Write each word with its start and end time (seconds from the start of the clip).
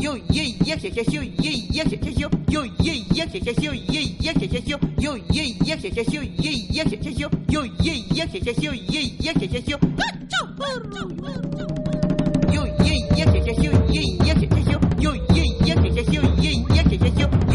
Yo 0.00 0.14
yeah 0.30 0.48
yeah 0.64 0.76
yeah 0.80 1.02
yo 1.12 1.20
yeah 1.20 1.52
yeah 1.68 1.84
yeah 1.84 2.10
yo 2.16 2.30
yo 2.48 2.62
yeah 2.80 2.94
yeah 3.12 3.26
yeah 3.26 3.52
yo 3.60 3.72
yeah 3.72 4.00
yeah 4.18 4.32
yeah 4.40 4.60
yo 4.64 4.78
yo 4.98 5.16
yeah 5.30 5.44
yeah 5.60 5.76
yeah 5.76 6.04
yo 6.08 6.22
yeah 6.22 6.54
yeah 6.70 6.84
yeah 6.88 7.10
yo 7.18 7.28
yo 7.50 7.62
yeah 7.80 8.00
yeah 8.08 8.24
yeah 8.24 8.40
yo 8.40 8.64
yeah 8.64 8.96
yeah 8.96 9.34
yeah 9.34 9.60
yo 9.60 9.76
yo 12.48 12.64
yeah 12.64 12.96
yeah 13.12 13.28
yeah 13.28 13.52
yo 13.60 13.72
yeah 13.90 14.04
yeah 14.22 14.40
yeah 14.40 14.62
yo 14.70 14.80
yo 14.98 15.12
yeah 15.34 15.44
yeah 15.64 15.84
yeah 15.84 16.04
yo 16.08 16.22
yeah 16.40 16.56
yeah 16.70 16.96
yeah 16.96 17.28
yo 17.28 17.49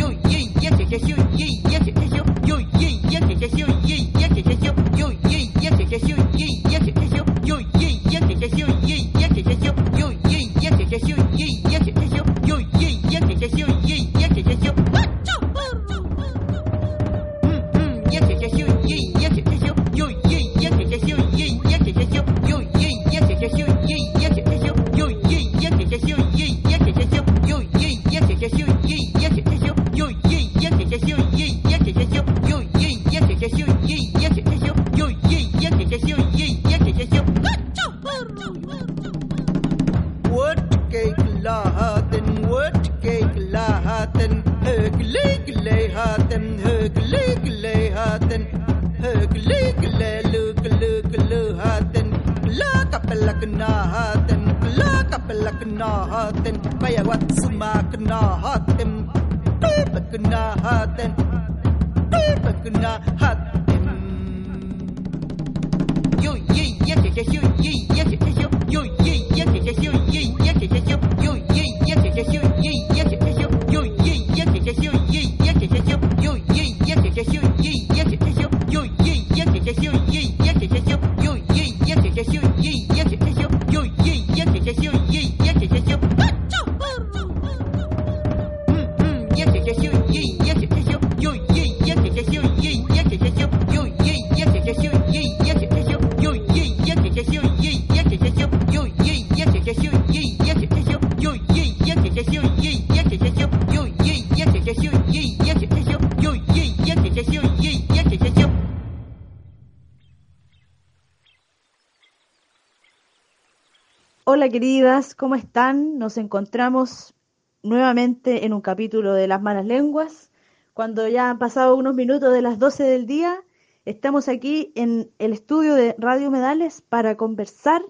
Hola 114.46 114.52
queridas, 114.52 115.16
¿cómo 115.16 115.34
están? 115.34 115.98
Nos 115.98 116.20
encontramos 116.20 117.16
nuevamente 117.64 118.46
en 118.46 118.54
un 118.54 118.62
capítulo 118.62 119.16
de 119.16 119.28
Las 119.28 119.42
Malas 119.42 119.66
Lenguas. 119.66 120.30
Cuando 120.76 121.08
ya 121.08 121.32
han 121.32 121.40
pasado 121.40 121.76
unos 121.76 121.96
minutos 121.96 122.32
de 122.32 122.44
las 122.44 122.60
12 122.60 122.84
del 122.84 123.08
día, 123.08 123.44
estamos 123.86 124.28
aquí 124.28 124.72
en 124.76 125.10
el 125.18 125.34
estudio 125.34 125.74
de 125.74 125.96
Radio 125.98 126.30
Medales 126.30 126.84
para 126.88 127.18
conversar 127.18 127.82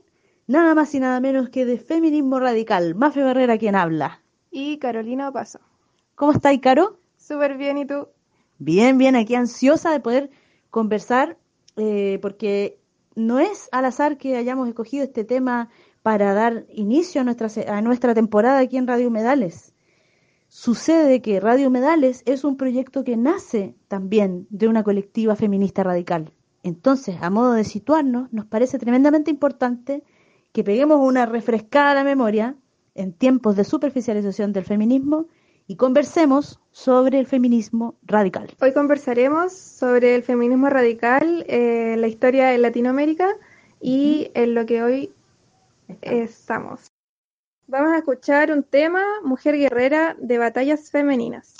nada 0.47 0.73
más 0.75 0.95
y 0.95 1.01
nada 1.01 1.19
menos 1.19 1.49
que 1.49 1.65
de 1.65 1.77
feminismo 1.77 2.39
radical. 2.39 2.95
Mafe 2.95 3.21
Barrera 3.21 3.57
quien 3.57 3.75
habla. 3.75 4.21
Y 4.49 4.77
Carolina 4.77 5.33
Paso. 5.33 5.59
¿Cómo 6.15 6.31
estáis, 6.31 6.61
Caro? 6.61 6.99
Súper 7.17 7.57
bien, 7.57 7.79
¿y 7.79 7.85
tú? 7.85 8.07
Bien, 8.59 8.97
bien, 8.97 9.17
aquí 9.17 9.35
ansiosa 9.35 9.91
de 9.91 9.99
poder 9.99 10.29
conversar, 10.69 11.37
eh, 11.75 12.17
porque 12.21 12.79
no 13.15 13.39
es 13.39 13.67
al 13.73 13.83
azar 13.83 14.17
que 14.17 14.37
hayamos 14.37 14.69
escogido 14.69 15.03
este 15.03 15.25
tema 15.25 15.69
para 16.05 16.35
dar 16.35 16.67
inicio 16.69 17.21
a 17.21 17.23
nuestra, 17.23 17.49
a 17.75 17.81
nuestra 17.81 18.13
temporada 18.13 18.59
aquí 18.59 18.77
en 18.77 18.85
Radio 18.85 19.09
Medales. 19.09 19.73
Sucede 20.49 21.19
que 21.23 21.39
Radio 21.39 21.71
Medales 21.71 22.21
es 22.27 22.43
un 22.43 22.57
proyecto 22.57 23.03
que 23.03 23.17
nace 23.17 23.73
también 23.87 24.45
de 24.51 24.67
una 24.67 24.83
colectiva 24.83 25.35
feminista 25.35 25.81
radical. 25.81 26.31
Entonces, 26.61 27.15
a 27.21 27.31
modo 27.31 27.53
de 27.53 27.63
situarnos, 27.63 28.31
nos 28.31 28.45
parece 28.45 28.77
tremendamente 28.77 29.31
importante 29.31 30.03
que 30.51 30.63
peguemos 30.63 30.99
una 31.01 31.25
refrescada 31.25 31.89
a 31.89 31.95
la 31.95 32.03
memoria 32.03 32.55
en 32.93 33.11
tiempos 33.11 33.55
de 33.55 33.63
superficialización 33.63 34.53
del 34.53 34.63
feminismo 34.63 35.25
y 35.65 35.75
conversemos 35.75 36.59
sobre 36.69 37.17
el 37.17 37.25
feminismo 37.25 37.95
radical. 38.03 38.51
Hoy 38.61 38.73
conversaremos 38.73 39.53
sobre 39.53 40.13
el 40.13 40.21
feminismo 40.21 40.69
radical, 40.69 41.45
eh, 41.47 41.95
la 41.97 42.05
historia 42.05 42.53
en 42.53 42.61
Latinoamérica 42.61 43.27
y 43.81 44.29
en 44.35 44.53
lo 44.53 44.67
que 44.67 44.83
hoy 44.83 45.11
estamos. 46.01 46.91
Vamos 47.67 47.93
a 47.93 47.97
escuchar 47.97 48.51
un 48.51 48.63
tema, 48.63 49.03
Mujer 49.23 49.57
Guerrera, 49.57 50.15
de 50.19 50.37
batallas 50.37 50.91
femeninas. 50.91 51.55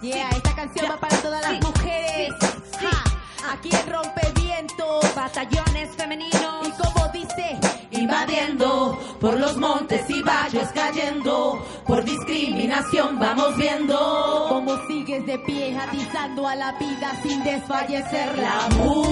Yeah, 0.00 0.30
esta 0.30 0.54
canción 0.56 0.90
va 0.90 0.98
para 0.98 1.16
todas 1.18 1.42
las 1.42 1.62
mujeres. 1.62 2.34
Ja, 2.80 3.52
aquí 3.52 3.70
en 3.70 3.92
Rompeviento, 3.92 5.00
batallones 5.14 5.94
femeninos. 5.96 6.61
Como 8.02 8.14
invadiendo 8.14 8.98
por 9.20 9.38
los 9.38 9.56
montes 9.58 10.08
y 10.10 10.22
valles 10.22 10.68
cayendo. 10.74 11.64
Por 11.86 12.04
discriminación 12.04 13.18
vamos 13.18 13.56
viendo. 13.56 14.46
Cómo 14.48 14.76
sigues 14.88 15.24
de 15.24 15.38
pie, 15.38 15.76
atizando 15.78 16.48
a 16.48 16.56
la 16.56 16.72
vida 16.72 17.12
sin 17.22 17.44
desfallecer 17.44 18.36
la. 18.38 19.11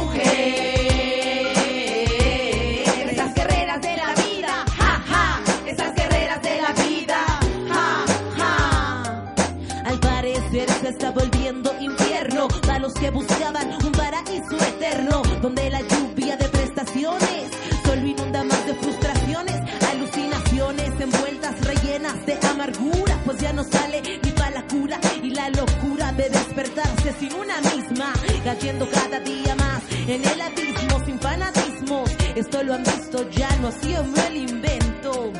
Despertarse 26.80 27.14
sin 27.18 27.34
una 27.34 27.60
misma, 27.60 28.12
cayendo 28.44 28.88
cada 28.90 29.20
día 29.20 29.54
más 29.56 29.82
en 30.06 30.24
el 30.24 30.40
abismo 30.40 31.04
sin 31.04 31.18
fanatismos. 31.20 32.10
Esto 32.34 32.62
lo 32.62 32.74
han 32.74 32.84
visto 32.84 33.28
ya, 33.30 33.48
no 33.60 33.68
ha 33.68 33.72
sido 33.72 34.04
el 34.28 34.36
invento. 34.36 35.32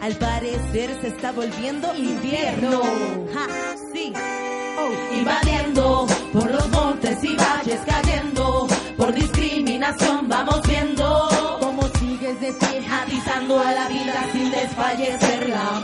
al 0.00 0.14
parecer 0.16 0.98
se 1.02 1.08
está 1.08 1.32
volviendo 1.32 1.94
invierno. 1.94 2.80
Ja, 3.34 3.46
sí. 3.92 4.12
Oh, 4.78 5.14
invadiendo 5.14 6.06
por 6.32 6.50
los 6.50 6.68
montes 6.70 7.22
y 7.22 7.36
valles 7.36 7.80
cayendo 7.84 8.66
por 8.96 9.12
discriminación 9.12 10.26
vamos 10.26 10.62
viendo 10.66 11.28
cómo 11.60 11.82
sigues 11.98 12.40
de 12.40 12.54
a 13.58 13.72
la 13.72 13.88
vida 13.88 14.28
sin 14.32 14.50
desfallecer 14.50 15.48
la 15.48 15.82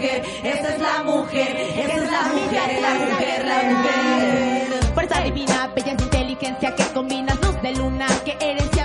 esa 0.00 0.74
es 0.74 0.80
la 0.80 1.02
mujer 1.02 1.56
esa 1.56 1.94
es 1.96 2.10
la 2.10 2.22
mujer 2.22 2.82
la 2.82 2.94
mujer 2.94 3.44
la 3.44 3.62
mujer. 3.70 4.94
Fuerza 4.94 5.20
divina, 5.20 5.70
belleza, 5.74 6.02
inteligencia 6.02 6.74
que 6.74 6.82
combinas 6.92 7.40
luz 7.40 7.62
de 7.62 7.72
luna, 7.72 8.06
que 8.24 8.36
herencia 8.40 8.77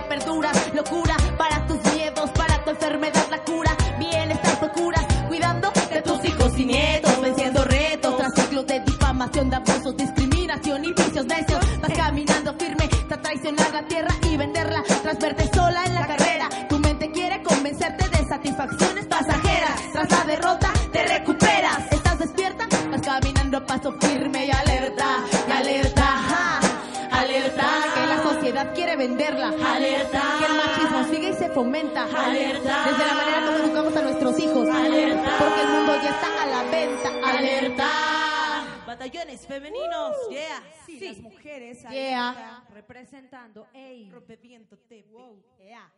batallones 38.94 39.48
femeninos 39.48 40.16
yeah 40.30 40.62
Sí, 40.86 41.00
sí 41.00 41.08
las 41.08 41.18
mujeres 41.22 41.84
yeah 41.90 42.64
representando, 42.72 43.68
ey, 43.74 44.10
rompeviento 44.12 44.78
te 44.88 45.04
wow 45.12 45.42
yeah. 45.60 45.90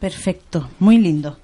Perfecto, 0.00 0.70
muy 0.78 0.96
lindo. 0.98 1.38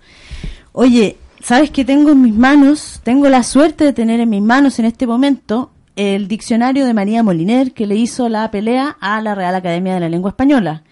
Oye, 0.70 1.16
¿sabes 1.40 1.72
que 1.72 1.84
tengo 1.84 2.12
en 2.12 2.22
mis 2.22 2.34
manos? 2.34 3.00
Tengo 3.02 3.28
la 3.28 3.42
suerte 3.42 3.82
de 3.82 3.92
tener 3.92 4.20
en 4.20 4.30
mis 4.30 4.42
manos 4.42 4.78
en 4.78 4.84
este 4.84 5.08
momento 5.08 5.72
el 5.96 6.28
diccionario 6.28 6.86
de 6.86 6.94
María 6.94 7.24
Moliner 7.24 7.72
que 7.72 7.86
le 7.86 7.96
hizo 7.96 8.28
la 8.28 8.48
pelea 8.52 8.96
a 9.00 9.20
la 9.20 9.34
Real 9.34 9.56
Academia 9.56 9.94
de 9.94 10.00
la 10.00 10.08
Lengua 10.08 10.30
Española. 10.30 10.84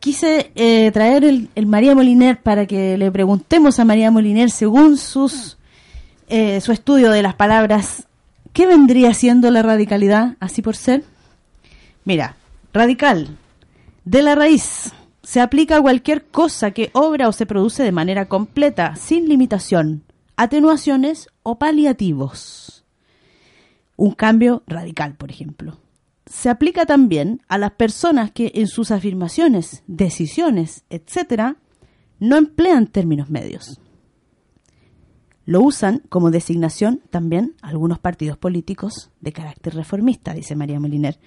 Quise 0.00 0.50
eh, 0.54 0.90
traer 0.92 1.24
el, 1.24 1.48
el 1.54 1.66
María 1.66 1.94
Moliner 1.94 2.40
para 2.42 2.66
que 2.66 2.98
le 2.98 3.10
preguntemos 3.12 3.78
a 3.78 3.84
María 3.84 4.10
Moliner, 4.10 4.50
según 4.50 4.96
sus 4.96 5.58
eh, 6.32 6.60
su 6.60 6.70
estudio 6.70 7.10
de 7.10 7.24
las 7.24 7.34
palabras, 7.34 8.06
¿qué 8.52 8.64
vendría 8.64 9.12
siendo 9.14 9.50
la 9.50 9.62
radicalidad, 9.62 10.36
así 10.38 10.62
por 10.62 10.76
ser? 10.76 11.02
Mira, 12.04 12.36
radical, 12.72 13.36
de 14.04 14.22
la 14.22 14.36
raíz, 14.36 14.92
se 15.24 15.40
aplica 15.40 15.78
a 15.78 15.82
cualquier 15.82 16.26
cosa 16.26 16.70
que 16.70 16.90
obra 16.92 17.28
o 17.28 17.32
se 17.32 17.46
produce 17.46 17.82
de 17.82 17.90
manera 17.90 18.28
completa, 18.28 18.94
sin 18.94 19.28
limitación, 19.28 20.04
atenuaciones 20.36 21.28
o 21.42 21.58
paliativos. 21.58 22.84
Un 23.96 24.12
cambio 24.12 24.62
radical, 24.68 25.14
por 25.14 25.32
ejemplo. 25.32 25.79
Se 26.30 26.48
aplica 26.48 26.86
también 26.86 27.42
a 27.48 27.58
las 27.58 27.72
personas 27.72 28.30
que 28.30 28.52
en 28.54 28.68
sus 28.68 28.92
afirmaciones, 28.92 29.82
decisiones, 29.88 30.84
etc., 30.88 31.56
no 32.20 32.36
emplean 32.36 32.86
términos 32.86 33.30
medios. 33.30 33.80
Lo 35.44 35.60
usan 35.60 36.02
como 36.08 36.30
designación 36.30 37.02
también 37.10 37.56
algunos 37.62 37.98
partidos 37.98 38.38
políticos 38.38 39.10
de 39.20 39.32
carácter 39.32 39.74
reformista, 39.74 40.32
dice 40.32 40.54
María 40.54 40.78
Moliner. 40.78 41.18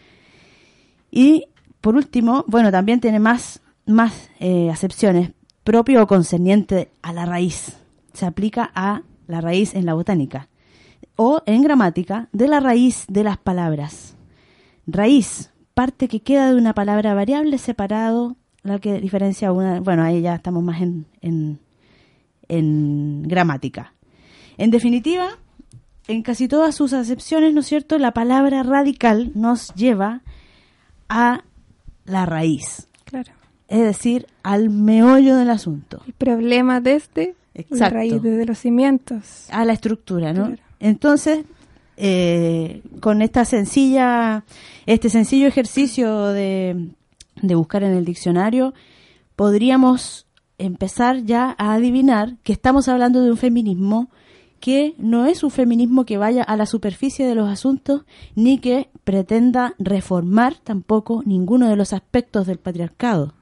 Y 1.11 1.47
por 1.81 1.97
último, 1.97 2.45
bueno, 2.47 2.71
también 2.71 3.01
tiene 3.01 3.19
más, 3.19 3.61
más 3.85 4.29
eh, 4.39 4.69
acepciones, 4.71 5.33
propio 5.65 6.01
o 6.01 6.07
concerniente 6.07 6.91
a 7.01 7.11
la 7.11 7.25
raíz. 7.25 7.77
Se 8.13 8.25
aplica 8.25 8.71
a 8.73 9.01
la 9.27 9.41
raíz 9.41 9.75
en 9.75 9.85
la 9.85 9.95
botánica. 9.95 10.47
O 11.17 11.43
en 11.45 11.61
gramática, 11.61 12.29
de 12.31 12.47
la 12.47 12.61
raíz 12.61 13.03
de 13.09 13.25
las 13.25 13.37
palabras. 13.37 14.12
Raíz, 14.87 15.51
parte 15.73 16.07
que 16.07 16.19
queda 16.21 16.51
de 16.51 16.57
una 16.57 16.73
palabra 16.73 17.13
variable 17.13 17.57
separado, 17.57 18.35
la 18.63 18.79
que 18.79 18.99
diferencia 18.99 19.51
una. 19.51 19.79
Bueno, 19.79 20.03
ahí 20.03 20.21
ya 20.21 20.35
estamos 20.35 20.63
más 20.63 20.81
en, 20.81 21.05
en, 21.21 21.59
en 22.47 23.23
gramática. 23.23 23.93
En 24.57 24.71
definitiva, 24.71 25.29
en 26.07 26.21
casi 26.21 26.47
todas 26.47 26.75
sus 26.75 26.93
acepciones, 26.93 27.53
¿no 27.53 27.61
es 27.61 27.65
cierto?, 27.67 27.97
la 27.97 28.11
palabra 28.11 28.63
radical 28.63 29.31
nos 29.35 29.73
lleva 29.73 30.21
a 31.09 31.43
la 32.05 32.25
raíz, 32.25 32.87
Claro. 33.05 33.31
es 33.67 33.81
decir, 33.81 34.27
al 34.43 34.69
meollo 34.69 35.35
del 35.37 35.49
asunto, 35.49 36.01
El 36.05 36.13
problema 36.13 36.81
desde 36.81 37.35
la 37.55 37.61
Exacto. 37.61 37.95
raíz, 37.95 38.21
desde 38.21 38.45
los 38.45 38.57
cimientos. 38.59 39.47
a 39.51 39.63
la 39.65 39.73
estructura, 39.73 40.33
¿no? 40.33 40.47
Claro. 40.47 40.61
Entonces, 40.79 41.45
eh, 41.97 42.81
con 42.99 43.21
esta 43.21 43.45
sencilla, 43.45 44.43
este 44.85 45.09
sencillo 45.09 45.47
ejercicio 45.47 46.27
de, 46.27 46.89
de 47.41 47.55
buscar 47.55 47.83
en 47.83 47.93
el 47.93 48.05
diccionario, 48.05 48.73
podríamos 49.35 50.27
empezar 50.57 51.23
ya 51.23 51.55
a 51.57 51.73
adivinar 51.73 52.37
que 52.43 52.53
estamos 52.53 52.87
hablando 52.87 53.21
de 53.21 53.31
un 53.31 53.37
feminismo 53.37 54.09
que 54.59 54.95
no 54.97 55.25
es 55.25 55.43
un 55.43 55.51
feminismo 55.51 56.05
que 56.05 56.17
vaya 56.17 56.41
a 56.41 56.55
la 56.55 56.65
superficie 56.65 57.25
de 57.27 57.35
los 57.35 57.49
asuntos 57.49 58.05
ni 58.33 58.59
que 58.59 58.89
pretenda 59.03 59.75
reformar 59.77 60.55
tampoco 60.63 61.21
ninguno 61.25 61.67
de 61.67 61.75
los 61.75 61.91
aspectos 61.91 62.47
del 62.47 62.59
patriarcado. 62.59 63.33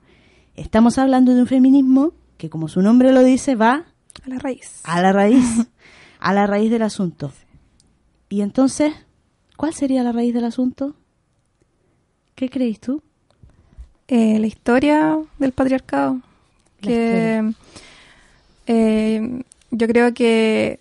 Estamos 0.55 0.98
hablando 0.98 1.36
de 1.36 1.41
un 1.41 1.48
feminismo 1.48 2.13
que, 2.38 2.50
como 2.50 2.67
su 2.67 2.81
nombre 2.81 3.12
lo 3.13 3.24
dice, 3.24 3.53
va 3.53 3.86
A 4.25 4.29
la 4.29 4.39
raíz. 4.39 4.81
a 4.84 5.00
la 5.00 5.13
raíz, 5.13 5.46
a 6.20 6.34
la 6.34 6.48
raíz 6.48 6.72
del 6.72 6.81
asunto. 6.81 7.31
Y 8.32 8.42
entonces, 8.42 8.94
¿cuál 9.58 9.74
sería 9.74 10.04
la 10.04 10.14
raíz 10.14 10.34
del 10.34 10.46
asunto? 10.46 10.96
¿Qué 12.34 12.50
crees 12.50 12.80
tú? 12.80 13.04
Eh, 14.08 14.40
la 14.40 14.48
historia 14.48 15.20
del 15.38 15.52
patriarcado. 15.52 16.22
La 16.80 16.88
Que 16.88 17.54
eh, 18.68 19.44
yo 19.72 19.88
creo 19.88 20.14
que 20.14 20.80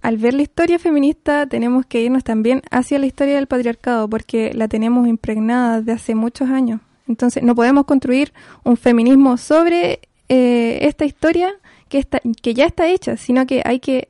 al 0.00 0.16
ver 0.16 0.34
la 0.34 0.42
historia 0.42 0.78
feminista 0.78 1.48
tenemos 1.48 1.86
que 1.86 2.02
irnos 2.02 2.22
también 2.22 2.62
hacia 2.70 3.00
la 3.00 3.06
historia 3.06 3.34
del 3.34 3.48
patriarcado 3.48 4.08
porque 4.08 4.54
la 4.54 4.68
tenemos 4.68 5.08
impregnada 5.08 5.80
desde 5.80 5.92
hace 5.92 6.14
muchos 6.14 6.48
años. 6.50 6.80
Entonces 7.08 7.42
no 7.42 7.56
podemos 7.56 7.84
construir 7.84 8.32
un 8.62 8.76
feminismo 8.76 9.38
sobre 9.38 9.98
eh, 10.28 10.78
esta 10.82 11.04
historia 11.04 11.52
que, 11.88 11.98
está, 11.98 12.20
que 12.42 12.54
ya 12.54 12.66
está 12.66 12.86
hecha, 12.86 13.16
sino 13.16 13.44
que 13.44 13.62
hay 13.64 13.80
que 13.80 14.08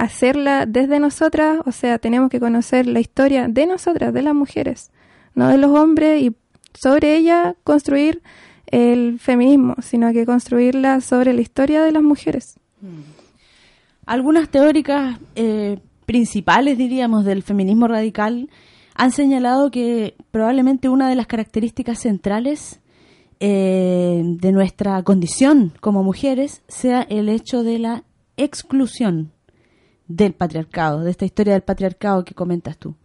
hacerla 0.00 0.64
desde 0.64 0.98
nosotras, 0.98 1.60
o 1.66 1.72
sea, 1.72 1.98
tenemos 1.98 2.30
que 2.30 2.40
conocer 2.40 2.86
la 2.86 3.00
historia 3.00 3.48
de 3.48 3.66
nosotras, 3.66 4.14
de 4.14 4.22
las 4.22 4.34
mujeres, 4.34 4.90
no 5.34 5.48
de 5.48 5.58
los 5.58 5.78
hombres, 5.78 6.22
y 6.22 6.34
sobre 6.72 7.16
ella 7.16 7.54
construir 7.64 8.22
el 8.66 9.18
feminismo, 9.18 9.76
sino 9.82 10.10
que 10.14 10.24
construirla 10.24 11.02
sobre 11.02 11.34
la 11.34 11.42
historia 11.42 11.82
de 11.82 11.92
las 11.92 12.02
mujeres. 12.02 12.58
Algunas 14.06 14.48
teóricas 14.48 15.18
eh, 15.36 15.78
principales, 16.06 16.78
diríamos, 16.78 17.26
del 17.26 17.42
feminismo 17.42 17.86
radical 17.86 18.48
han 18.94 19.12
señalado 19.12 19.70
que 19.70 20.14
probablemente 20.30 20.88
una 20.88 21.10
de 21.10 21.14
las 21.14 21.26
características 21.26 21.98
centrales 21.98 22.80
eh, 23.38 24.22
de 24.24 24.52
nuestra 24.52 25.02
condición 25.02 25.72
como 25.80 26.02
mujeres 26.02 26.62
sea 26.68 27.02
el 27.02 27.28
hecho 27.28 27.62
de 27.62 27.78
la 27.78 28.04
exclusión 28.38 29.32
del 30.10 30.32
patriarcado, 30.32 31.00
de 31.00 31.10
esta 31.12 31.24
historia 31.24 31.52
del 31.52 31.62
patriarcado 31.62 32.24
que 32.24 32.34
comentas 32.34 32.76
tú. 32.76 32.96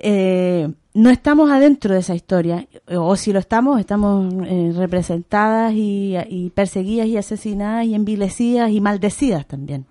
Eh, 0.00 0.68
no 0.92 1.10
estamos 1.10 1.50
adentro 1.50 1.94
de 1.94 2.00
esa 2.00 2.16
historia, 2.16 2.66
o 2.88 3.14
si 3.14 3.32
lo 3.32 3.38
estamos, 3.38 3.78
estamos 3.78 4.34
eh, 4.44 4.72
representadas 4.74 5.72
y, 5.76 6.50
perseguidas 6.54 7.06
y 7.06 7.16
asesinadas 7.16 7.86
y 7.86 7.94
envilecidas 7.94 8.72
y 8.72 8.80
maldecidas 8.80 9.46
también, 9.46 9.86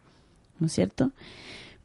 ¿no 0.60 0.68
es 0.68 0.74
cierto? 0.74 1.12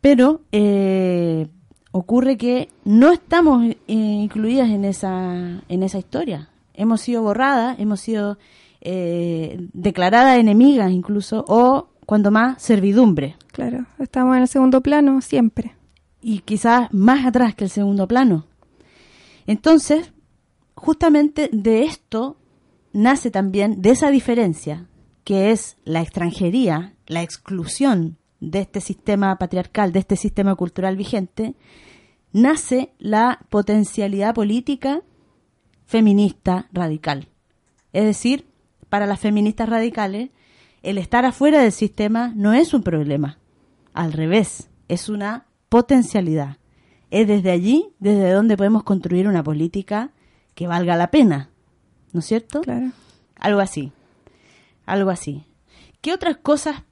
Pero 0.01 0.41
eh, 0.51 1.47
ocurre 1.93 2.37
que 2.37 2.71
no 2.85 3.13
estamos 3.13 3.73
incluidas 3.87 4.69
en 4.71 4.85
esa, 4.85 5.63
en 5.69 5.83
esa 5.85 5.99
historia. 5.99 6.49
Hemos 6.75 7.03
sido 7.03 7.23
borradas, 7.23 7.79
hemos 7.79 8.01
sido 8.01 8.37
declaradas 8.83 10.39
enemigas 10.39 10.91
incluso, 10.91 11.43
o 11.49 11.89
cuando 12.07 12.31
más 12.31 12.63
servidumbre. 12.63 13.37
Claro, 13.53 13.87
estamos 13.99 14.37
en 14.37 14.43
el 14.43 14.49
segundo 14.49 14.81
plano 14.81 15.21
siempre. 15.21 15.75
Y 16.21 16.41
quizás 16.41 16.93
más 16.93 17.27
atrás 17.27 17.55
que 17.55 17.65
el 17.65 17.71
segundo 17.71 18.09
plano. 18.09 18.47
Entonces, 19.47 20.13
justamente 20.75 21.51
de 21.53 21.85
esto 21.85 22.37
nace 22.93 23.31
también, 23.31 23.83
de 23.83 23.91
esa 23.91 24.11
diferencia, 24.11 24.87
que 25.25 25.51
es 25.51 25.77
la 25.85 26.01
extranjería, 26.01 26.95
la 27.07 27.23
exclusión 27.23 28.17
de 28.41 28.61
este 28.61 28.81
sistema 28.81 29.37
patriarcal, 29.37 29.93
de 29.93 29.99
este 30.01 30.17
sistema 30.17 30.55
cultural 30.55 30.97
vigente, 30.97 31.55
nace 32.33 32.93
la 32.99 33.41
potencialidad 33.49 34.35
política 34.35 35.03
feminista 35.87 36.69
radical. 36.73 37.29
Es 37.93 38.05
decir, 38.05 38.47
para 38.89 39.07
las 39.07 39.21
feministas 39.21 39.69
radicales, 39.69 40.31
el 40.85 40.99
estar 40.99 41.25
afuera 41.25 41.61
del 41.63 41.73
sistema 41.73 42.33
no 42.37 42.53
es 42.53 42.75
un 42.75 42.83
problema. 42.83 43.39
Al 43.95 44.13
revés, 44.13 44.69
es 44.89 45.09
una 45.09 45.47
potencialidad. 45.71 46.59
Es 47.11 47.27
desde 47.27 47.51
allí, 47.51 47.89
desde 47.99 48.33
donde 48.33 48.57
podemos 48.57 48.85
construir 48.85 49.27
una 49.27 49.43
política 49.43 50.11
que 50.55 50.67
valga 50.67 50.97
la 50.97 51.11
pena. 51.11 51.49
¿No 52.13 52.21
es 52.21 52.27
cierto? 52.27 52.61
Claro. 52.61 52.91
Algo 53.37 53.61
así. 53.61 53.93
Algo 54.85 55.11
así. 55.11 55.45
¿Qué 56.03 56.13
otras 56.13 56.37
cosas 56.37 56.83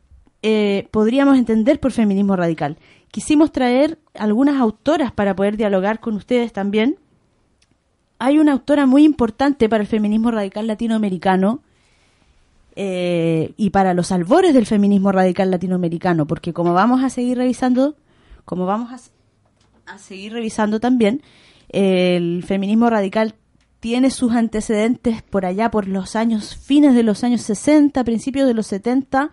eh, 0.41 0.89
podríamos 0.91 1.37
entender 1.37 1.79
por 1.79 1.93
feminismo 1.93 2.35
radical? 2.35 2.79
Quisimos 3.11 3.53
traer 3.53 3.99
algunas 4.15 4.59
autoras 4.59 5.13
para 5.13 5.37
poder 5.37 5.59
dialogar 5.59 6.01
con 6.01 6.15
ustedes 6.15 6.55
también. 6.55 6.97
Hay 8.19 8.39
una 8.39 8.53
autora 8.53 8.87
muy 8.87 9.05
importante 9.05 9.69
para 9.69 9.83
el 9.83 9.87
feminismo 9.87 10.31
radical 10.31 10.67
latinoamericano, 10.67 11.61
eh, 12.76 13.52
y 13.57 13.71
para 13.71 13.95
los 13.95 14.12
albores 14.12 14.55
del 14.55 14.67
feminismo 14.67 15.12
radical 15.12 15.50
latinoamericano, 15.50 16.26
porque 16.26 16.52
como 16.52 16.73
vamos 16.73 17.02
a 17.02 17.11
seguir 17.11 17.38
revisando, 17.38 17.97
como 18.45 18.67
vamos 18.67 19.11
a, 19.87 19.99
seguir 19.99 20.33
revisando 20.33 20.81
también, 20.81 21.23
el 21.69 22.45
feminismo 22.47 22.88
radical 22.88 23.35
tiene 23.81 24.11
sus 24.11 24.33
antecedentes 24.33 25.23
por 25.23 25.45
allá, 25.45 25.71
por 25.71 25.88
los 25.88 26.17
años, 26.17 26.57
fines 26.57 26.95
de 26.95 27.02
los 27.02 27.25
años 27.25 27.43
60, 27.43 28.05
principios 28.05 28.47
de 28.47 28.55
los 28.55 28.67
70, 28.69 29.31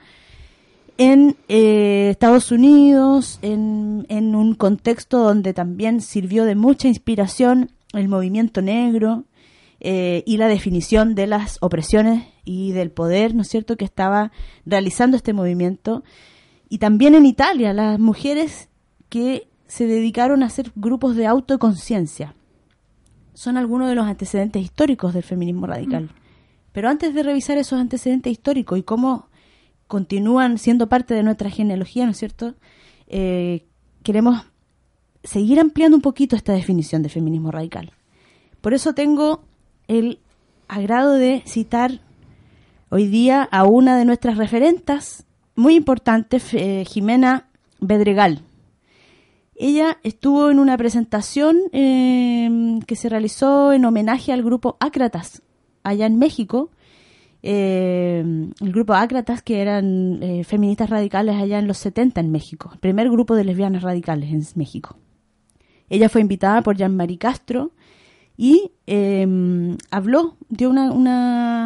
en 0.98 1.38
eh, 1.48 2.10
Estados 2.12 2.52
Unidos, 2.52 3.40
en, 3.42 4.06
en 4.10 4.36
un 4.36 4.56
contexto 4.56 5.20
donde 5.20 5.54
también 5.54 6.02
sirvió 6.02 6.44
de 6.46 6.56
mucha 6.56 6.88
inspiración 6.88 7.72
el 7.94 8.10
movimiento 8.10 8.62
negro, 8.62 9.24
eh, 9.80 10.24
y 10.26 10.38
la 10.38 10.48
definición 10.48 11.16
de 11.16 11.28
las 11.28 11.58
opresiones 11.62 12.28
y 12.44 12.72
del 12.72 12.92
poder, 12.92 13.36
¿no 13.36 13.44
es 13.44 13.48
cierto?, 13.48 13.78
que 13.78 13.86
estaba 13.86 14.32
realizando 14.66 15.16
este 15.16 15.34
movimiento. 15.34 16.04
Y 16.68 16.80
también 16.80 17.16
en 17.16 17.26
Italia, 17.26 17.74
las 17.74 18.00
mujeres 18.00 18.70
que 19.10 19.48
se 19.68 19.86
dedicaron 19.86 20.44
a 20.44 20.48
hacer 20.48 20.72
grupos 20.76 21.16
de 21.16 21.28
autoconciencia. 21.28 22.36
Son 23.34 23.56
algunos 23.56 23.88
de 23.88 23.96
los 23.96 24.06
antecedentes 24.06 24.62
históricos 24.62 25.14
del 25.14 25.24
feminismo 25.24 25.68
radical. 25.68 26.06
Mm. 26.06 26.10
Pero 26.72 26.90
antes 26.90 27.14
de 27.14 27.24
revisar 27.24 27.58
esos 27.58 27.80
antecedentes 27.80 28.32
históricos 28.32 28.78
y 28.78 28.84
cómo 28.84 29.30
continúan 29.88 30.58
siendo 30.58 30.90
parte 30.90 31.14
de 31.14 31.24
nuestra 31.24 31.50
genealogía, 31.50 32.06
¿no 32.06 32.12
es 32.12 32.18
cierto?, 32.18 32.56
eh, 33.08 33.66
queremos 34.04 34.44
seguir 35.24 35.60
ampliando 35.60 35.98
un 35.98 36.02
poquito 36.02 36.36
esta 36.36 36.54
definición 36.54 37.02
de 37.02 37.10
feminismo 37.10 37.52
radical. 37.52 37.92
Por 38.62 38.74
eso 38.74 38.94
tengo 38.94 39.44
el 39.90 40.20
agrado 40.70 41.16
de 41.16 41.44
citar 41.46 42.00
hoy 42.90 43.08
día 43.08 43.44
a 43.52 43.66
una 43.66 43.98
de 43.98 44.06
nuestras 44.06 44.38
referentas 44.38 45.26
muy 45.56 45.76
importante, 45.76 46.40
eh, 46.54 46.86
Jimena 46.86 47.50
Bedregal. 47.82 48.44
Ella 49.56 49.98
estuvo 50.04 50.50
en 50.52 50.60
una 50.60 50.78
presentación 50.78 51.58
em, 51.74 52.80
que 52.82 52.96
se 52.96 53.10
realizó 53.10 53.74
en 53.74 53.84
homenaje 53.84 54.32
al 54.32 54.42
grupo 54.42 54.78
Ácratas, 54.80 55.42
allá 55.84 56.06
en 56.06 56.18
México. 56.18 56.70
Em, 57.42 58.52
el 58.62 58.72
grupo 58.72 58.94
Ácratas, 58.94 59.42
que 59.42 59.60
eran 59.62 60.22
eh, 60.22 60.44
feministas 60.44 60.90
radicales 60.90 61.36
allá 61.36 61.60
en 61.60 61.68
los 61.68 61.78
70 61.80 62.22
en 62.22 62.32
México, 62.32 62.70
el 62.74 62.80
primer 62.80 63.10
grupo 63.10 63.36
de 63.36 63.44
lesbianas 63.44 63.82
radicales 63.82 64.32
en 64.32 64.46
México. 64.56 64.98
Ella 65.90 66.10
fue 66.10 66.22
invitada 66.22 66.62
por 66.62 66.78
Jean-Marie 66.78 67.18
Castro, 67.18 67.72
y 68.42 68.72
em, 68.88 69.76
habló, 69.92 70.38
dio 70.48 70.70
una, 70.70 70.94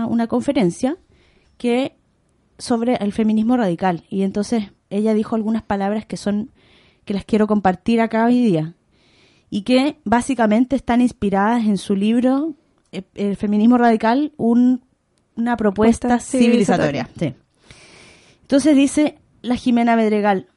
una, 0.08 0.28
conferencia 0.28 0.98
que 1.60 1.96
sobre 2.58 2.96
el 2.96 3.14
feminismo 3.14 3.56
radical. 3.56 4.06
Y 4.10 4.24
entonces 4.24 4.72
ella 4.90 5.14
dijo 5.14 5.36
algunas 5.36 5.62
palabras 5.62 6.08
que 6.08 6.18
son 6.18 6.50
que 7.06 7.14
las 7.14 7.26
quiero 7.26 7.46
compartir 7.46 8.02
acá 8.02 8.26
hoy 8.26 8.44
día. 8.44 8.74
Y 9.52 9.62
que 9.62 10.00
básicamente 10.04 10.76
están 10.76 11.02
inspiradas 11.02 11.64
en 11.66 11.78
su 11.78 11.96
libro 11.96 12.56
eh, 12.92 13.04
El 13.14 13.36
feminismo 13.36 13.78
radical, 13.78 14.34
una 14.38 15.56
propuesta 15.58 16.20
civilizatoria. 16.20 17.08
Entonces 18.42 18.76
dice 18.76 19.20
la 19.44 19.58
Jimena 19.58 19.96
Bedregal, 19.96 20.48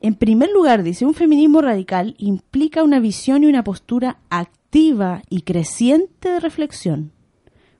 en 0.00 0.16
primer 0.16 0.50
lugar, 0.50 0.82
dice, 0.82 1.06
un 1.06 1.14
feminismo 1.14 1.60
radical 1.60 2.16
implica 2.18 2.82
una 2.82 2.98
visión 2.98 3.44
y 3.44 3.46
una 3.46 3.62
postura 3.62 4.18
activa 4.28 4.65
y 5.30 5.40
creciente 5.40 6.28
de 6.28 6.38
reflexión, 6.38 7.12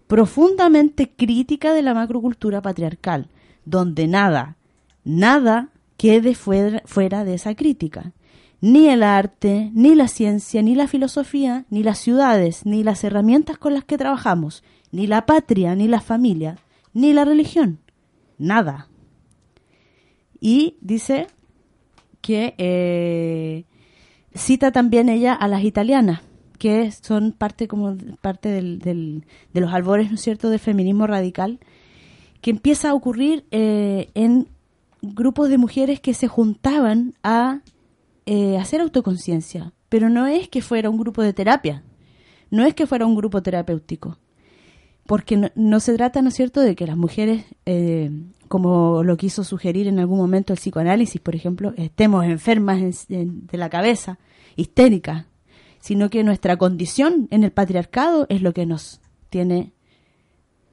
profundamente 0.07 1.11
crítica 1.11 1.75
de 1.75 1.83
la 1.83 1.93
macrocultura 1.93 2.62
patriarcal, 2.62 3.29
donde 3.67 4.07
nada, 4.07 4.57
nada 5.05 5.69
quede 5.99 6.35
fuera, 6.35 7.25
de 7.25 7.35
esa 7.35 7.55
crítica. 7.55 8.12
Ni 8.62 8.88
el 8.88 9.03
arte, 9.03 9.71
ni 9.75 9.95
la 9.95 10.09
ciencia, 10.09 10.62
ni 10.62 10.75
la 10.75 10.88
filosofía, 10.88 11.67
ni 11.69 11.83
las 11.83 11.99
ciudades, 11.99 12.65
ni 12.65 12.83
las 12.83 13.05
herramientas 13.05 13.59
con 13.59 13.75
las 13.75 13.85
que 13.85 13.99
trabajamos, 13.99 14.65
ni 14.91 15.07
la 15.07 15.26
patria, 15.26 15.75
ni 15.75 15.88
la 15.88 16.00
familia, 16.00 16.57
ni 16.95 17.12
la 17.12 17.26
religión. 17.26 17.79
Nada. 18.38 18.88
Y 20.41 20.79
dice 20.81 21.26
que 22.23 22.55
eh, 22.57 23.65
cita 24.35 24.73
también 24.73 25.11
ella 25.11 25.35
a 25.35 25.47
las 25.47 25.62
italianas, 25.62 26.23
que 26.58 26.90
son 26.92 27.32
parte 27.32 27.68
como 27.68 27.96
parte 28.20 28.48
del, 28.50 28.78
de 28.80 29.60
los 29.60 29.72
albores, 29.72 30.08
¿no 30.10 30.14
es 30.16 30.22
cierto?, 30.22 30.50
del 30.50 30.58
feminismo 30.60 31.06
radical, 31.06 31.58
que 32.40 32.50
empieza 32.50 32.90
a 32.90 32.94
ocurrir 32.94 33.44
eh, 33.50 34.10
en 34.14 34.48
grupos 35.02 35.48
de 35.48 35.58
mujeres 35.58 36.00
que 36.00 36.14
se 36.14 36.28
juntaban 36.28 37.14
a 37.22 37.60
eh, 38.26 38.56
hacer 38.58 38.80
autoconciencia, 38.80 39.72
pero 39.88 40.08
no 40.10 40.26
es 40.26 40.48
que 40.48 40.62
fuera 40.62 40.90
un 40.90 40.98
grupo 40.98 41.22
de 41.22 41.32
terapia, 41.32 41.82
no 42.50 42.64
es 42.64 42.75
que 42.75 42.86
fuera 42.86 43.06
un 43.06 43.14
grupo 43.14 43.42
terapéutico, 43.42 44.18
porque 45.06 45.50
no, 45.54 45.80
se 45.80 45.94
trata, 45.94 46.22
¿no 46.22 46.28
es 46.28 46.34
cierto?, 46.34 46.60
de 46.60 46.75
que 46.75 46.86
las 46.86 46.96
mujeres, 46.96 47.44
eh, 47.66 48.10
como 48.48 49.02
lo 49.04 49.16
quiso 49.16 49.44
sugerir 49.44 49.86
en 49.86 49.98
algún 49.98 50.18
momento 50.18 50.52
el 50.52 50.58
psicoanálisis, 50.58 51.20
por 51.20 51.34
ejemplo, 51.36 51.72
estemos 51.76 52.25
enfermas 52.25 52.78
en- 53.08 53.16
en- 53.20 53.46
de 53.46 53.58
la 53.58 53.68
cabeza, 53.70 54.18
histéricas, 54.56 55.26
sino 55.87 56.11
que 56.11 56.25
nuestra 56.25 56.57
condición 56.57 57.28
en 57.31 57.45
el 57.45 57.52
patriarcado 57.52 58.26
es 58.28 58.43
lo 58.43 58.52
que 58.52 58.66
nos 58.66 59.00
tiene 59.31 59.73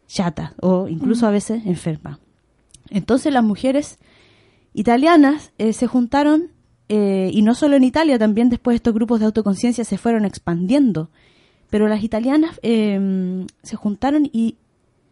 chata 0.08 0.55
o 0.60 0.88
incluso 0.88 1.27
a 1.27 1.29
veces 1.29 1.67
enferma. 1.67 2.20
Entonces 2.89 3.32
las 3.32 3.43
mujeres 3.43 4.00
italianas 4.74 5.53
eh, 5.60 5.74
se 5.74 5.86
juntaron, 5.86 6.50
eh, 6.89 7.29
y 7.32 7.43
no 7.43 7.53
solo 7.53 7.75
en 7.75 7.84
Italia, 7.84 8.17
también 8.17 8.50
después 8.50 8.74
estos 8.74 8.96
grupos 8.96 9.20
de 9.20 9.27
autoconciencia 9.27 9.84
se 9.84 10.00
fueron 10.00 10.25
expandiendo, 10.25 11.12
pero 11.70 11.88
las 11.88 12.03
italianas 12.03 12.60
eh, 12.63 13.46
se 13.62 13.75
juntaron 13.75 14.27
y 14.34 14.58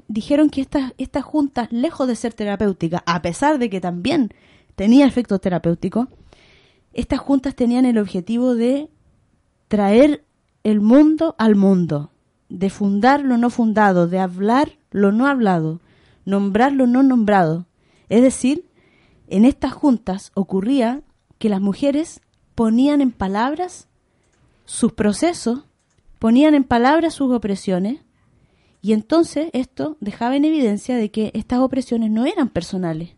dijeron 0.07 0.49
que 0.49 0.61
estas, 0.61 0.93
estas 0.97 1.23
juntas, 1.23 1.71
lejos 1.71 2.07
de 2.07 2.15
ser 2.15 2.33
terapéuticas, 2.33 3.03
a 3.05 3.21
pesar 3.21 3.59
de 3.59 3.69
que 3.69 3.79
también 3.79 4.33
tenía 4.75 5.05
efectos 5.05 5.41
terapéuticos, 5.41 6.07
estas 6.91 7.19
juntas 7.19 7.53
tenían 7.53 7.85
el 7.85 7.99
objetivo 7.99 8.55
de 8.55 8.89
traer 9.71 10.25
el 10.65 10.81
mundo 10.81 11.33
al 11.37 11.55
mundo, 11.55 12.11
de 12.49 12.69
fundar 12.69 13.21
lo 13.21 13.37
no 13.37 13.49
fundado, 13.49 14.05
de 14.05 14.19
hablar 14.19 14.73
lo 14.91 15.13
no 15.13 15.27
hablado, 15.27 15.79
nombrar 16.25 16.73
lo 16.73 16.87
no 16.87 17.03
nombrado. 17.03 17.67
Es 18.09 18.21
decir, 18.21 18.65
en 19.29 19.45
estas 19.45 19.71
juntas 19.71 20.33
ocurría 20.33 21.03
que 21.39 21.47
las 21.47 21.61
mujeres 21.61 22.19
ponían 22.53 22.99
en 22.99 23.11
palabras 23.11 23.87
sus 24.65 24.91
procesos, 24.91 25.63
ponían 26.19 26.53
en 26.53 26.65
palabras 26.65 27.13
sus 27.13 27.31
opresiones, 27.31 28.01
y 28.81 28.91
entonces 28.91 29.51
esto 29.53 29.95
dejaba 30.01 30.35
en 30.35 30.43
evidencia 30.43 30.97
de 30.97 31.11
que 31.11 31.31
estas 31.33 31.59
opresiones 31.59 32.11
no 32.11 32.25
eran 32.25 32.49
personales, 32.49 33.11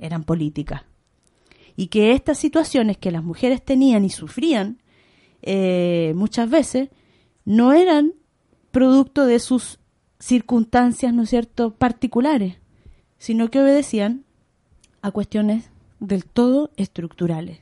eran 0.00 0.24
políticas. 0.24 0.82
Y 1.76 1.86
que 1.86 2.14
estas 2.14 2.36
situaciones 2.36 2.98
que 2.98 3.12
las 3.12 3.22
mujeres 3.22 3.64
tenían 3.64 4.04
y 4.04 4.10
sufrían 4.10 4.80
eh, 5.42 6.12
muchas 6.16 6.48
veces 6.50 6.88
no 7.44 7.72
eran 7.72 8.12
producto 8.70 9.26
de 9.26 9.38
sus 9.38 9.78
circunstancias, 10.18 11.14
¿no 11.14 11.22
es 11.22 11.30
cierto?, 11.30 11.72
particulares, 11.74 12.56
sino 13.18 13.50
que 13.50 13.60
obedecían 13.60 14.24
a 15.02 15.10
cuestiones 15.10 15.70
del 16.00 16.24
todo 16.24 16.70
estructurales. 16.76 17.58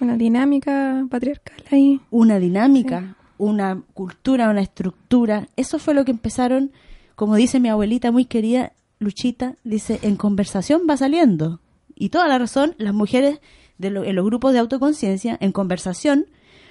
Una 0.00 0.16
dinámica 0.16 1.06
patriarcal 1.10 1.62
ahí. 1.70 2.00
Una 2.10 2.38
dinámica, 2.38 3.16
una 3.38 3.82
cultura, 3.92 4.48
una 4.50 4.62
estructura. 4.62 5.48
Eso 5.56 5.78
fue 5.78 5.94
lo 5.94 6.04
que 6.04 6.10
empezaron, 6.12 6.72
como 7.16 7.34
dice 7.36 7.60
mi 7.60 7.68
abuelita 7.68 8.10
muy 8.10 8.24
querida, 8.24 8.72
Luchita, 8.98 9.56
dice, 9.64 9.98
en 10.02 10.16
conversación 10.16 10.82
va 10.88 10.96
saliendo. 10.96 11.60
Y 11.94 12.08
toda 12.10 12.28
la 12.28 12.38
razón, 12.38 12.74
las 12.78 12.94
mujeres 12.94 13.40
de 13.78 13.90
lo- 13.90 14.04
en 14.04 14.14
los 14.16 14.24
grupos 14.24 14.52
de 14.52 14.58
autoconciencia, 14.58 15.36
en 15.40 15.52
conversación, 15.52 16.26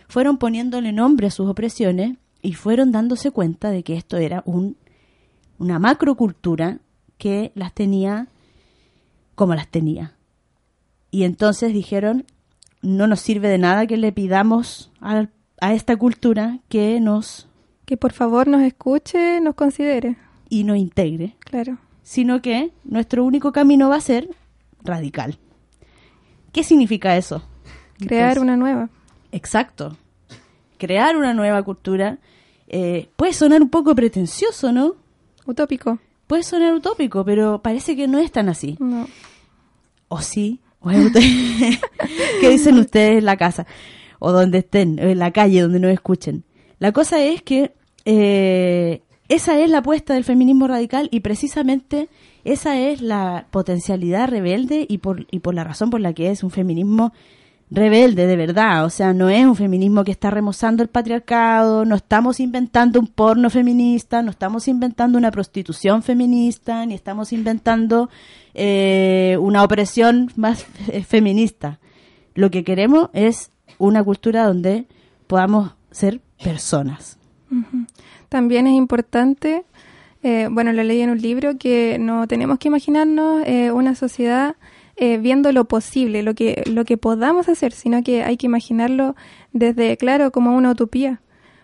fueron 0.10 0.38
poniéndole 0.38 0.92
nombre 0.92 1.28
a 1.28 1.32
sus 1.32 1.48
opresiones 1.48 2.18
y 2.42 2.54
fueron 2.54 2.92
dándose 2.92 3.32
cuenta 3.32 3.70
de 3.72 3.84
que 3.84 3.96
esto 3.96 4.18
era 4.18 4.44
un, 4.46 4.76
una 5.58 5.80
macrocultura 5.80 6.80
que 7.18 7.52
las 7.56 7.74
tenía 7.74 8.28
como 9.36 9.56
las 9.56 9.68
tenía. 9.70 10.16
Y 11.12 11.24
entonces 11.24 11.74
dijeron, 11.74 12.26
no 12.82 13.08
nos 13.08 13.22
sirve 13.22 13.48
de 13.48 13.58
nada 13.58 13.88
que 13.88 13.96
le 13.98 14.12
pidamos 14.12 14.92
al- 15.00 15.32
a, 15.62 15.74
esta 15.74 15.96
cultura 15.96 16.60
que 16.70 17.00
nos 17.00 17.48
Que 17.86 17.98
por 17.98 18.12
favor 18.14 18.48
nos 18.48 18.62
escuche, 18.64 19.40
nos 19.42 19.56
considere. 19.56 20.18
y 20.50 20.64
nos 20.64 20.78
integre, 20.78 21.36
Claro. 21.40 21.78
sino 22.04 22.42
que 22.42 22.72
nuestro 22.84 23.24
único 23.24 23.52
camino 23.52 23.90
va 23.90 23.98
a 23.98 24.02
ser 24.02 24.30
radical. 24.84 25.38
¿Qué 26.52 26.64
significa 26.64 27.16
eso? 27.18 27.44
Crear 28.00 28.30
Entonces, 28.38 28.44
una 28.44 28.58
nueva. 28.58 28.90
Exacto. 29.32 29.98
Crear 30.78 31.18
una 31.18 31.34
nueva 31.34 31.62
cultura 31.64 32.18
eh, 32.68 33.10
puede 33.16 33.34
sonar 33.34 33.62
un 33.62 33.70
poco 33.70 33.96
pretencioso, 33.96 34.72
¿no? 34.72 34.96
Utópico. 35.46 36.00
Puede 36.28 36.44
sonar 36.44 36.74
utópico, 36.74 37.26
pero 37.26 37.62
parece 37.62 37.96
que 37.96 38.08
no 38.08 38.20
es 38.20 38.32
tan 38.32 38.50
así. 38.50 38.78
No. 38.80 39.08
O 40.08 40.22
sí. 40.22 40.60
O 40.80 40.92
es 40.92 41.12
¿Qué 42.42 42.50
dicen 42.50 42.78
ustedes 42.78 43.18
en 43.18 43.26
la 43.26 43.38
casa? 43.38 43.66
O 44.20 44.32
donde 44.32 44.60
estén, 44.60 45.00
en 45.00 45.18
la 45.18 45.32
calle, 45.32 45.62
donde 45.62 45.80
nos 45.80 45.92
escuchen. 45.92 46.44
La 46.78 46.92
cosa 46.92 47.22
es 47.24 47.42
que 47.42 47.74
eh, 48.06 49.02
esa 49.28 49.60
es 49.60 49.70
la 49.70 49.80
apuesta 49.80 50.14
del 50.14 50.24
feminismo 50.24 50.68
radical 50.68 51.10
y 51.12 51.20
precisamente 51.22 52.10
esa 52.44 52.80
es 52.80 53.02
la 53.02 53.48
potencialidad 53.52 54.30
rebelde 54.30 54.86
y 54.88 55.00
por, 55.00 55.28
y 55.32 55.40
por 55.40 55.54
la 55.54 55.64
razón 55.64 55.90
por 55.90 56.00
la 56.00 56.14
que 56.14 56.32
es 56.32 56.44
un 56.44 56.52
feminismo 56.52 57.14
rebelde 57.72 58.28
de 58.28 58.36
verdad. 58.36 58.86
O 58.86 58.90
sea, 58.90 59.14
no 59.14 59.30
es 59.30 59.46
un 59.46 59.56
feminismo 59.56 60.04
que 60.04 60.12
está 60.12 60.30
remozando 60.30 60.84
el 60.84 60.90
patriarcado, 60.90 61.86
no 61.86 61.96
estamos 61.96 62.40
inventando 62.40 63.00
un 63.00 63.08
porno 63.08 63.50
feminista, 63.50 64.22
no 64.22 64.32
estamos 64.32 64.68
inventando 64.68 65.18
una 65.18 65.32
prostitución 65.32 66.04
feminista, 66.04 66.86
ni 66.86 66.94
estamos 66.94 67.34
inventando 67.34 68.10
eh, 68.54 69.38
una 69.40 69.64
opresión 69.64 70.32
más 70.36 70.66
eh, 70.88 71.04
feminista. 71.04 71.80
Lo 72.36 72.50
que 72.50 72.64
queremos 72.64 73.10
es 73.14 73.52
una 73.78 74.04
cultura 74.04 74.46
donde 74.46 74.86
podamos 75.28 75.74
ser 75.92 76.22
personas. 76.44 77.18
También 78.30 78.68
es 78.68 78.74
importante, 78.74 79.64
eh, 80.24 80.48
bueno, 80.52 80.72
lo 80.72 80.84
leí 80.84 81.02
en 81.02 81.10
un 81.10 81.22
libro, 81.22 81.58
que 81.58 81.98
no 82.00 82.28
tenemos 82.28 82.60
que 82.60 82.68
imaginarnos 82.68 83.44
eh, 83.46 83.72
una 83.72 83.96
sociedad 83.96 84.56
eh, 85.00 85.18
viendo 85.18 85.52
lo 85.52 85.66
posible, 85.66 86.24
lo 86.24 86.34
que, 86.36 86.64
lo 86.66 86.84
que 86.86 86.98
podamos 86.98 87.48
hacer, 87.48 87.72
sino 87.72 88.04
que 88.04 88.24
hay 88.24 88.36
que 88.38 88.48
imaginarlo 88.48 89.16
desde, 89.54 89.96
claro, 89.98 90.32
como 90.32 90.56
una 90.56 90.72
utopía. 90.72 91.22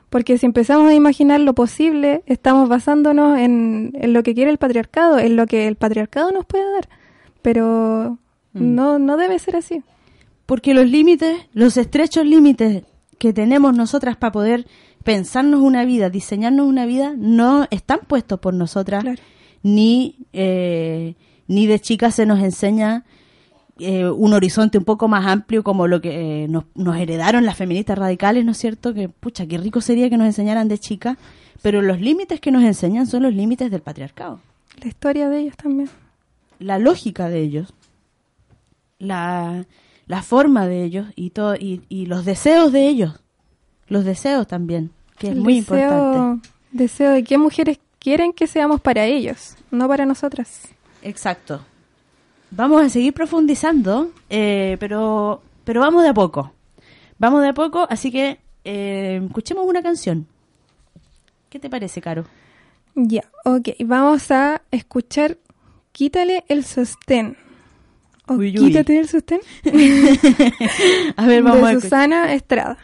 Porque 0.09 0.37
si 0.37 0.45
empezamos 0.45 0.87
a 0.89 0.93
imaginar 0.93 1.41
lo 1.41 1.53
posible, 1.53 2.23
estamos 2.25 2.69
basándonos 2.69 3.37
en, 3.37 3.91
en 3.95 4.13
lo 4.13 4.23
que 4.23 4.33
quiere 4.33 4.51
el 4.51 4.57
patriarcado, 4.57 5.19
en 5.19 5.35
lo 5.35 5.47
que 5.47 5.67
el 5.67 5.75
patriarcado 5.75 6.31
nos 6.31 6.45
puede 6.45 6.63
dar. 6.71 6.87
Pero 7.41 8.17
no, 8.53 8.99
no 8.99 9.17
debe 9.17 9.37
ser 9.39 9.57
así. 9.57 9.83
Porque 10.45 10.73
los 10.73 10.87
límites, 10.89 11.35
los 11.53 11.75
estrechos 11.75 12.25
límites 12.25 12.83
que 13.17 13.33
tenemos 13.33 13.75
nosotras 13.75 14.15
para 14.15 14.31
poder 14.31 14.65
pensarnos 15.03 15.59
una 15.61 15.83
vida, 15.85 16.09
diseñarnos 16.09 16.65
una 16.67 16.85
vida, 16.85 17.13
no 17.17 17.67
están 17.69 17.99
puestos 18.07 18.39
por 18.39 18.53
nosotras, 18.53 19.03
Claro. 19.03 19.21
ni, 19.63 20.25
eh, 20.33 21.15
ni 21.47 21.67
de 21.67 21.79
chicas 21.79 22.15
se 22.15 22.25
nos 22.25 22.39
enseña 22.41 23.03
eh, 23.79 24.07
un 24.07 24.33
horizonte 24.33 24.77
un 24.77 24.85
poco 24.85 25.07
más 25.07 25.25
amplio 25.25 25.63
como 25.63 25.87
lo 25.87 25.99
que 26.01 26.43
eh, 26.43 26.47
nos, 26.47 26.63
nos 26.75 26.95
heredaron 26.97 27.45
las 27.45 27.57
feministas 27.57 27.97
radicales, 27.97 28.45
¿no 28.45 28.51
es 28.51 28.57
cierto? 28.57 28.93
Que, 28.93 29.09
pucha, 29.09 29.45
qué 29.47 29.57
rico 29.57 29.81
sería 29.81 30.09
que 30.09 30.17
nos 30.17 30.27
enseñaran 30.27 30.67
de 30.67 30.77
chicas, 30.79 31.17
pero 31.61 31.81
los 31.81 31.99
límites 31.99 32.39
que 32.39 32.51
nos 32.51 32.63
enseñan 32.63 33.05
son 33.07 33.23
los 33.23 33.33
límites 33.33 33.69
del 33.71 33.81
patriarcado 33.81 34.39
La 34.81 34.87
historia 34.87 35.27
de 35.29 35.39
ellos 35.39 35.57
también. 35.57 35.89
la 36.59 36.79
lógica 36.79 37.27
de 37.29 37.41
ellos, 37.41 37.73
la, 38.99 39.65
la 40.07 40.21
forma 40.21 40.67
de 40.67 40.83
ellos 40.83 41.07
y, 41.15 41.31
todo, 41.31 41.55
y, 41.55 41.81
y 41.89 42.05
los 42.05 42.25
deseos 42.25 42.71
de 42.71 42.87
ellos, 42.87 43.19
los 43.87 44.05
deseos 44.05 44.47
también, 44.47 44.91
que 45.17 45.29
es 45.29 45.35
muy 45.35 45.59
deseo- 45.61 45.79
importante. 45.79 46.49
Deseo 46.71 47.11
de 47.11 47.23
qué 47.23 47.37
mujeres 47.37 47.79
quieren 47.99 48.33
que 48.33 48.47
seamos 48.47 48.81
para 48.81 49.05
ellos, 49.05 49.55
no 49.71 49.87
para 49.87 50.05
nosotras. 50.05 50.67
Exacto. 51.01 51.61
Vamos 52.55 52.81
a 52.81 52.89
seguir 52.89 53.13
profundizando, 53.13 54.11
eh, 54.29 54.77
pero, 54.79 55.41
pero 55.65 55.81
vamos 55.81 56.03
de 56.03 56.09
a 56.09 56.13
poco. 56.13 56.53
Vamos 57.17 57.41
de 57.41 57.49
a 57.49 57.53
poco, 57.53 57.85
así 57.89 58.11
que 58.11 58.39
eh, 58.63 59.21
escuchemos 59.25 59.65
una 59.65 59.83
canción. 59.83 60.25
¿Qué 61.49 61.59
te 61.59 61.69
parece, 61.69 62.01
Caro? 62.01 62.25
Ya, 62.95 63.25
ok. 63.43 63.69
Vamos 63.85 64.31
a 64.31 64.61
escuchar 64.71 65.37
Quítale 65.91 66.43
el 66.49 66.65
sostén. 66.65 67.37
O 68.27 68.33
Uy, 68.33 68.57
uy. 68.59 68.67
Quítate 68.67 68.99
el 68.99 69.07
sostén. 69.07 69.39
A 71.15 71.25
ver, 71.25 71.41
vamos 71.41 71.63
a 71.63 71.75
de. 71.75 71.81
Susana 71.81 72.33
Estrada. 72.33 72.77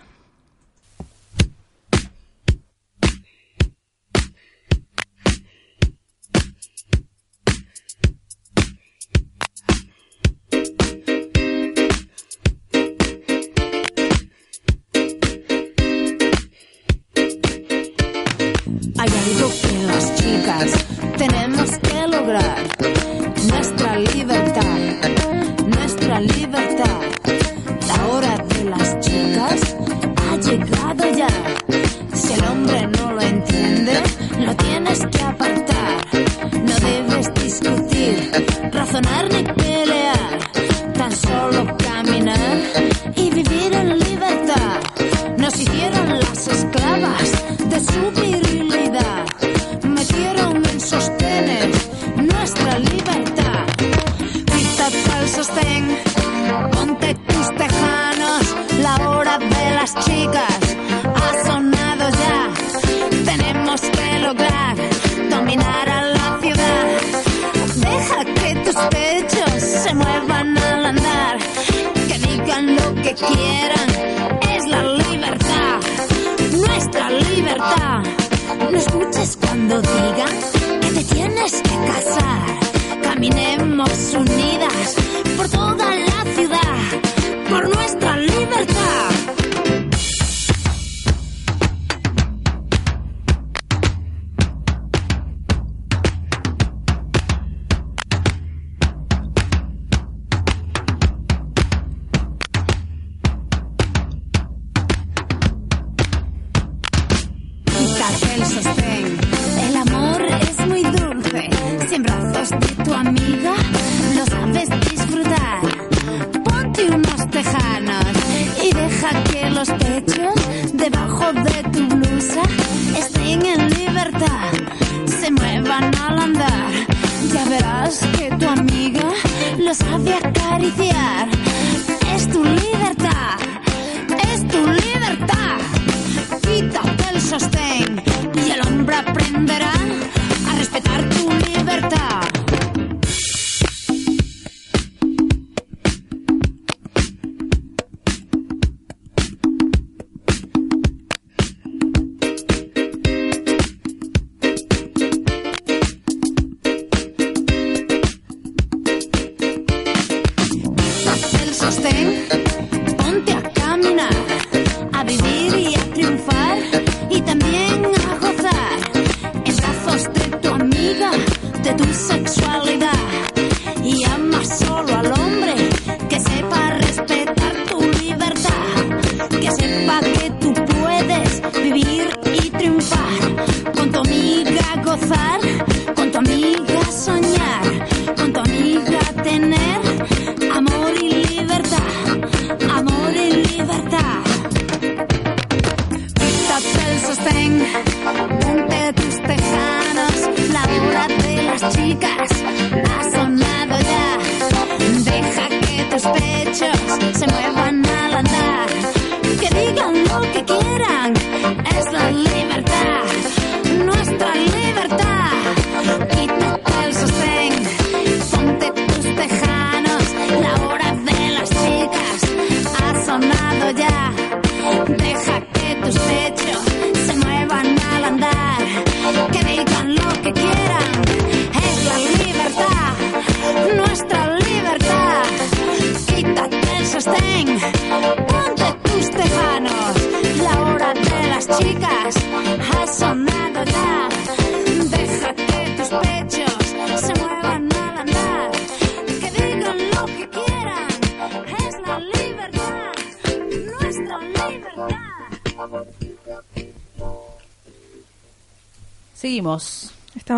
Tenemos 21.18 21.72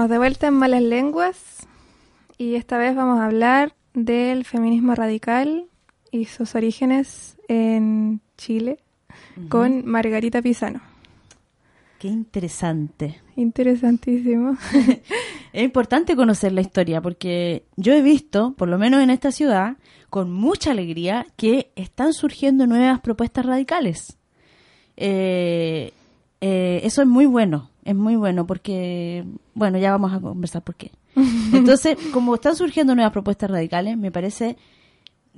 Estamos 0.04 0.16
de 0.16 0.18
vuelta 0.18 0.48
en 0.48 0.56
Malas 0.56 0.82
Lenguas 0.82 1.66
y 2.38 2.56
esta 2.56 2.78
vez 2.78 2.94
vamos 2.94 3.22
a 3.22 3.26
hablar 3.26 3.74
del 3.94 4.44
feminismo 4.44 4.96
radical 4.96 5.68
y 6.12 6.26
sus 6.26 6.56
orígenes 6.56 7.38
en 7.48 8.20
Chile 8.38 8.80
con 9.48 9.86
Margarita 9.86 10.42
Pisano. 10.42 10.82
Qué 12.00 12.10
interesante. 12.10 13.22
Interesantísimo. 13.38 14.58
Es 15.54 15.64
importante 15.64 16.18
conocer 16.18 16.52
la 16.52 16.60
historia 16.60 17.00
porque 17.00 17.64
yo 17.78 17.94
he 17.94 18.02
visto, 18.02 18.56
por 18.58 18.68
lo 18.68 18.78
menos 18.78 19.02
en 19.02 19.10
esta 19.10 19.32
ciudad, 19.32 19.78
con 20.10 20.34
mucha 20.34 20.72
alegría 20.72 21.28
que 21.38 21.72
están 21.78 22.12
surgiendo 22.12 22.68
nuevas 22.68 23.00
propuestas 23.00 23.46
radicales. 23.46 24.18
Eh, 24.98 25.94
eh, 26.42 26.82
eso 26.84 27.04
es 27.04 27.08
muy 27.08 27.26
bueno, 27.26 27.70
es 27.84 27.96
muy 27.96 28.16
bueno 28.16 28.46
porque, 28.46 29.26
bueno, 29.54 29.78
ya 29.78 29.92
vamos 29.92 30.14
a 30.14 30.20
conversar 30.20 30.62
por 30.62 30.76
qué. 30.76 30.92
Entonces, 31.54 31.98
como 32.12 32.36
están 32.36 32.56
surgiendo 32.56 32.96
nuevas 32.96 33.14
propuestas 33.14 33.50
radicales, 33.50 33.98
me 33.98 34.12
parece 34.12 34.58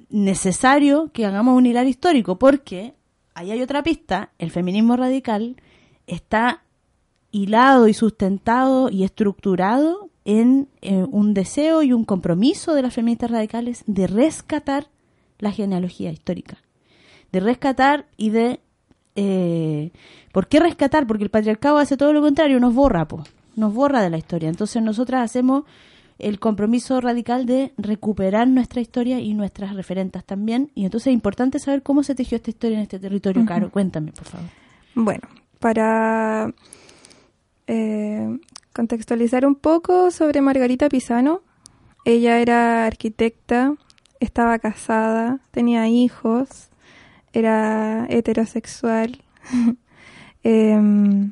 necesario 0.09 1.11
que 1.11 1.25
hagamos 1.25 1.57
un 1.57 1.65
hilar 1.65 1.87
histórico 1.87 2.37
porque 2.37 2.93
ahí 3.33 3.51
hay 3.51 3.61
otra 3.61 3.83
pista, 3.83 4.31
el 4.39 4.51
feminismo 4.51 4.95
radical 4.95 5.55
está 6.07 6.61
hilado 7.31 7.87
y 7.87 7.93
sustentado 7.93 8.89
y 8.89 9.03
estructurado 9.03 10.09
en 10.23 10.69
eh, 10.81 11.05
un 11.09 11.33
deseo 11.33 11.83
y 11.83 11.93
un 11.93 12.05
compromiso 12.05 12.73
de 12.73 12.81
las 12.81 12.93
feministas 12.93 13.31
radicales 13.31 13.83
de 13.87 14.07
rescatar 14.07 14.87
la 15.39 15.51
genealogía 15.51 16.11
histórica, 16.11 16.57
de 17.31 17.39
rescatar 17.39 18.07
y 18.17 18.29
de... 18.29 18.59
Eh, 19.15 19.91
¿Por 20.31 20.47
qué 20.47 20.59
rescatar? 20.59 21.07
Porque 21.07 21.23
el 21.23 21.29
patriarcado 21.29 21.77
hace 21.77 21.97
todo 21.97 22.13
lo 22.13 22.21
contrario, 22.21 22.59
nos 22.59 22.73
borra, 22.73 23.07
po, 23.07 23.23
nos 23.55 23.73
borra 23.73 24.01
de 24.01 24.09
la 24.09 24.17
historia. 24.17 24.49
Entonces 24.49 24.81
nosotras 24.81 25.23
hacemos 25.23 25.63
el 26.19 26.39
compromiso 26.39 27.01
radical 27.01 27.45
de 27.45 27.73
recuperar 27.77 28.47
nuestra 28.47 28.81
historia 28.81 29.19
y 29.19 29.33
nuestras 29.33 29.75
referentas 29.75 30.23
también. 30.23 30.71
Y 30.75 30.85
entonces 30.85 31.07
es 31.07 31.13
importante 31.13 31.59
saber 31.59 31.83
cómo 31.83 32.03
se 32.03 32.15
tejió 32.15 32.37
esta 32.37 32.49
historia 32.49 32.77
en 32.77 32.83
este 32.83 32.99
territorio. 32.99 33.45
Caro. 33.45 33.69
Cuéntame, 33.69 34.11
por 34.11 34.25
favor. 34.25 34.47
Bueno, 34.93 35.27
para 35.59 36.53
eh, 37.67 38.39
contextualizar 38.73 39.45
un 39.45 39.55
poco 39.55 40.11
sobre 40.11 40.41
Margarita 40.41 40.87
Pisano, 40.89 41.41
ella 42.05 42.39
era 42.39 42.85
arquitecta, 42.85 43.75
estaba 44.19 44.59
casada, 44.59 45.39
tenía 45.51 45.87
hijos, 45.87 46.69
era 47.37 48.05
heterosexual, 48.09 49.17
em, 50.43 51.31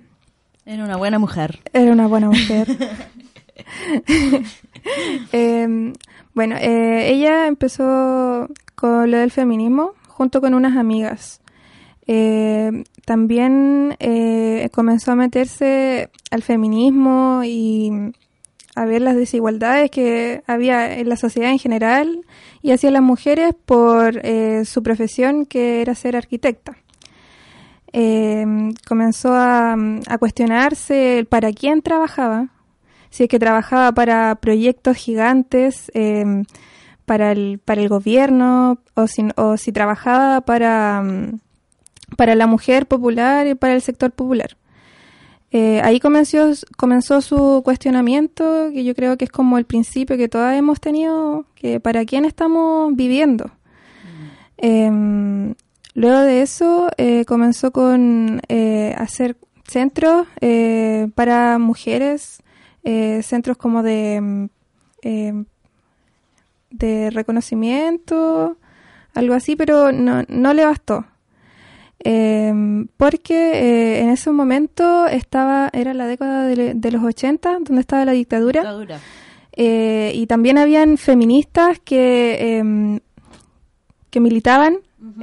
Era 0.66 0.84
una 0.86 0.98
buena 0.98 1.20
mujer. 1.20 1.60
era 1.74 1.92
una 1.92 2.08
buena 2.08 2.30
mujer. 2.30 2.68
Em, 5.32 5.94
bueno, 6.34 6.56
eh, 6.58 7.10
ella 7.12 7.48
empezó 7.48 8.50
con 8.76 9.10
lo 9.12 9.18
del 9.18 9.32
feminismo 9.32 9.94
junto 10.08 10.42
con 10.42 10.54
unas 10.54 10.76
amigas. 10.78 11.42
Eh, 12.06 12.84
también 13.06 13.96
eh, 14.00 14.70
comenzó 14.74 15.12
a 15.12 15.16
meterse 15.16 16.10
al 16.32 16.42
feminismo 16.42 17.42
y 17.46 17.92
a 18.76 18.86
ver 18.86 19.02
las 19.02 19.16
desigualdades 19.16 19.92
que 19.92 20.44
había 20.48 20.98
en 20.98 21.10
la 21.10 21.16
sociedad 21.16 21.52
en 21.52 21.60
general 21.60 22.26
y 22.62 22.72
hacia 22.72 22.92
las 22.92 23.02
mujeres 23.02 23.54
por 23.66 24.20
eh, 24.24 24.66
su 24.66 24.82
profesión 24.82 25.46
que 25.46 25.82
era 25.82 25.96
ser 25.96 26.16
arquitecta. 26.16 26.78
Eh, 27.92 28.46
comenzó 28.88 29.34
a, 29.36 29.78
cuestionarse 30.20 31.28
para 31.30 31.54
quién 31.54 31.84
trabajaba, 31.84 32.48
si 33.12 33.24
es 33.24 33.30
que 33.30 33.38
trabajaba 33.38 33.92
para 33.92 34.34
proyectos 34.36 34.98
gigantes, 34.98 35.92
eh, 35.94 36.26
para, 37.06 37.32
el, 37.32 37.60
para 37.64 37.82
el 37.82 37.90
gobierno, 37.90 38.80
o 38.96 39.06
si, 39.06 39.28
o 39.36 39.58
si 39.58 39.72
trabajaba 39.72 40.42
para, 40.42 41.04
para 42.18 42.34
la 42.34 42.48
mujer 42.48 42.88
popular 42.88 43.46
y 43.46 43.54
para 43.54 43.76
el 43.76 43.84
sector 43.84 44.12
popular. 44.12 44.58
Eh, 45.56 45.82
ahí 45.84 46.00
comenzó, 46.00 46.52
comenzó 46.78 47.22
su 47.22 47.62
cuestionamiento, 47.64 48.72
que 48.74 48.84
yo 48.84 48.96
creo 48.96 49.18
que 49.18 49.26
es 49.26 49.32
como 49.32 49.60
el 49.60 49.66
principio 49.66 50.18
que 50.18 50.28
todas 50.28 50.58
hemos 50.58 50.80
tenido, 50.82 51.46
que 51.54 51.80
para 51.80 52.06
quién 52.06 52.26
estamos 52.26 52.96
viviendo. 52.96 53.52
Em, 54.58 55.54
luego 55.94 56.22
de 56.22 56.42
eso 56.42 56.90
eh, 56.98 57.24
comenzó 57.26 57.72
con 57.72 58.42
eh, 58.50 58.96
hacer 58.98 59.38
centros 59.68 60.26
para 61.14 61.60
mujeres, 61.60 62.42
centros 63.22 63.56
como 63.56 63.84
de, 63.84 64.22
mm, 64.22 64.46
em, 65.04 65.46
de 66.72 67.12
reconocimiento, 67.12 68.58
algo 69.14 69.36
así, 69.36 69.56
pero 69.56 69.92
no, 69.92 70.24
no 70.28 70.54
le 70.56 70.66
bastó. 70.66 71.06
Em, 72.00 72.88
porque 72.98 73.34
eh, 73.54 74.02
en 74.02 74.10
ese 74.10 74.30
momento 74.32 75.08
estaba, 75.08 75.70
era 75.72 75.94
la 75.94 76.06
década 76.06 76.46
de, 76.46 76.74
de 76.74 76.92
los 76.92 77.04
80, 77.04 77.60
donde 77.62 77.80
estaba 77.80 78.04
la 78.04 78.12
dictadura. 78.12 78.62
Dictadura. 78.62 79.00
Eh, 79.56 80.12
y 80.16 80.26
también 80.28 80.58
habían 80.58 80.98
feministas 80.98 81.80
que, 81.80 82.58
em, 82.58 83.00
que 84.10 84.20
militaban 84.20 84.80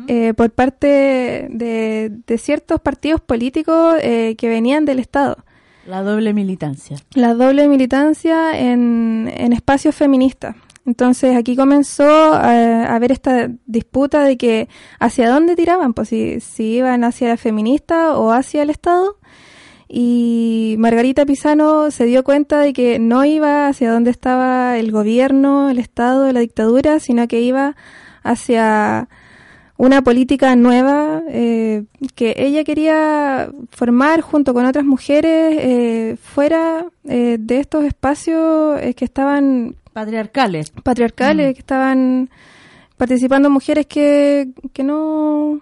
eh, 0.08 0.34
por 0.34 0.50
parte 0.50 1.46
de, 1.50 2.12
de 2.26 2.38
ciertos 2.38 2.80
partidos 2.80 3.20
políticos 3.20 3.96
eh, 4.02 4.36
que 4.36 4.48
venían 4.48 4.84
del 4.84 4.98
Estado. 4.98 5.38
La 5.86 6.02
doble 6.02 6.32
militancia. 6.34 6.98
La 7.14 7.34
doble 7.34 7.66
militancia 7.66 8.58
en, 8.58 9.32
en 9.34 9.52
espacios 9.52 9.94
feministas. 9.94 10.54
Entonces 10.86 11.36
aquí 11.36 11.56
comenzó 11.56 12.32
a, 12.32 12.84
a 12.84 12.96
haber 12.96 13.12
esta 13.12 13.50
disputa 13.66 14.24
de 14.24 14.36
que 14.36 14.68
hacia 14.98 15.30
dónde 15.30 15.56
tiraban, 15.56 15.94
pues 15.94 16.08
si, 16.08 16.40
si 16.40 16.76
iban 16.76 17.04
hacia 17.04 17.28
la 17.28 17.36
feminista 17.36 18.16
o 18.18 18.32
hacia 18.32 18.62
el 18.62 18.70
Estado. 18.70 19.16
Y 19.88 20.76
Margarita 20.78 21.26
Pisano 21.26 21.90
se 21.90 22.04
dio 22.04 22.22
cuenta 22.22 22.60
de 22.60 22.72
que 22.72 22.98
no 23.00 23.24
iba 23.24 23.66
hacia 23.66 23.92
donde 23.92 24.10
estaba 24.10 24.78
el 24.78 24.92
gobierno, 24.92 25.68
el 25.68 25.78
Estado, 25.78 26.32
la 26.32 26.40
dictadura, 26.40 27.00
sino 27.00 27.26
que 27.26 27.40
iba 27.40 27.74
hacia 28.22 29.08
una 29.80 30.02
política 30.02 30.54
nueva 30.56 31.22
eh, 31.28 31.84
que 32.14 32.34
ella 32.36 32.64
quería 32.64 33.50
formar 33.70 34.20
junto 34.20 34.52
con 34.52 34.66
otras 34.66 34.84
mujeres 34.84 35.56
eh, 35.58 36.16
fuera 36.22 36.84
eh, 37.04 37.38
de 37.40 37.60
estos 37.60 37.84
espacios 37.84 38.78
eh, 38.78 38.92
que 38.92 39.06
estaban 39.06 39.76
Patriarcales. 39.92 40.70
patriarcales, 40.70 41.54
que 41.54 41.60
estaban 41.60 42.30
participando 42.96 43.50
mujeres 43.50 43.86
que, 43.86 44.50
que 44.72 44.84
no... 44.84 45.60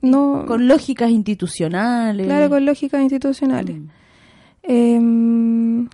no 0.00 0.44
Con 0.46 0.68
lógicas 0.68 1.10
institucionales. 1.10 2.26
claro, 2.26 2.48
con 2.48 2.64
lógicas 2.64 3.02
institucionales. 3.02 3.76
Mm. 3.76 3.88
Em, 4.62 5.88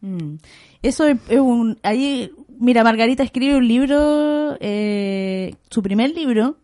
Mm. 0.00 0.36
Eso 0.82 1.06
es, 1.06 1.18
es 1.28 1.40
un... 1.40 1.78
Ahí, 1.82 2.30
mira, 2.58 2.84
Margarita 2.84 3.22
escribe 3.22 3.56
un 3.56 3.66
libro, 3.66 4.56
eh, 4.60 5.54
su 5.70 5.82
primer 5.82 6.10
libro, 6.10 6.56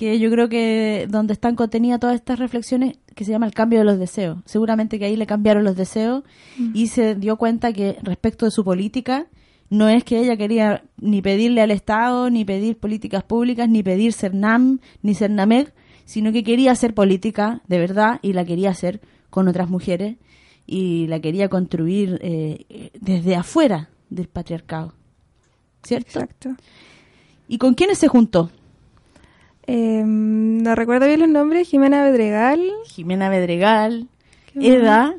que 0.00 0.18
yo 0.18 0.30
creo 0.30 0.48
que 0.48 1.06
donde 1.10 1.34
están 1.34 1.56
contenidas 1.56 2.00
todas 2.00 2.16
estas 2.16 2.38
reflexiones, 2.38 2.96
que 3.14 3.26
se 3.26 3.32
llama 3.32 3.44
El 3.44 3.52
cambio 3.52 3.80
de 3.80 3.84
los 3.84 3.98
deseos. 3.98 4.38
Seguramente 4.46 4.98
que 4.98 5.04
ahí 5.04 5.14
le 5.14 5.26
cambiaron 5.26 5.62
los 5.62 5.76
deseos 5.76 6.24
y 6.72 6.86
se 6.86 7.14
dio 7.16 7.36
cuenta 7.36 7.74
que 7.74 7.98
respecto 8.02 8.46
de 8.46 8.50
su 8.50 8.64
política, 8.64 9.26
no 9.68 9.90
es 9.90 10.02
que 10.02 10.18
ella 10.18 10.38
quería 10.38 10.84
ni 10.96 11.20
pedirle 11.20 11.60
al 11.60 11.70
Estado, 11.70 12.30
ni 12.30 12.46
pedir 12.46 12.78
políticas 12.78 13.24
públicas, 13.24 13.68
ni 13.68 13.82
pedir 13.82 14.14
CERNAM, 14.14 14.80
ni 15.02 15.14
CERNAMEC, 15.14 15.74
sino 16.06 16.32
que 16.32 16.44
quería 16.44 16.72
hacer 16.72 16.94
política 16.94 17.60
de 17.68 17.78
verdad 17.78 18.20
y 18.22 18.32
la 18.32 18.46
quería 18.46 18.70
hacer 18.70 19.02
con 19.28 19.48
otras 19.48 19.68
mujeres 19.68 20.16
y 20.66 21.08
la 21.08 21.20
quería 21.20 21.50
construir 21.50 22.18
eh, 22.22 22.90
desde 22.98 23.36
afuera 23.36 23.90
del 24.08 24.28
patriarcado. 24.28 24.94
¿Cierto? 25.82 26.20
exacto. 26.20 26.56
¿Y 27.48 27.58
con 27.58 27.74
quiénes 27.74 27.98
se 27.98 28.08
juntó? 28.08 28.50
Em, 29.66 30.58
no 30.62 30.74
recuerdo 30.74 31.06
bien 31.06 31.20
los 31.20 31.28
nombres, 31.28 31.68
Jimena 31.68 32.02
Bedregal, 32.02 32.60
Jimena 32.86 33.28
Bedregal, 33.28 34.08
¿Qué 34.52 34.76
Eda, 34.76 35.14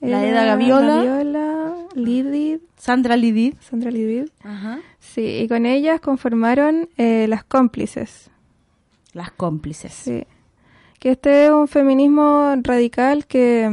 la 0.00 0.26
Eda 0.26 0.44
Gaviola, 0.44 1.04
Gaviola, 1.04 1.74
Lidid, 1.94 2.60
Sandra 2.76 3.16
Lidid. 3.16 3.54
Sandra 3.60 3.90
Lidid. 3.90 4.28
Ajá. 4.42 4.80
Sí, 5.00 5.40
y 5.42 5.48
con 5.48 5.66
ellas 5.66 6.00
conformaron 6.00 6.88
eh, 6.96 7.26
las 7.28 7.44
cómplices. 7.44 8.30
Las 9.12 9.30
cómplices. 9.30 9.92
Sí. 9.92 10.24
Que 10.98 11.12
este 11.12 11.46
es 11.46 11.50
un 11.50 11.68
feminismo 11.68 12.54
radical 12.62 13.26
que, 13.26 13.68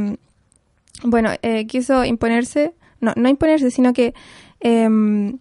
mm, 1.04 1.10
bueno, 1.10 1.30
eh, 1.42 1.66
quiso 1.66 2.04
imponerse, 2.04 2.74
no, 3.00 3.12
no 3.16 3.28
imponerse, 3.28 3.70
sino 3.70 3.92
que 3.92 4.14
em, 4.60 5.38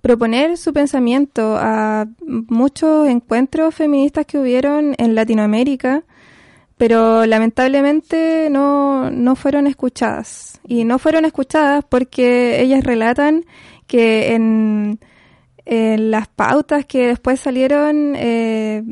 proponer 0.00 0.56
su 0.56 0.72
pensamiento 0.72 1.56
a 1.58 2.06
muchos 2.20 3.08
encuentros 3.08 3.74
feministas 3.74 4.26
que 4.26 4.38
hubieron 4.38 4.94
en 4.98 5.14
Latinoamérica, 5.14 6.04
pero 6.76 7.26
lamentablemente 7.26 8.48
no, 8.50 9.10
no 9.10 9.36
fueron 9.36 9.66
escuchadas. 9.66 10.60
Y 10.66 10.84
no 10.84 10.98
fueron 10.98 11.24
escuchadas 11.24 11.84
porque 11.88 12.60
ellas 12.62 12.84
relatan 12.84 13.44
que 13.86 14.34
en, 14.34 14.98
las 15.66 16.26
pautas 16.26 16.84
que 16.84 17.06
después 17.06 17.38
salieron 17.38 18.14
eh, 18.16 18.82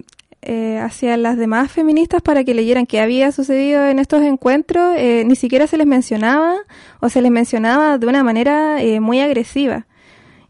eh, 0.40 0.79
hacia 0.79 1.16
las 1.16 1.37
demás 1.37 1.73
feministas 1.73 2.23
para 2.23 2.44
que 2.44 2.55
leyeran 2.55 2.87
qué 2.87 3.01
había 3.01 3.33
sucedido 3.33 3.85
en 3.87 3.99
estos 3.99 4.23
encuentros, 4.23 4.94
eh, 4.97 5.25
ni 5.27 5.35
siquiera 5.35 5.66
se 5.66 5.77
les 5.77 5.87
mencionaba 5.87 6.55
o 7.01 7.09
se 7.09 7.21
les 7.23 7.33
mencionaba 7.33 7.99
de 7.99 8.07
una 8.07 8.23
manera 8.23 8.81
eh, 8.81 9.01
muy 9.01 9.21
agresiva. 9.21 9.88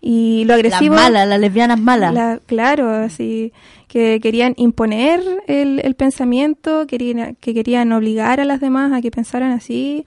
Y 0.00 0.44
lo 0.44 0.48
Las 0.56 0.56
agresivo... 0.58 0.94
malas, 0.94 1.26
las 1.28 1.40
lesbianas 1.40 1.80
malas. 1.80 2.14
La- 2.14 2.40
claro, 2.46 2.88
así 2.90 3.52
que 3.88 4.20
querían 4.20 4.54
imponer 4.56 5.20
el, 5.46 5.80
el 5.82 5.94
pensamiento, 5.96 6.86
querían, 6.86 7.36
que 7.40 7.52
querían 7.54 7.90
obligar 7.92 8.38
a 8.40 8.44
las 8.44 8.60
demás 8.60 8.92
a 8.92 9.00
que 9.00 9.10
pensaran 9.10 9.50
así, 9.50 10.04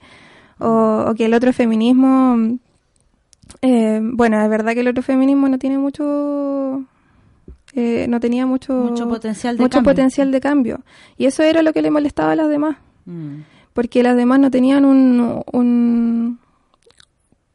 o, 0.58 1.04
o 1.08 1.14
que 1.14 1.24
el 1.26 1.34
otro 1.34 1.52
feminismo, 1.52 2.56
eh, 3.60 4.00
bueno, 4.02 4.40
es 4.42 4.48
verdad 4.48 4.72
que 4.74 4.80
el 4.80 4.88
otro 4.88 5.02
feminismo 5.02 5.48
no 5.48 5.58
tiene 5.58 5.78
mucho, 5.78 6.84
eh, 7.74 8.06
no 8.08 8.20
tenía 8.20 8.46
mucho, 8.46 8.72
Mucho 8.72 9.08
potencial 9.08 9.56
de 9.56 9.62
mucho 9.64 9.78
cambio. 9.78 9.90
potencial 9.92 10.30
de 10.30 10.40
cambio, 10.40 10.80
y 11.18 11.26
eso 11.26 11.42
era 11.42 11.62
lo 11.62 11.72
que 11.72 11.82
le 11.82 11.90
molestaba 11.90 12.32
a 12.32 12.36
las 12.36 12.48
demás 12.48 12.76
Mm. 13.04 13.40
porque 13.72 14.04
las 14.04 14.16
demás 14.16 14.38
no 14.38 14.48
tenían 14.52 14.84
un, 14.84 15.42
un, 15.52 16.38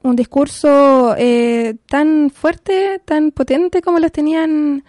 un 0.09 0.15
discurso 0.15 1.15
eh, 1.17 1.75
tan 1.87 2.29
fuerte, 2.29 3.01
tan 3.05 3.31
potente 3.31 3.81
como 3.81 3.99
los 3.99 4.11
tenían 4.11 4.83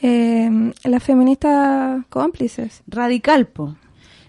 eh, 0.00 0.72
las 0.84 1.02
feministas 1.02 2.04
cómplices. 2.08 2.82
Radical, 2.86 3.46
po. 3.46 3.76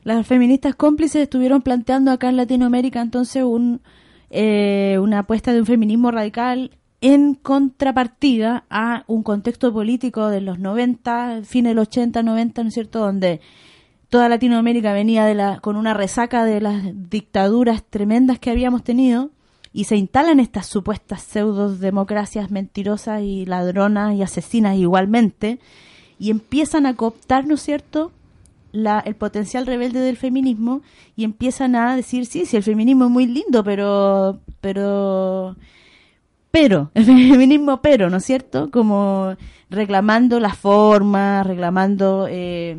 Las 0.04 0.26
feministas 0.26 0.76
cómplices 0.76 1.24
estuvieron 1.24 1.62
planteando 1.62 2.12
acá 2.12 2.30
en 2.30 2.38
Latinoamérica 2.38 3.02
entonces 3.02 3.44
un, 3.44 3.82
eh, 4.30 4.98
una 5.02 5.20
apuesta 5.20 5.54
de 5.54 5.60
un 5.60 5.66
feminismo 5.66 6.12
radical 6.12 6.72
en 7.02 7.34
contrapartida 7.36 8.66
a 8.70 9.04
un 9.08 9.24
contexto 9.24 9.72
político 9.72 10.28
de 10.28 10.42
los 10.42 10.60
90, 10.60 11.42
fines 11.44 11.72
del 11.72 11.80
80, 11.80 12.24
90, 12.24 12.64
¿no 12.64 12.68
es 12.68 12.74
cierto?, 12.74 13.00
donde 13.00 13.40
toda 14.10 14.28
Latinoamérica 14.28 14.92
venía 14.92 15.26
de 15.26 15.36
la, 15.36 15.60
con 15.60 15.76
una 15.76 15.94
resaca 15.94 16.44
de 16.44 16.62
las 16.62 16.82
dictaduras 17.10 17.84
tremendas 17.84 18.40
que 18.40 18.50
habíamos 18.50 18.84
tenido 18.84 19.30
y 19.72 19.84
se 19.86 19.98
instalan 19.98 20.40
estas 20.40 20.66
supuestas 20.66 21.22
pseudo-democracias 21.24 22.52
mentirosas 22.52 23.22
y 23.22 23.46
ladronas 23.46 24.16
y 24.16 24.24
asesinas 24.24 24.78
igualmente 24.78 25.60
y 26.18 26.32
empiezan 26.32 26.86
a 26.86 26.96
cooptar, 26.96 27.46
¿no 27.46 27.56
es 27.56 27.62
cierto?, 27.62 28.12
la, 28.72 29.00
el 29.00 29.16
potencial 29.16 29.66
rebelde 29.66 30.00
del 30.00 30.18
feminismo 30.18 30.82
y 31.16 31.24
empiezan 31.24 31.76
a 31.76 31.96
decir, 31.96 32.26
sí, 32.26 32.46
sí, 32.46 32.58
el 32.58 32.64
feminismo 32.64 33.06
es 33.06 33.12
muy 33.12 33.26
lindo, 33.26 33.64
pero, 33.64 34.40
pero, 34.62 35.56
pero, 36.52 36.92
el 36.96 37.06
feminismo 37.06 37.82
pero, 37.82 38.10
¿no 38.10 38.18
es 38.18 38.26
cierto? 38.26 38.70
Como 38.70 39.36
reclamando 39.70 40.40
la 40.40 40.54
forma, 40.54 41.44
reclamando... 41.44 42.28
Eh, 42.30 42.78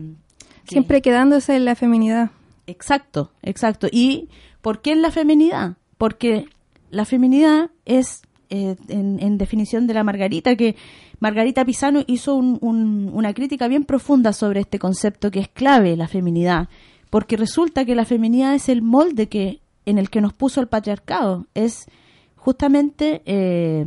Siempre 0.64 1.02
quedándose 1.02 1.56
en 1.56 1.64
la 1.64 1.74
feminidad. 1.74 2.30
Exacto, 2.68 3.32
exacto. 3.42 3.88
¿Y 3.90 4.28
por 4.60 4.80
qué 4.80 4.92
en 4.92 5.02
la 5.02 5.10
feminidad? 5.10 5.74
Porque 5.98 6.46
la 6.90 7.04
feminidad 7.04 7.70
es, 7.84 8.22
eh, 8.50 8.76
en, 8.88 9.38
definición 9.38 9.86
de 9.86 9.94
la 9.94 10.04
Margarita, 10.04 10.56
que 10.56 10.76
Margarita 11.20 11.64
Pisano 11.64 12.02
hizo 12.06 12.34
un- 12.34 12.58
un- 12.60 13.10
una 13.12 13.32
crítica 13.34 13.68
bien 13.68 13.84
profunda 13.84 14.32
sobre 14.32 14.60
este 14.60 14.78
concepto 14.78 15.30
que 15.30 15.40
es 15.40 15.48
clave, 15.48 15.96
la 15.96 16.08
feminidad, 16.08 16.68
porque 17.10 17.36
resulta 17.36 17.84
que 17.84 17.94
la 17.94 18.04
feminidad 18.04 18.54
es 18.54 18.68
el 18.68 18.82
molde 18.82 19.28
que 19.28 19.60
en 19.86 19.98
el 19.98 20.10
que 20.10 20.20
nos 20.20 20.32
puso 20.32 20.60
el 20.60 20.68
patriarcado, 20.68 21.46
es 21.54 21.86
justamente 22.36 23.22
eh, 23.24 23.86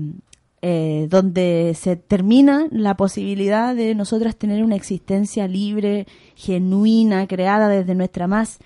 eh, 0.61 1.07
donde 1.09 1.73
se 1.75 1.95
termina 1.97 2.67
la 2.71 2.95
posibilidad 2.95 3.75
de 3.75 3.95
nosotras 3.95 4.35
tener 4.37 4.63
una 4.63 4.75
existencia 4.75 5.47
libre, 5.47 6.07
genuina, 6.35 7.27
creada 7.27 7.67
desde 7.67 7.95
nuestra 7.95 8.27
más 8.27 8.59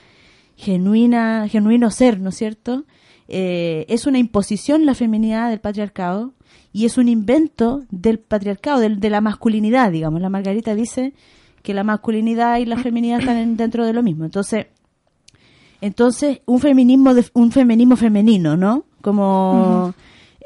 genuina, 0.55 1.47
genuino 1.49 1.91
ser, 1.91 2.19
¿no 2.19 2.29
es 2.29 2.35
cierto? 2.35 2.83
Eh, 3.27 3.85
es 3.89 4.05
una 4.07 4.19
imposición 4.19 4.85
la 4.85 4.95
feminidad 4.95 5.49
del 5.49 5.59
patriarcado 5.59 6.33
y 6.71 6.85
es 6.85 6.97
un 6.97 7.07
invento 7.09 7.83
del 7.91 8.19
patriarcado, 8.19 8.79
del- 8.79 8.99
de, 8.99 9.09
la 9.09 9.19
masculinidad, 9.21 9.91
digamos. 9.91 10.21
La 10.21 10.29
Margarita 10.29 10.75
dice 10.75 11.13
que 11.63 11.73
la 11.73 11.83
masculinidad 11.83 12.57
y 12.59 12.65
la 12.65 12.77
feminidad 12.77 13.19
están 13.19 13.37
en- 13.37 13.57
dentro 13.57 13.85
de 13.85 13.93
lo 13.93 14.01
mismo. 14.03 14.23
Entonces, 14.25 14.67
entonces 15.81 16.41
un 16.45 16.59
feminismo 16.59 17.13
de- 17.13 17.25
un 17.33 17.51
feminismo 17.51 17.95
femenino, 17.95 18.55
¿no? 18.57 18.85
Como 19.01 19.93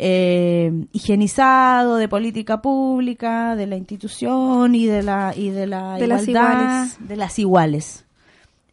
eh, 0.04 0.86
higienizado 0.94 1.98
de 1.98 2.08
política 2.08 2.62
pública, 2.62 3.56
de 3.56 3.68
la 3.68 3.78
institución 3.78 4.74
y 4.74 4.88
de 4.88 5.04
la 5.04 5.34
y 5.36 5.50
de 5.52 5.68
la 5.68 5.98
De 5.98 6.08
las 6.08 6.28
iguales. 6.28 6.98
de 7.08 7.16
las 7.16 7.38
iguales. 7.40 8.06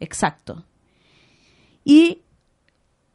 Exacto. 0.00 0.64
¿Y 1.84 2.18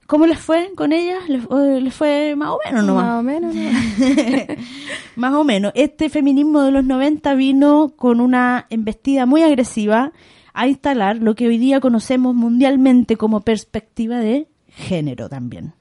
cómo 0.07 0.25
les 0.25 0.39
fue 0.39 0.71
con 0.75 0.93
ellas? 0.93 1.27
¿Les, 1.27 1.43
les 1.81 1.93
fue 1.93 2.35
más 2.35 2.49
o 2.49 2.59
menos 2.65 2.85
nomás? 2.85 3.05
Más 3.05 3.19
o 3.19 3.23
menos. 3.23 3.55
¿no? 3.55 4.55
Más 5.15 5.33
o 5.33 5.43
menos. 5.43 5.71
Este 5.75 6.09
feminismo 6.09 6.61
de 6.61 6.71
los 6.71 6.83
90 6.83 7.33
vino 7.35 7.93
con 7.95 8.19
una 8.19 8.65
embestida 8.69 9.25
muy 9.25 9.43
agresiva 9.43 10.11
a 10.53 10.67
instalar 10.67 11.17
lo 11.17 11.35
que 11.35 11.47
hoy 11.47 11.57
día 11.57 11.79
conocemos 11.79 12.35
mundialmente 12.35 13.17
como 13.17 13.41
perspectiva 13.41 14.19
de 14.19 14.47
género 14.69 15.29
también. 15.29 15.73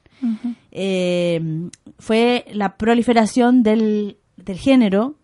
Eh, 0.71 1.69
fue 1.99 2.45
la 2.53 2.77
proliferación 2.77 3.61
del, 3.61 4.17
del 4.37 4.57
género 4.57 5.15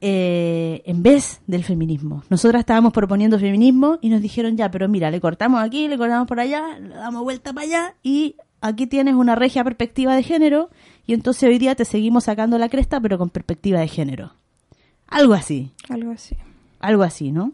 eh, 0.00 0.82
en 0.84 1.02
vez 1.02 1.40
del 1.46 1.64
feminismo. 1.64 2.22
Nosotras 2.28 2.60
estábamos 2.60 2.92
proponiendo 2.92 3.38
feminismo 3.38 3.98
y 4.02 4.10
nos 4.10 4.20
dijeron 4.20 4.56
ya, 4.56 4.70
pero 4.70 4.88
mira, 4.88 5.10
le 5.10 5.20
cortamos 5.20 5.60
aquí, 5.62 5.88
le 5.88 5.96
cortamos 5.96 6.28
por 6.28 6.38
allá, 6.40 6.78
le 6.78 6.94
damos 6.94 7.22
vuelta 7.22 7.52
para 7.52 7.66
allá 7.66 7.94
y 8.02 8.36
aquí 8.60 8.86
tienes 8.86 9.14
una 9.14 9.34
regia 9.34 9.64
perspectiva 9.64 10.14
de 10.14 10.22
género 10.22 10.70
y 11.06 11.14
entonces 11.14 11.44
hoy 11.48 11.58
día 11.58 11.74
te 11.74 11.84
seguimos 11.84 12.24
sacando 12.24 12.58
la 12.58 12.68
cresta 12.68 13.00
pero 13.00 13.16
con 13.18 13.30
perspectiva 13.30 13.80
de 13.80 13.88
género. 13.88 14.32
Algo 15.08 15.34
así, 15.34 15.70
Algo 15.88 16.10
así. 16.10 16.36
algo 16.80 17.02
así, 17.02 17.30
¿no? 17.32 17.52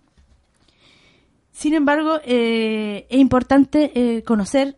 Sin 1.53 1.75
embargo, 1.75 2.19
eh, 2.25 3.07
es 3.11 3.19
importante 3.21 3.93
eh, 3.95 4.23
conocer 4.23 4.77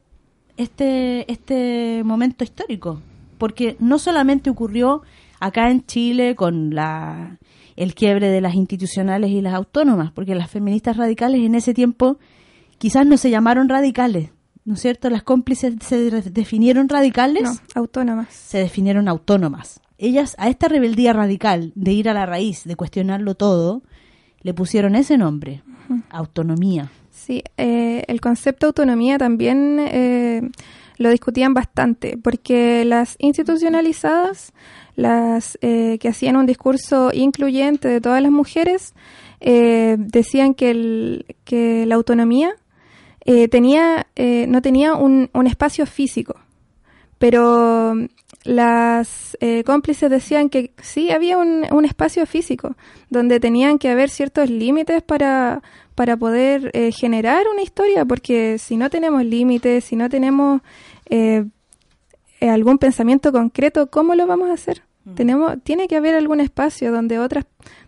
este, 0.56 1.30
este 1.32 2.02
momento 2.04 2.42
histórico, 2.44 3.00
porque 3.38 3.76
no 3.78 3.98
solamente 3.98 4.50
ocurrió 4.50 5.02
acá 5.40 5.70
en 5.70 5.86
Chile 5.86 6.34
con 6.34 6.74
la, 6.74 7.38
el 7.76 7.94
quiebre 7.94 8.28
de 8.28 8.40
las 8.40 8.54
institucionales 8.54 9.30
y 9.30 9.40
las 9.40 9.54
autónomas, 9.54 10.12
porque 10.12 10.34
las 10.34 10.50
feministas 10.50 10.96
radicales 10.96 11.40
en 11.42 11.54
ese 11.54 11.74
tiempo 11.74 12.18
quizás 12.78 13.06
no 13.06 13.16
se 13.16 13.30
llamaron 13.30 13.68
radicales, 13.68 14.30
¿no 14.64 14.74
es 14.74 14.80
cierto? 14.80 15.10
Las 15.10 15.22
cómplices 15.22 15.74
se 15.80 16.10
definieron 16.30 16.88
radicales 16.88 17.42
No, 17.42 17.52
autónomas. 17.74 18.28
se 18.32 18.58
definieron 18.58 19.08
autónomas. 19.08 19.80
Ellas 19.98 20.34
a 20.38 20.48
esta 20.48 20.68
rebeldía 20.68 21.12
radical 21.12 21.72
de 21.74 21.92
ir 21.92 22.08
a 22.08 22.14
la 22.14 22.26
raíz, 22.26 22.64
de 22.64 22.76
cuestionarlo 22.76 23.34
todo, 23.34 23.82
le 24.42 24.52
pusieron 24.54 24.94
ese 24.96 25.16
nombre, 25.16 25.62
autonomía. 26.10 26.90
Sí, 27.10 27.42
eh, 27.56 28.02
el 28.08 28.20
concepto 28.20 28.66
de 28.66 28.68
autonomía 28.68 29.18
también 29.18 29.78
eh, 29.80 30.42
lo 30.96 31.10
discutían 31.10 31.54
bastante, 31.54 32.16
porque 32.16 32.84
las 32.84 33.16
institucionalizadas, 33.18 34.52
las 34.96 35.58
eh, 35.60 35.98
que 36.00 36.08
hacían 36.08 36.36
un 36.36 36.46
discurso 36.46 37.10
incluyente 37.12 37.88
de 37.88 38.00
todas 38.00 38.22
las 38.22 38.30
mujeres, 38.30 38.94
eh, 39.40 39.96
decían 39.98 40.54
que, 40.54 40.70
el, 40.70 41.26
que 41.44 41.84
la 41.86 41.96
autonomía 41.96 42.54
eh, 43.24 43.48
tenía, 43.48 44.06
eh, 44.16 44.46
no 44.48 44.62
tenía 44.62 44.94
un, 44.94 45.30
un 45.32 45.46
espacio 45.46 45.86
físico, 45.86 46.36
pero 47.18 47.94
las 48.44 49.36
eh, 49.40 49.64
cómplices 49.64 50.10
decían 50.10 50.50
que 50.50 50.72
sí 50.82 51.10
había 51.10 51.38
un, 51.38 51.64
un 51.70 51.84
espacio 51.84 52.26
físico 52.26 52.76
donde 53.08 53.40
tenían 53.40 53.78
que 53.78 53.88
haber 53.88 54.10
ciertos 54.10 54.50
límites 54.50 55.02
para, 55.02 55.62
para 55.94 56.16
poder 56.16 56.70
eh, 56.74 56.92
generar 56.92 57.46
una 57.52 57.62
historia, 57.62 58.04
porque 58.04 58.58
si 58.58 58.76
no 58.76 58.90
tenemos 58.90 59.24
límites, 59.24 59.84
si 59.84 59.96
no 59.96 60.08
tenemos 60.08 60.60
eh, 61.08 61.44
eh, 62.40 62.48
algún 62.48 62.78
pensamiento 62.78 63.32
concreto, 63.32 63.88
¿cómo 63.90 64.14
lo 64.14 64.26
vamos 64.26 64.50
a 64.50 64.54
hacer? 64.54 64.82
Tenemos, 65.14 65.62
tiene 65.62 65.86
que 65.86 65.96
haber 65.96 66.14
algún 66.14 66.40
espacio 66.40 66.90
donde 66.90 67.18
otras, 67.18 67.44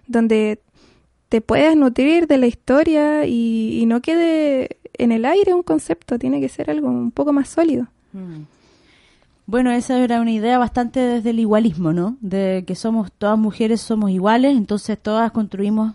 donde 0.06 0.60
te 1.30 1.40
puedas 1.40 1.74
nutrir 1.74 2.26
de 2.26 2.36
la 2.36 2.46
historia 2.46 3.24
y, 3.24 3.78
y 3.80 3.86
no 3.86 4.02
quede 4.02 4.76
en 4.92 5.12
el 5.12 5.24
aire 5.24 5.54
un 5.54 5.62
concepto, 5.62 6.18
tiene 6.18 6.42
que 6.42 6.50
ser 6.50 6.70
algo 6.70 6.88
un 6.88 7.10
poco 7.10 7.32
más 7.32 7.48
sólido. 7.48 7.88
Bueno, 9.46 9.70
esa 9.70 9.98
era 9.98 10.20
una 10.20 10.32
idea 10.32 10.58
bastante 10.58 10.98
desde 11.00 11.30
el 11.30 11.38
igualismo, 11.38 11.92
¿no? 11.92 12.16
De 12.20 12.64
que 12.66 12.74
somos 12.74 13.12
todas 13.12 13.38
mujeres, 13.38 13.80
somos 13.80 14.10
iguales, 14.10 14.56
entonces 14.56 14.98
todas 15.00 15.30
construimos 15.32 15.94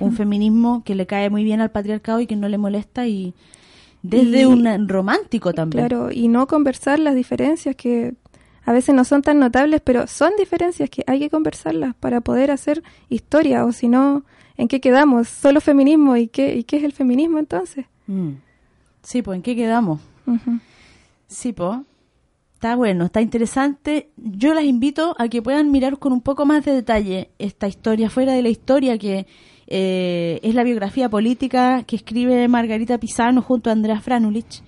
un 0.00 0.12
feminismo 0.12 0.82
que 0.84 0.94
le 0.96 1.06
cae 1.06 1.30
muy 1.30 1.44
bien 1.44 1.60
al 1.60 1.70
patriarcado 1.70 2.18
y 2.20 2.26
que 2.26 2.34
no 2.36 2.48
le 2.48 2.58
molesta 2.58 3.06
y 3.06 3.34
desde 4.02 4.40
Y- 4.42 4.44
un 4.44 4.88
romántico 4.88 5.52
también. 5.52 5.86
Claro, 5.86 6.10
y 6.12 6.26
no 6.28 6.46
conversar 6.48 6.98
las 6.98 7.14
diferencias 7.14 7.74
que 7.76 8.14
a 8.64 8.72
veces 8.72 8.94
no 8.96 9.04
son 9.04 9.22
tan 9.22 9.38
notables, 9.38 9.80
pero 9.82 10.06
son 10.08 10.32
diferencias 10.38 10.90
que 10.90 11.04
hay 11.06 11.20
que 11.20 11.30
conversarlas 11.30 11.94
para 11.94 12.20
poder 12.20 12.50
hacer 12.50 12.82
historia, 13.08 13.64
o 13.64 13.70
si 13.72 13.86
no, 13.88 14.24
¿en 14.56 14.66
qué 14.66 14.80
quedamos? 14.80 15.28
¿Solo 15.28 15.60
feminismo? 15.60 16.16
¿Y 16.16 16.26
qué, 16.28 16.56
y 16.56 16.64
qué 16.64 16.78
es 16.78 16.84
el 16.84 16.92
feminismo 16.92 17.38
entonces? 17.38 17.86
Mm. 18.08 18.30
Sí, 19.02 19.22
pues 19.22 19.36
¿en 19.36 19.42
qué 19.42 19.54
quedamos? 19.54 20.00
Sí, 21.28 21.52
pues. 21.52 21.78
Está 22.56 22.74
bueno, 22.74 23.04
está 23.04 23.20
interesante. 23.20 24.08
Yo 24.16 24.54
las 24.54 24.64
invito 24.64 25.14
a 25.18 25.28
que 25.28 25.42
puedan 25.42 25.70
mirar 25.70 25.98
con 25.98 26.14
un 26.14 26.22
poco 26.22 26.46
más 26.46 26.64
de 26.64 26.72
detalle 26.72 27.28
esta 27.38 27.68
historia, 27.68 28.08
fuera 28.08 28.32
de 28.32 28.40
la 28.40 28.48
historia 28.48 28.96
que 28.96 29.26
eh, 29.66 30.40
es 30.42 30.54
la 30.54 30.64
biografía 30.64 31.10
política 31.10 31.82
que 31.82 31.96
escribe 31.96 32.48
Margarita 32.48 32.96
Pisano 32.96 33.42
junto 33.42 33.68
a 33.68 33.74
Andrea 33.74 34.00
Franulich, 34.00 34.62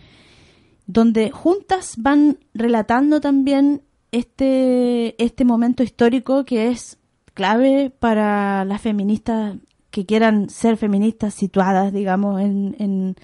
donde 0.87 1.31
juntas 1.31 1.95
van 1.97 2.37
relatando 2.53 3.23
también 3.23 3.81
este, 4.13 5.15
este 5.23 5.47
momento 5.47 5.83
histórico 5.83 6.45
que 6.45 6.69
es 6.69 6.99
clave 7.33 7.91
para 7.99 8.67
las 8.67 8.83
feministas 8.83 9.57
que 9.91 10.05
quieran 10.05 10.51
ser 10.51 10.77
feministas 10.77 11.33
situadas, 11.33 11.91
digamos, 11.93 12.41
en, 12.43 12.77
en- 12.79 13.17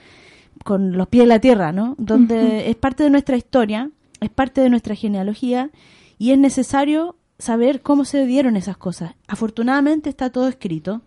con 0.64 0.96
los 0.96 1.08
pies 1.08 1.24
en 1.24 1.28
la 1.28 1.38
tierra, 1.40 1.72
¿no? 1.72 1.94
Donde 1.98 2.70
es 2.70 2.76
parte 2.76 3.02
de 3.02 3.10
nuestra 3.10 3.36
historia, 3.36 3.90
es 4.20 4.30
parte 4.30 4.60
de 4.60 4.70
nuestra 4.70 4.94
genealogía 4.94 5.70
y 6.18 6.30
es 6.30 6.38
necesario 6.38 7.16
saber 7.38 7.82
cómo 7.82 8.04
se 8.04 8.26
dieron 8.26 8.56
esas 8.56 8.76
cosas. 8.76 9.14
Afortunadamente 9.26 10.08
está 10.08 10.30
todo 10.30 10.48
escrito 10.48 11.02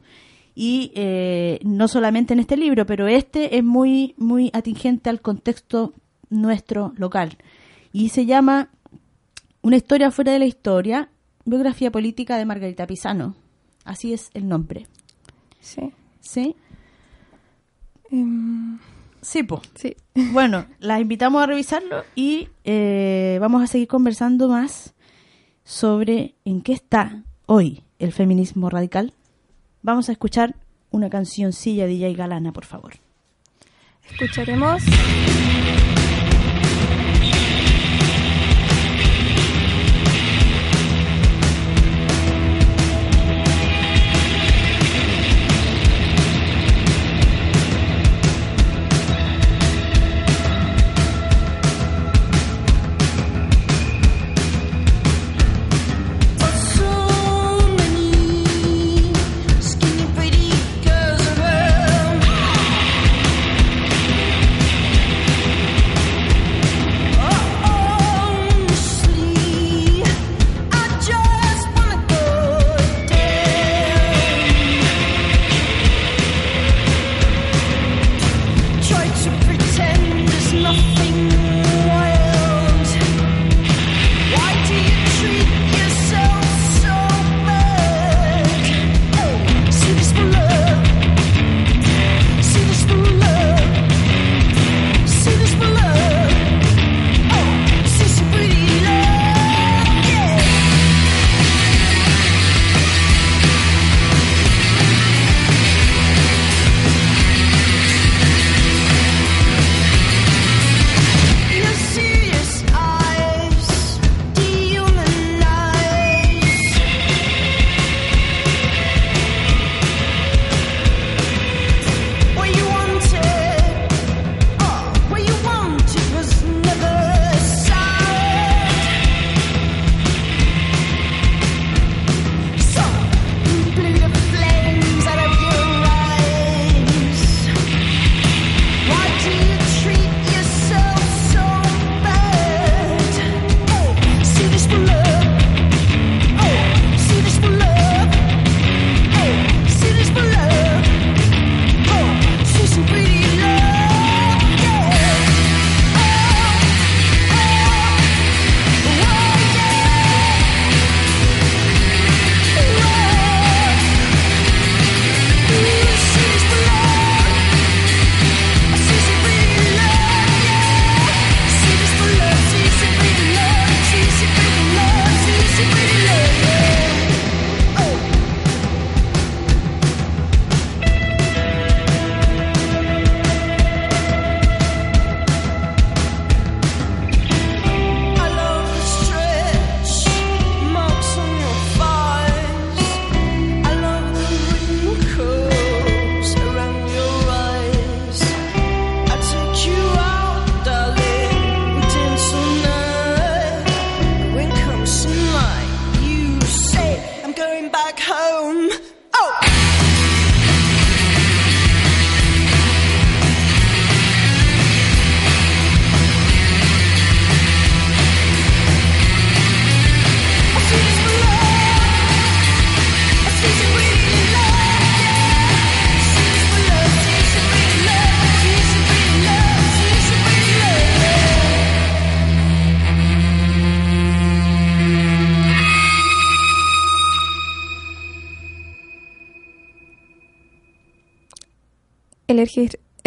y 0.56 0.92
eh, 0.96 1.60
no 1.64 1.88
solamente 1.88 2.34
en 2.34 2.40
este 2.40 2.58
libro, 2.58 2.86
pero 2.86 3.08
este 3.08 3.58
es 3.58 3.64
muy 3.64 4.16
muy 4.18 4.50
atingente 4.54 5.10
al 5.10 5.22
contexto 5.22 5.94
nuestro 6.30 6.94
local 6.98 7.38
y 7.92 8.10
se 8.10 8.26
llama 8.26 8.70
Una 9.62 9.78
historia 9.78 10.12
fuera 10.12 10.32
de 10.32 10.40
la 10.40 10.46
historia, 10.46 11.10
biografía 11.46 11.92
política 11.92 12.38
de 12.38 12.46
Margarita 12.46 12.88
Pisano. 12.88 13.36
Así 13.86 14.14
es 14.14 14.30
el 14.34 14.48
nombre. 14.48 14.88
Sí. 15.60 15.94
¿Sí? 16.20 16.56
Em, 18.12 18.80
Sí, 19.28 19.44
po. 19.44 19.62
sí. 19.76 19.98
Bueno, 20.32 20.66
las 20.80 21.02
invitamos 21.02 21.44
a 21.44 21.46
revisarlo 21.46 22.06
y 22.16 22.48
eh, 22.64 23.38
vamos 23.42 23.62
a 23.62 23.68
seguir 23.68 23.90
conversando 23.90 24.48
más 24.48 24.94
sobre 25.66 26.36
en 26.46 26.62
qué 26.62 26.72
está 26.72 27.24
hoy 27.46 27.84
el 28.00 28.14
feminismo 28.14 28.70
radical. 28.70 29.14
Vamos 29.82 30.08
a 30.08 30.14
escuchar 30.14 30.56
una 30.92 31.10
cancioncilla 31.10 31.86
de 31.86 31.90
DJ 31.90 32.14
Galana, 32.14 32.54
por 32.54 32.64
favor. 32.64 32.94
Escucharemos 34.10 34.82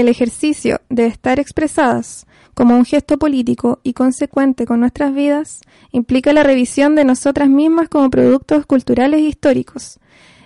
el 0.00 0.08
ejercicio 0.08 0.80
de 0.88 1.06
estar 1.06 1.38
expresadas 1.38 2.26
como 2.54 2.76
un 2.76 2.84
gesto 2.84 3.18
político 3.18 3.80
y 3.82 3.92
consecuente 3.92 4.66
con 4.66 4.80
nuestras 4.80 5.14
vidas 5.14 5.60
implica 5.92 6.32
la 6.32 6.42
revisión 6.42 6.94
de 6.94 7.04
nosotras 7.04 7.48
mismas 7.48 7.88
como 7.88 8.10
productos 8.10 8.66
culturales 8.66 9.20
e 9.20 9.28
históricos. 9.28 9.98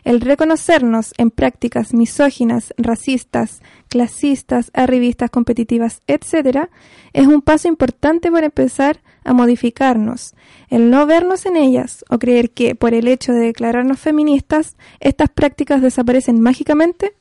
El 0.05 0.21
reconocernos 0.21 1.15
en 1.17 1.31
prácticas 1.31 1.95
misóginas, 1.95 2.75
racistas, 2.77 3.63
clasistas, 3.89 4.71
arribistas, 4.75 5.31
competitivas, 5.31 6.03
etc., 6.07 6.69
es 7.15 7.27
un 7.27 7.41
paso 7.41 7.69
importante 7.69 8.31
para 8.31 8.47
empezar 8.47 9.01
a 9.25 9.33
modificarnos. 9.33 10.35
El 10.69 10.91
no 10.91 11.07
vernos 11.07 11.47
en 11.47 11.57
ellas 11.57 12.05
o 12.11 12.19
creer 12.19 12.51
que 12.51 12.75
por 12.75 12.93
el 12.93 13.09
hecho 13.09 13.33
de 13.33 13.47
declararnos 13.47 13.99
feministas 13.99 14.77
estas 15.01 15.31
prácticas 15.31 15.81
desaparecen 15.81 16.39
mágicamente 16.39 17.15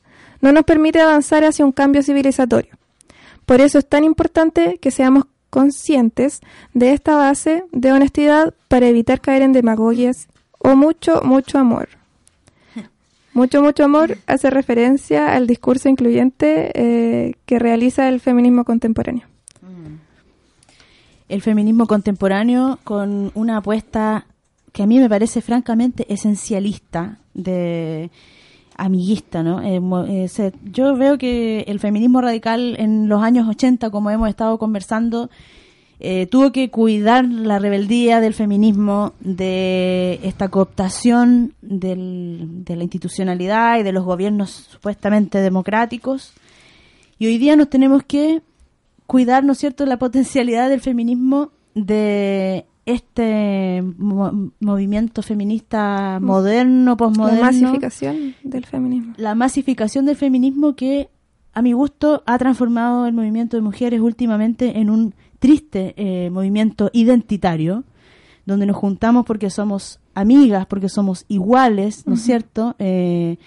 no 0.43 0.51
nos 0.51 0.65
permite 0.65 0.99
avanzar 0.99 1.45
hacia 1.45 1.63
un 1.63 1.71
cambio 1.71 2.03
civilizatorio. 2.03 2.77
Por 3.45 3.61
eso 3.61 3.79
es 3.79 3.87
tan 3.87 4.03
importante 4.03 4.77
que 4.77 4.91
seamos 4.91 5.23
conscientes 5.49 6.41
de 6.73 6.91
esta 6.91 7.15
base 7.15 7.63
de 7.71 7.93
honestidad 7.93 8.53
para 8.67 8.87
evitar 8.87 9.21
caer 9.21 9.41
en 9.41 9.53
demagogias 9.53 10.27
o 10.59 10.75
mucho, 10.75 11.21
mucho 11.23 11.59
amor. 11.59 11.87
Mucho, 13.33 13.63
mucho 13.63 13.85
amor 13.85 14.17
hace 14.27 14.51
referencia 14.51 15.33
al 15.33 15.47
discurso 15.47 15.89
incluyente 15.89 16.71
eh, 16.75 17.35
que 17.47 17.57
realiza 17.57 18.07
el 18.07 18.19
feminismo 18.19 18.63
contemporáneo. 18.63 19.25
el 21.29 21.41
feminismo 21.41 21.87
contemporáneo 21.87 22.77
con 22.83 23.31
una 23.33 23.57
apuesta 23.57 24.27
que 24.71 24.83
a 24.83 24.87
mí 24.87 24.99
me 24.99 25.09
parece 25.09 25.41
francamente 25.41 26.05
esencialista 26.13 27.17
de 27.33 28.11
amiguista, 28.77 29.43
¿no? 29.43 29.61
Eh, 29.61 29.81
eh, 30.37 30.51
yo 30.71 30.95
veo 30.95 31.17
que 31.17 31.61
el 31.67 31.79
feminismo 31.79 32.21
radical 32.21 32.75
en 32.79 33.07
los 33.07 33.21
años 33.21 33.47
80, 33.47 33.89
como 33.89 34.09
hemos 34.09 34.29
estado 34.29 34.57
conversando, 34.57 35.29
eh, 35.99 36.27
tuvo 36.27 36.51
que 36.51 36.69
cuidar 36.69 37.25
la 37.25 37.59
rebeldía 37.59 38.19
del 38.19 38.33
feminismo, 38.33 39.13
de 39.19 40.19
esta 40.23 40.49
cooptación 40.49 41.53
de 41.61 42.75
la 42.75 42.83
institucionalidad 42.83 43.79
y 43.79 43.83
de 43.83 43.91
los 43.91 44.03
gobiernos 44.03 44.49
supuestamente 44.49 45.39
democráticos. 45.39 46.33
Y 47.19 47.27
hoy 47.27 47.37
día 47.37 47.55
nos 47.55 47.69
tenemos 47.69 48.03
que 48.03 48.41
cuidar, 49.07 49.43
¿no 49.43 49.53
es 49.53 49.59
cierto?, 49.59 49.85
la 49.85 49.97
potencialidad 49.97 50.69
del 50.69 50.81
feminismo 50.81 51.51
de 51.75 52.65
este 52.85 53.81
mo- 53.97 54.51
movimiento 54.59 55.21
feminista 55.21 56.19
moderno, 56.21 56.97
posmoderno. 56.97 57.39
La 57.41 57.51
masificación 57.51 58.35
del 58.43 58.65
feminismo. 58.65 59.13
La 59.17 59.35
masificación 59.35 60.05
del 60.05 60.15
feminismo 60.17 60.75
que, 60.75 61.09
a 61.53 61.61
mi 61.61 61.73
gusto, 61.73 62.23
ha 62.25 62.37
transformado 62.37 63.05
el 63.05 63.13
movimiento 63.13 63.57
de 63.57 63.61
mujeres 63.63 64.01
últimamente 64.01 64.79
en 64.79 64.89
un 64.89 65.13
triste 65.39 65.93
eh, 65.97 66.29
movimiento 66.29 66.89
identitario, 66.93 67.83
donde 68.45 68.65
nos 68.65 68.75
juntamos 68.75 69.25
porque 69.25 69.49
somos 69.49 69.99
amigas, 70.13 70.65
porque 70.65 70.89
somos 70.89 71.25
iguales, 71.27 72.05
¿no 72.05 72.15
es 72.15 72.21
cierto? 72.21 72.75
Eh, 72.79 73.37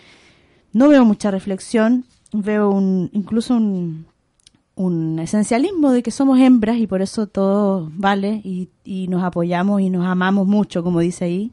no 0.72 0.88
veo 0.88 1.04
mucha 1.04 1.30
reflexión, 1.30 2.04
veo 2.32 2.70
un, 2.70 3.10
incluso 3.12 3.54
un, 3.56 4.06
un 4.76 5.18
esencialismo 5.18 5.90
de 5.90 6.02
que 6.02 6.10
somos 6.10 6.38
hembras 6.38 6.76
y 6.76 6.86
por 6.86 7.02
eso 7.02 7.26
todo 7.26 7.90
vale 7.94 8.40
y, 8.44 8.68
y 8.84 9.08
nos 9.08 9.24
apoyamos 9.24 9.80
y 9.80 9.90
nos 9.90 10.06
amamos 10.06 10.46
mucho, 10.46 10.84
como 10.84 11.00
dice 11.00 11.24
ahí. 11.24 11.52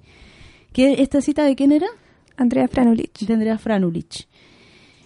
¿Qué, 0.74 1.02
¿Esta 1.02 1.22
cita 1.22 1.44
de 1.44 1.56
quién 1.56 1.72
era? 1.72 1.88
Andrea 2.36 2.68
Franulich. 2.68 3.26
de 3.26 3.34
Andrea 3.34 3.58
Franulich. 3.58 4.28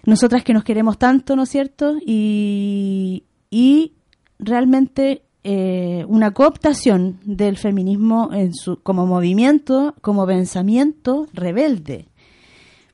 Nosotras 0.05 0.43
que 0.43 0.53
nos 0.53 0.63
queremos 0.63 0.97
tanto, 0.97 1.35
¿no 1.35 1.43
es 1.43 1.49
cierto? 1.49 1.97
Y, 2.05 3.23
y 3.51 3.93
realmente 4.39 5.23
eh, 5.43 6.05
una 6.07 6.31
cooptación 6.31 7.19
del 7.23 7.57
feminismo 7.57 8.29
en 8.33 8.53
su, 8.53 8.81
como 8.81 9.05
movimiento, 9.05 9.95
como 10.01 10.25
pensamiento 10.25 11.27
rebelde, 11.33 12.07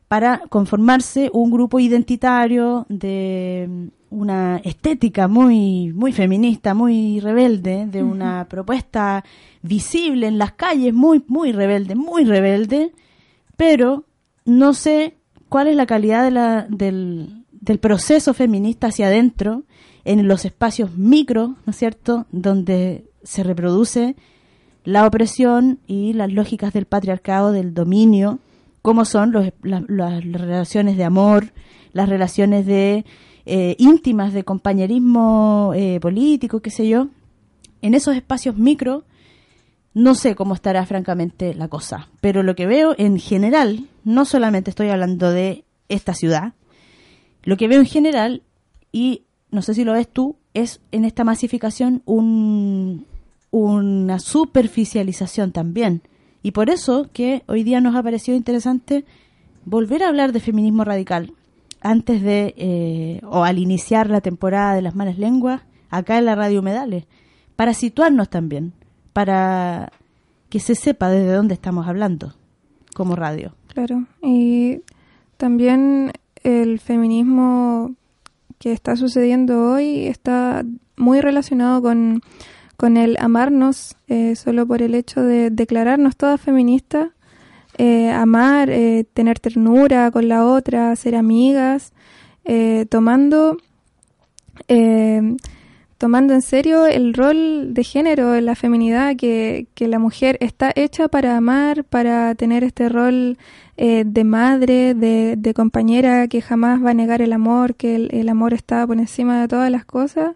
para 0.08 0.40
conformarse 0.50 1.30
un 1.34 1.50
grupo 1.50 1.80
identitario 1.80 2.86
de 2.90 3.90
una 4.14 4.57
estética 4.64 5.28
muy 5.28 5.91
muy 5.93 6.11
feminista, 6.14 6.74
muy 6.74 7.20
rebelde, 7.20 7.86
de 7.88 8.03
una 8.03 8.45
propuesta 8.47 9.24
visible 9.61 10.28
en 10.28 10.38
las 10.38 10.51
calles, 10.53 10.93
muy 10.93 11.24
muy 11.28 11.51
rebelde, 11.51 11.95
muy 11.95 12.24
rebelde, 12.26 12.91
pero 13.57 14.05
no 14.45 14.74
sé 14.74 15.16
cuál 15.49 15.68
es 15.68 15.76
la 15.76 15.86
calidad 15.86 16.24
de 16.24 16.32
la- 16.32 16.66
del, 16.70 17.43
del 17.51 17.80
proceso 17.80 18.34
feminista 18.34 18.88
hacia 18.88 19.07
adentro 19.07 19.64
en 20.05 20.28
los 20.28 20.45
espacios 20.45 20.97
micro, 20.97 21.55
¿no 21.66 21.72
es 21.72 21.78
cierto?, 21.78 22.26
donde 22.32 23.05
se 23.24 23.41
reproduce 23.43 24.16
la 24.84 25.07
opresión 25.07 25.80
y 25.88 26.11
las 26.14 26.32
lógicas 26.32 26.74
del 26.74 26.86
patriarcado, 26.86 27.51
del 27.53 27.74
dominio, 27.74 28.39
como 28.82 29.05
son 29.05 29.32
los- 29.32 29.51
la- 29.61 29.86
las 29.88 30.24
relaciones 30.26 30.97
de 30.97 31.05
amor, 31.05 31.53
las 31.93 32.09
relaciones 32.09 32.66
de 32.66 33.05
eh, 33.46 33.76
íntimas 33.78 34.34
de 34.34 34.44
compañerismo 34.44 35.74
eh, 35.76 36.00
político, 36.00 36.62
qué 36.62 36.70
sé 36.70 36.88
yo. 36.88 37.08
En 37.82 37.94
esos 37.94 38.16
espacios 38.16 38.58
micro 38.58 39.04
no 39.94 40.16
sé 40.16 40.36
cómo 40.36 40.56
estará 40.56 40.86
francamente 40.86 41.54
la 41.54 41.68
cosa, 41.68 42.10
pero 42.20 42.41
lo 42.41 42.56
que 42.56 42.66
veo 42.66 42.96
en 42.98 43.20
general, 43.20 43.88
no 44.04 44.26
solamente 44.26 44.72
estoy 44.72 44.89
hablando 44.89 45.30
de 45.30 45.66
esta 45.88 46.16
ciudad, 46.16 46.54
lo 47.44 47.58
que 47.58 47.68
veo 47.68 47.80
en 47.80 47.86
general, 47.86 48.41
y 48.91 49.24
no 49.52 49.62
sé 49.62 49.76
si 49.76 49.84
lo 49.84 49.94
ves 49.94 50.08
tú, 50.08 50.36
es 50.56 50.82
en 50.91 51.06
esta 51.06 51.24
masificación 51.24 52.02
un, 52.06 53.06
una 53.52 54.18
superficialización 54.18 55.52
también. 55.52 56.02
Y 56.41 56.52
por 56.52 56.70
eso 56.70 57.10
que 57.14 57.44
hoy 57.48 57.64
día 57.64 57.80
nos 57.80 57.96
ha 57.96 58.04
parecido 58.04 58.36
interesante 58.36 59.06
volver 59.66 60.04
a 60.04 60.08
hablar 60.08 60.32
de 60.32 60.39
feminismo 60.39 60.84
radical 60.84 61.34
antes 61.84 62.22
de, 62.22 62.56
eh, 62.58 63.22
o 63.24 63.44
al 63.44 63.60
iniciar 63.60 64.10
la 64.10 64.22
temporada 64.22 64.74
de 64.74 64.82
las 64.82 64.96
malas 64.96 65.18
lenguas, 65.18 65.62
acá 65.90 66.18
en 66.18 66.26
la 66.26 66.36
radio 66.36 66.62
Humedales, 66.62 67.06
para 67.56 67.74
situarnos 67.74 68.30
también, 68.30 68.74
para 69.12 69.92
que 70.50 70.60
se 70.60 70.76
sepa 70.76 71.10
desde 71.10 71.34
dónde 71.34 71.54
estamos 71.54 71.88
hablando 71.88 72.34
como 72.96 73.16
radio. 73.16 73.56
Claro. 73.68 74.06
Y 74.22 74.82
también 75.38 76.12
el 76.44 76.80
feminismo 76.80 77.96
que 78.60 78.72
está 78.72 78.96
sucediendo 78.96 79.74
hoy 79.74 80.08
está 80.08 80.64
muy 80.96 81.22
relacionado 81.22 81.82
con, 81.82 82.22
con 82.78 82.98
el 82.98 83.18
amarnos 83.20 83.98
eh, 84.08 84.36
solo 84.36 84.66
por 84.66 84.82
el 84.82 84.96
hecho 84.96 85.22
de 85.22 85.50
declararnos 85.50 86.16
todas 86.16 86.40
feministas, 86.40 87.10
eh, 87.78 88.12
amar, 88.12 88.70
eh, 88.70 89.06
tener 89.14 89.40
ternura 89.40 90.12
con 90.12 90.28
la 90.28 90.46
otra, 90.46 90.96
ser 90.96 91.16
amigas, 91.16 91.94
eh, 92.46 92.86
tomando 92.90 93.58
eh, 94.68 95.36
tomando 96.04 96.34
en 96.34 96.42
serio 96.42 96.86
el 96.86 97.14
rol 97.14 97.74
de 97.74 97.84
género 97.86 98.36
en 98.36 98.46
la 98.46 98.56
feminidad, 98.56 99.16
que, 99.16 99.68
que 99.74 99.88
la 99.88 100.00
mujer 100.00 100.38
está 100.42 100.74
hecha 100.76 101.08
para 101.08 101.38
amar, 101.38 101.86
para 101.86 102.36
tener 102.36 102.66
este 102.66 102.90
rol 102.90 103.38
eh, 103.78 104.04
de 104.06 104.24
madre, 104.26 104.96
de, 104.96 105.36
de 105.38 105.54
compañera 105.54 106.28
que 106.28 106.42
jamás 106.42 106.84
va 106.84 106.90
a 106.90 106.94
negar 106.94 107.22
el 107.22 107.32
amor, 107.32 107.76
que 107.76 107.96
el, 107.96 108.10
el 108.12 108.28
amor 108.28 108.54
está 108.54 108.86
por 108.86 108.98
encima 108.98 109.40
de 109.40 109.48
todas 109.48 109.72
las 109.72 109.86
cosas. 109.86 110.36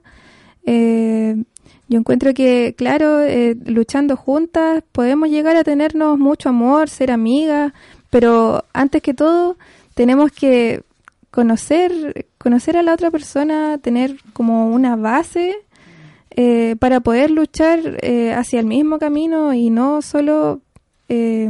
Eh, 0.66 1.44
yo 1.90 2.00
encuentro 2.00 2.34
que, 2.34 2.76
claro, 2.78 3.22
eh, 3.22 3.56
luchando 3.66 4.16
juntas 4.16 4.84
podemos 4.92 5.30
llegar 5.30 5.56
a 5.56 5.64
tenernos 5.64 6.18
mucho 6.20 6.50
amor, 6.50 6.90
ser 6.90 7.12
amigas, 7.12 7.74
pero 8.10 8.66
antes 8.74 9.02
que 9.02 9.14
todo 9.14 9.58
tenemos 9.94 10.32
que 10.32 10.84
conocer 11.32 12.28
conocer 12.48 12.78
a 12.78 12.82
la 12.82 12.94
otra 12.94 13.12
persona, 13.12 13.78
tener 13.78 14.18
como 14.32 14.70
una 14.70 14.96
base 14.96 15.58
eh, 16.32 16.78
para 16.80 17.02
poder 17.02 17.30
luchar 17.30 17.98
eh, 18.02 18.32
hacia 18.34 18.62
el 18.62 18.66
mismo 18.66 19.00
camino 19.00 19.54
y 19.54 19.70
no 19.70 20.02
solo 20.02 20.62
eh, 21.10 21.50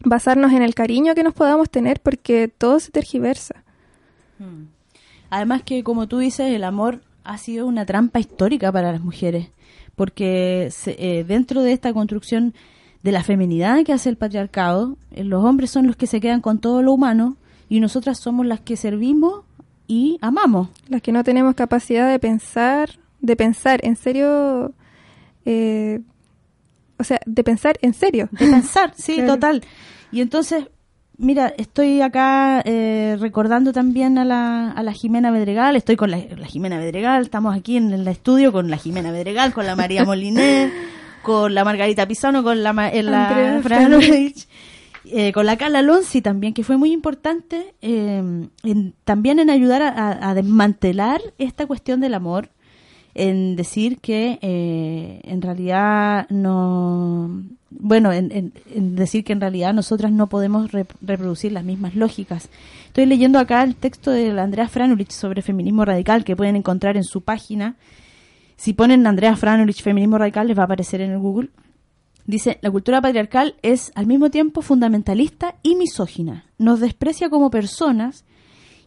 basarnos 0.00 0.52
en 0.52 0.62
el 0.62 0.74
cariño 0.74 1.14
que 1.14 1.22
nos 1.22 1.32
podamos 1.32 1.70
tener 1.70 2.00
porque 2.00 2.48
todo 2.48 2.80
se 2.80 2.90
tergiversa. 2.90 3.62
Además 5.30 5.62
que, 5.62 5.84
como 5.84 6.08
tú 6.08 6.18
dices, 6.18 6.52
el 6.52 6.64
amor 6.64 7.00
ha 7.24 7.38
sido 7.38 7.66
una 7.66 7.84
trampa 7.86 8.20
histórica 8.20 8.70
para 8.70 8.92
las 8.92 9.00
mujeres, 9.02 9.48
porque 9.96 10.68
se- 10.70 10.96
eh, 10.98 11.24
dentro 11.24 11.62
de 11.62 11.72
esta 11.72 11.92
construcción 11.92 12.54
de 13.02 13.12
la 13.12 13.22
feminidad 13.22 13.84
que 13.84 13.92
hace 13.92 14.08
el 14.08 14.16
patriarcado, 14.16 14.96
eh, 15.10 15.24
los 15.24 15.44
hombres 15.44 15.70
son 15.70 15.86
los 15.86 15.96
que 15.96 16.06
se 16.06 16.20
quedan 16.20 16.40
con 16.40 16.58
todo 16.58 16.82
lo 16.82 16.92
humano 16.92 17.36
y 17.68 17.80
nosotras 17.80 18.18
somos 18.18 18.46
las 18.46 18.60
que 18.60 18.76
servimos 18.76 19.40
y 19.86 20.18
amamos. 20.22 20.68
Las 20.88 21.02
que 21.02 21.12
no 21.12 21.22
tenemos 21.24 21.54
capacidad 21.54 22.08
de 22.10 22.18
pensar, 22.18 22.90
de 23.20 23.36
pensar 23.36 23.80
en 23.84 23.96
serio, 23.96 24.72
eh, 25.44 26.00
o 26.98 27.04
sea, 27.04 27.20
de 27.26 27.44
pensar 27.44 27.78
en 27.82 27.92
serio. 27.94 28.28
De 28.32 28.46
pensar, 28.46 28.92
sí, 28.96 29.14
Claro. 29.16 29.34
total. 29.34 29.62
Y 30.12 30.20
entonces, 30.20 30.66
Mira, 31.16 31.54
estoy 31.58 32.00
acá 32.00 32.60
eh, 32.64 33.16
recordando 33.20 33.72
también 33.72 34.18
a 34.18 34.24
la, 34.24 34.72
a 34.72 34.82
la 34.82 34.92
Jimena 34.92 35.30
Bedregal, 35.30 35.76
estoy 35.76 35.94
con 35.94 36.10
la, 36.10 36.18
la 36.36 36.46
Jimena 36.46 36.78
Bedregal, 36.78 37.22
estamos 37.22 37.54
aquí 37.56 37.76
en 37.76 37.92
el 37.92 38.06
estudio 38.08 38.50
con 38.50 38.68
la 38.68 38.78
Jimena 38.78 39.12
Bedregal, 39.12 39.52
con 39.54 39.64
la 39.64 39.76
María 39.76 40.04
Moliné, 40.06 40.72
con 41.22 41.54
la 41.54 41.64
Margarita 41.64 42.06
Pisano, 42.08 42.42
con 42.42 42.64
la, 42.64 42.88
eh, 42.90 43.02
la 43.04 43.60
Franovich, 43.62 44.48
eh, 45.04 45.32
con 45.32 45.46
la 45.46 45.56
Carla 45.56 45.82
Lonzi 45.82 46.20
también, 46.20 46.52
que 46.52 46.64
fue 46.64 46.76
muy 46.78 46.90
importante 46.90 47.74
eh, 47.80 48.48
en- 48.64 48.94
también 49.04 49.38
en 49.38 49.50
ayudar 49.50 49.82
a, 49.82 49.88
a- 49.90 50.30
a 50.30 50.34
desmantelar 50.34 51.20
esta 51.38 51.66
cuestión 51.66 52.00
del 52.00 52.14
amor, 52.14 52.48
en 53.14 53.56
decir 53.56 53.98
que 53.98 54.38
eh, 54.42 55.20
en 55.24 55.40
realidad 55.42 56.26
no 56.30 57.30
bueno 57.70 58.12
en, 58.12 58.30
en- 58.32 58.96
decir 58.96 59.24
que 59.24 59.32
en 59.32 59.40
realidad 59.40 59.72
nosotras 59.74 60.10
no 60.12 60.28
podemos 60.28 60.70
rep- 60.72 60.94
reproducir 61.00 61.52
las 61.52 61.64
mismas 61.64 61.94
lógicas 61.94 62.48
estoy 62.86 63.06
leyendo 63.06 63.38
acá 63.38 63.62
el 63.62 63.76
texto 63.76 64.10
de 64.10 64.38
Andrea 64.40 64.68
Franulich 64.68 65.10
sobre 65.10 65.42
feminismo 65.42 65.84
radical 65.84 66.24
que 66.24 66.36
pueden 66.36 66.56
encontrar 66.56 66.96
en 66.96 67.04
su 67.04 67.20
página 67.20 67.76
si 68.56 68.72
ponen 68.72 69.06
Andrea 69.06 69.36
Franulich 69.36 69.82
feminismo 69.82 70.18
radical 70.18 70.46
les 70.48 70.56
va 70.58 70.62
a 70.62 70.66
aparecer 70.66 71.00
en 71.00 71.12
el 71.12 71.18
Google 71.18 71.50
Dice, 72.26 72.56
la 72.62 72.70
cultura 72.70 73.02
patriarcal 73.02 73.54
es 73.60 73.92
al 73.94 74.06
mismo 74.06 74.30
tiempo 74.30 74.62
fundamentalista 74.62 75.56
y 75.62 75.74
misógina. 75.76 76.46
Nos 76.56 76.80
desprecia 76.80 77.28
como 77.28 77.50
personas 77.50 78.24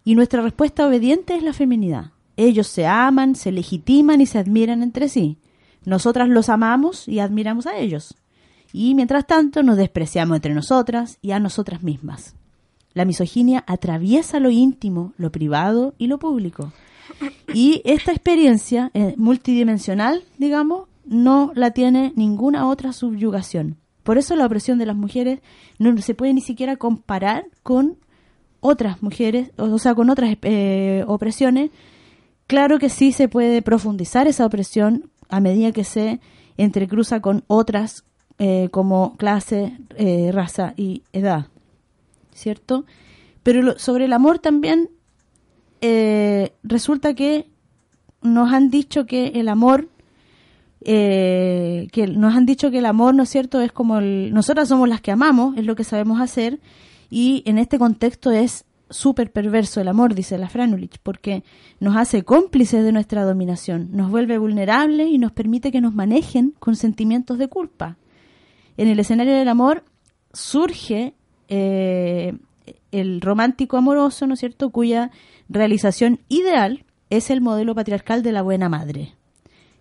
y 0.04 0.16
nuestra 0.16 0.42
respuesta 0.42 0.88
obediente 0.88 1.36
es 1.36 1.44
la 1.44 1.54
feminidad. 1.54 2.06
Ellos 2.38 2.68
se 2.68 2.86
aman, 2.88 3.36
se 3.36 3.52
legitiman 3.52 4.22
y 4.22 4.26
se 4.26 4.38
admiran 4.38 4.84
entre 4.84 5.10
sí. 5.10 5.38
Nosotras 5.84 6.30
los 6.30 6.50
amamos 6.50 7.08
y 7.08 7.20
admiramos 7.20 7.68
a 7.68 7.78
ellos. 7.78 8.16
Y 8.72 8.96
mientras 8.96 9.26
tanto 9.28 9.64
nos 9.64 9.78
despreciamos 9.78 10.36
entre 10.36 10.54
nosotras 10.54 11.18
y 11.22 11.32
a 11.32 11.40
nosotras 11.40 11.84
mismas. 11.84 12.36
La 12.94 13.06
misoginia 13.06 13.64
atraviesa 13.68 14.40
lo 14.40 14.50
íntimo, 14.50 15.14
lo 15.18 15.32
privado 15.32 15.94
y 15.98 16.08
lo 16.08 16.20
público. 16.20 16.72
Y 17.54 17.82
esta 17.86 18.12
experiencia 18.12 18.92
eh, 18.94 19.14
multidimensional, 19.18 20.24
digamos, 20.38 20.88
no 21.06 21.52
la 21.56 21.72
tiene 21.72 22.14
ninguna 22.16 22.68
otra 22.68 22.94
subyugación. 22.94 23.78
Por 24.04 24.18
eso 24.18 24.36
la 24.36 24.46
opresión 24.46 24.78
de 24.78 24.86
las 24.86 24.96
mujeres 24.96 25.42
no 25.80 25.96
se 26.02 26.14
puede 26.16 26.34
ni 26.34 26.42
siquiera 26.42 26.76
comparar 26.78 27.46
con 27.64 27.98
otras 28.60 29.02
mujeres, 29.04 29.52
o 29.58 29.78
sea, 29.80 29.96
con 29.96 30.10
otras 30.10 30.38
eh, 30.42 31.04
opresiones. 31.08 31.72
Claro 32.48 32.80
que 32.80 32.90
sí 32.90 33.12
se 33.12 33.28
puede 33.28 33.62
profundizar 33.62 34.28
esa 34.28 34.46
opresión 34.46 35.10
a 35.30 35.40
medida 35.42 35.72
que 35.74 35.84
se 35.84 36.20
entrecruza 36.58 37.20
con 37.20 37.44
otras 37.48 38.06
eh, 38.40 38.70
como 38.72 39.18
clase, 39.18 39.78
eh, 39.98 40.32
raza 40.32 40.74
y 40.78 41.02
edad, 41.12 41.48
¿cierto? 42.34 42.86
Pero 43.44 43.62
lo- 43.62 43.78
sobre 43.80 44.06
el 44.06 44.14
amor 44.14 44.40
también 44.40 44.90
eh, 45.82 46.54
resulta 46.64 47.14
que 47.16 47.48
nos 48.22 48.54
han 48.54 48.70
dicho 48.70 49.06
que 49.06 49.28
el 49.36 49.50
amor 49.50 49.90
eh, 50.82 51.88
que 51.92 52.08
nos 52.08 52.36
han 52.36 52.46
dicho 52.46 52.72
que 52.72 52.78
el 52.78 52.86
amor, 52.86 53.14
¿no 53.16 53.24
es 53.24 53.30
cierto?, 53.30 53.60
es 53.62 53.72
como 53.72 53.98
el, 53.98 54.32
nosotras 54.34 54.70
somos 54.70 54.88
las 54.88 55.02
que 55.02 55.12
amamos, 55.12 55.58
es 55.58 55.66
lo 55.66 55.76
que 55.76 55.84
sabemos 55.84 56.22
hacer, 56.22 56.60
y 57.10 57.44
en 57.46 57.58
este 57.58 57.78
contexto 57.80 58.32
es 58.32 58.64
súper 58.90 59.32
perverso 59.32 59.82
el 59.82 59.88
amor, 59.88 60.16
dice 60.16 60.38
la 60.38 60.50
Franulich, 60.50 60.98
porque 61.04 61.44
nos 61.80 61.96
hace 61.96 62.24
cómplices 62.24 62.84
de 62.84 62.92
nuestra 62.92 63.24
dominación, 63.24 63.90
nos 63.92 64.10
vuelve 64.10 64.38
vulnerables 64.38 65.10
y 65.10 65.18
nos 65.18 65.32
permite 65.32 65.72
que 65.72 65.82
nos 65.82 65.94
manejen 65.94 66.54
con 66.60 66.76
sentimientos 66.76 67.38
de 67.38 67.48
culpa. 67.48 67.98
En 68.78 68.88
el 68.88 69.00
escenario 69.00 69.34
del 69.34 69.50
amor 69.50 69.84
surge 70.34 71.14
eh, 71.48 72.38
el 72.92 73.22
romántico 73.22 73.78
amoroso, 73.78 74.28
¿no 74.28 74.36
es 74.36 74.40
cierto?, 74.40 74.70
cuya 74.70 75.12
realización 75.50 76.20
ideal 76.30 76.86
es 77.10 77.30
el 77.30 77.42
modelo 77.42 77.76
patriarcal 77.76 78.24
de 78.24 78.32
la 78.32 78.42
buena 78.42 78.70
madre. 78.70 79.14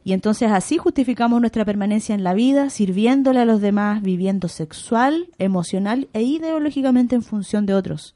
Y 0.05 0.13
entonces 0.13 0.53
así 0.53 0.79
justificamos 0.79 1.41
nuestra 1.41 1.65
permanencia 1.65 2.15
en 2.15 2.23
la 2.23 2.33
vida, 2.33 2.71
sirviéndole 2.71 3.41
a 3.41 3.45
los 3.45 3.61
demás, 3.61 4.03
viviendo 4.03 4.47
sexual, 4.47 5.31
emocional 5.39 6.09
e 6.13 6.23
ideológicamente 6.23 7.17
en 7.17 7.23
función 7.23 7.67
de 7.67 7.75
otros. 7.75 8.15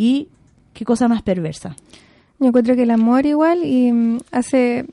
Y 0.00 0.28
qué 0.72 0.86
cosa 0.86 1.08
más 1.08 1.20
perversa. 1.20 1.76
Yo 2.38 2.46
encuentro 2.46 2.74
que 2.74 2.84
el 2.84 2.90
amor 2.90 3.26
igual 3.26 3.64
y 3.64 3.92
mm, 3.92 4.20
hace 4.32 4.86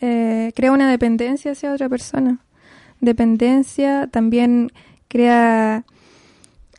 eh, 0.00 0.52
crea 0.54 0.70
una 0.70 0.88
dependencia 0.88 1.50
hacia 1.50 1.72
otra 1.72 1.88
persona. 1.88 2.38
Dependencia 3.00 4.06
también 4.06 4.70
crea 5.08 5.84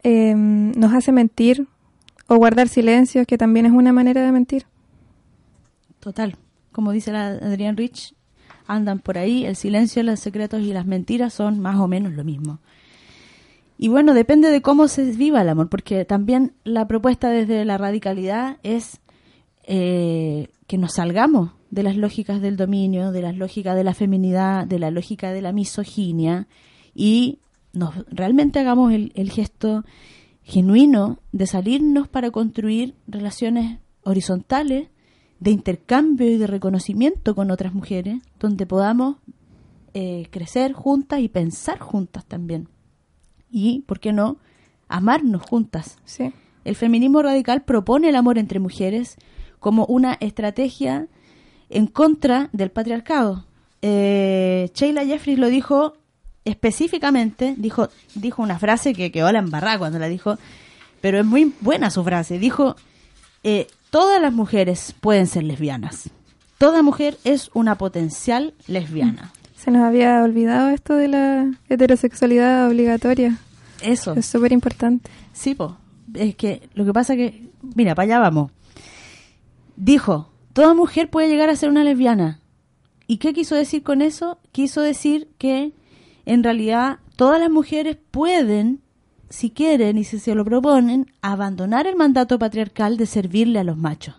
eh, 0.01 0.34
nos 0.34 0.93
hace 0.93 1.11
mentir 1.11 1.68
o 2.28 2.38
guardar 2.38 2.70
silencios, 2.70 3.28
que 3.28 3.38
también 3.38 3.65
es 3.65 3.74
una 3.74 3.91
manera 3.91 4.24
de 4.24 4.32
mentir. 4.32 4.65
Total. 5.99 6.38
Como 6.72 6.93
dice 6.93 7.11
la 7.11 7.28
Adrián 7.28 7.76
Rich, 7.76 8.15
andan 8.65 8.99
por 8.99 9.18
ahí, 9.18 9.45
el 9.45 9.57
silencio, 9.57 10.03
los 10.03 10.22
secretos 10.22 10.61
y 10.61 10.72
las 10.72 10.86
mentiras 10.86 11.34
son 11.34 11.59
más 11.59 11.76
o 11.76 11.89
menos 11.89 12.13
lo 12.13 12.24
mismo. 12.24 12.59
Y 13.78 13.89
bueno, 13.89 14.13
depende 14.13 14.49
de 14.49 14.61
cómo 14.61 14.88
se 14.88 15.03
viva 15.11 15.41
el 15.41 15.49
amor, 15.49 15.69
porque 15.69 16.03
también 16.03 16.53
la 16.63 16.88
propuesta 16.88 17.30
desde 17.30 17.63
la 17.63 17.78
radicalidad 17.78 18.57
es 18.63 18.99
eh, 19.63 20.47
que 20.65 20.78
nos 20.78 20.93
salgamos 20.93 21.51
de 21.69 21.84
las 21.84 21.95
lógicas 21.95 22.41
del 22.41 22.57
dominio, 22.57 23.11
de 23.11 23.21
las 23.21 23.36
lógicas 23.36 23.75
de 23.75 23.84
la 23.84 23.93
feminidad, 23.93 24.65
de 24.65 24.80
la 24.80 24.91
lógica 24.91 25.32
de 25.32 25.41
la 25.41 25.51
misoginia 25.51 26.47
y 26.95 27.39
nos 27.73 27.93
realmente 28.09 28.59
hagamos 28.59 28.93
el, 28.93 29.30
gesto 29.30 29.84
genuino 30.41 31.19
de 31.32 31.45
salirnos 31.45 32.07
para 32.07 32.32
construir 32.32 32.95
relaciones 33.07 33.80
horizontales 34.03 34.88
de 35.39 35.51
intercambio 35.51 36.32
y 36.32 36.38
de 36.38 36.47
reconocimiento 36.47 37.36
con 37.36 37.51
otras 37.51 37.73
mujeres, 37.73 38.23
donde 38.39 38.65
podamos 38.65 39.17
eh, 39.93 40.28
crecer 40.32 40.73
juntas 40.73 41.19
y 41.19 41.28
pensar 41.28 41.80
juntas 41.80 42.25
también. 42.25 42.69
Y, 43.58 43.80
¿por 43.88 43.99
qué 43.99 44.14
no?, 44.14 44.38
amarnos 44.88 45.41
juntas. 45.41 45.97
Sí. 46.05 46.32
El 46.64 46.76
feminismo 46.76 47.22
radical 47.22 47.64
propone 47.64 48.10
el 48.10 48.16
amor 48.16 48.38
entre 48.38 48.60
mujeres 48.60 49.18
como 49.60 49.86
una 49.86 50.14
estrategia 50.20 51.08
en 51.70 51.88
contra 51.88 52.49
del 52.53 52.70
patriarcado. 52.70 53.45
Eh, 53.82 54.70
Sheila 54.76 55.05
Jeffries 55.05 55.39
lo 55.39 55.47
dijo 55.47 55.93
específicamente, 56.45 57.55
dijo, 57.58 57.89
dijo 58.16 58.41
una 58.43 58.60
frase 58.60 58.93
que 58.93 59.12
quedó 59.12 59.32
la 59.32 59.39
embarrada 59.39 59.80
cuando 59.80 59.99
la 59.99 60.08
dijo, 60.08 60.38
pero 61.01 61.20
es 61.20 61.26
muy 61.26 61.53
buena 61.62 61.89
su 61.89 62.03
frase. 62.03 62.38
Dijo, 62.38 62.76
eh, 63.43 63.68
todas 63.89 64.22
las 64.22 64.34
mujeres 64.34 64.93
pueden 65.01 65.26
ser 65.26 65.43
lesbianas. 65.43 66.10
Toda 66.58 66.84
mujer 66.84 67.18
es 67.24 67.49
una 67.53 67.76
potencial 67.78 68.53
lesbiana. 68.68 69.32
Se 69.55 69.72
nos 69.72 69.84
había 69.84 70.22
olvidado 70.24 70.70
esto 70.70 70.95
de 70.95 71.08
la 71.08 71.51
heterosexualidad 71.70 72.68
obligatoria. 72.68 73.39
Eso. 73.82 74.13
Es 74.13 74.25
súper 74.25 74.51
importante. 74.51 75.09
Sí, 75.34 75.55
po. 75.55 75.78
Es 76.13 76.36
que 76.36 76.69
lo 76.73 76.86
que 76.86 76.93
pasa 76.93 77.15
que, 77.15 77.49
mira, 77.75 77.95
para 77.95 78.05
allá 78.05 78.19
vamos. 78.19 78.51
Dijo, 79.75 80.32
toda 80.53 80.73
mujer 80.73 81.09
puede 81.09 81.30
llegar 81.30 81.49
a 81.49 81.55
ser 81.55 81.69
una 81.69 81.84
lesbiana. 81.84 82.39
¿Y 83.07 83.17
qué 83.17 83.34
quiso 83.34 83.55
decir 83.55 83.84
con 83.84 84.01
eso? 84.01 84.39
Quiso 84.51 84.82
decir 84.82 85.30
que 85.38 85.73
en 86.25 86.43
realidad 86.43 86.99
todas 87.15 87.39
las 87.39 87.49
mujeres 87.49 87.97
pueden, 88.11 88.82
si 89.30 89.49
quieren 89.49 89.97
y 89.97 90.03
si 90.03 90.19
se 90.19 90.36
lo 90.36 90.43
proponen, 90.43 91.11
abandonar 91.21 91.88
el 91.88 91.95
mandato 91.95 92.38
patriarcal 92.38 92.97
de 92.97 93.05
servirle 93.05 93.59
a 93.59 93.63
los 93.63 93.78
machos. 93.78 94.15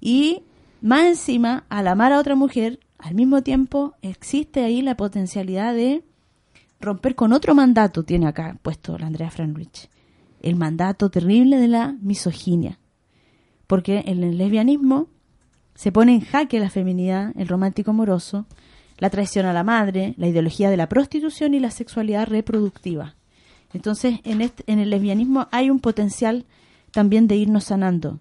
Y 0.00 0.42
más 0.80 1.04
encima, 1.06 1.64
al 1.68 1.88
amar 1.88 2.12
a 2.12 2.18
otra 2.18 2.34
mujer, 2.34 2.80
al 2.98 3.14
mismo 3.14 3.42
tiempo 3.42 3.94
existe 4.02 4.64
ahí 4.64 4.82
la 4.82 4.96
potencialidad 4.96 5.74
de 5.74 6.04
romper 6.80 7.14
con 7.14 7.32
otro 7.32 7.54
mandato, 7.54 8.02
tiene 8.04 8.26
acá 8.26 8.58
puesto 8.62 8.98
la 8.98 9.06
Andrea 9.06 9.30
Franrich, 9.30 9.88
el 10.42 10.56
mandato 10.56 11.10
terrible 11.10 11.58
de 11.58 11.68
la 11.68 11.96
misoginia. 12.00 12.78
Porque 13.66 14.02
en 14.06 14.22
el 14.24 14.38
lesbianismo 14.38 15.08
se 15.74 15.92
pone 15.92 16.14
en 16.14 16.20
jaque 16.20 16.58
la 16.58 16.70
feminidad, 16.70 17.32
el 17.36 17.48
romántico 17.48 17.90
amoroso, 17.90 18.46
la 18.98 19.10
traición 19.10 19.46
a 19.46 19.52
la 19.52 19.64
madre, 19.64 20.14
la 20.16 20.26
ideología 20.26 20.70
de 20.70 20.76
la 20.76 20.88
prostitución 20.88 21.54
y 21.54 21.60
la 21.60 21.70
sexualidad 21.70 22.26
reproductiva. 22.26 23.14
Entonces, 23.72 24.20
en, 24.24 24.40
este, 24.40 24.64
en 24.66 24.78
el 24.78 24.90
lesbianismo 24.90 25.46
hay 25.50 25.70
un 25.70 25.78
potencial 25.78 26.46
también 26.90 27.28
de 27.28 27.36
irnos 27.36 27.64
sanando. 27.64 28.20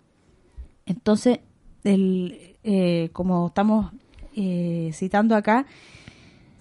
Entonces, 0.85 1.39
el, 1.83 2.57
eh, 2.63 3.09
como 3.13 3.47
estamos 3.47 3.91
eh, 4.35 4.91
citando 4.93 5.35
acá, 5.35 5.65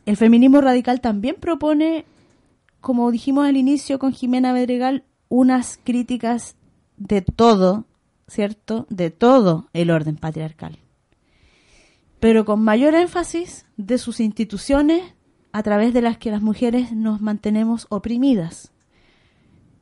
el 0.07 0.17
feminismo 0.17 0.61
radical 0.61 1.01
también 1.01 1.37
propone, 1.39 2.05
como 2.81 3.11
dijimos 3.11 3.47
al 3.47 3.57
inicio 3.57 3.99
con 3.99 4.13
Jimena 4.13 4.53
Bedregal, 4.53 5.05
unas 5.29 5.79
críticas 5.83 6.57
de 6.97 7.21
todo, 7.23 7.85
¿cierto? 8.29 8.87
De 8.89 9.11
todo 9.11 9.69
el 9.73 9.91
orden 9.91 10.17
patriarcal. 10.17 10.79
Pero 12.21 12.45
con 12.45 12.63
mayor 12.63 12.95
énfasis 12.95 13.67
de 13.77 13.99
sus 13.99 14.21
instituciones 14.21 15.03
a 15.53 15.63
través 15.63 15.93
de 15.93 16.03
las 16.03 16.19
que 16.19 16.31
las 16.31 16.41
mujeres 16.43 16.93
nos 16.93 17.21
mantenemos 17.21 17.87
oprimidas. 17.91 18.73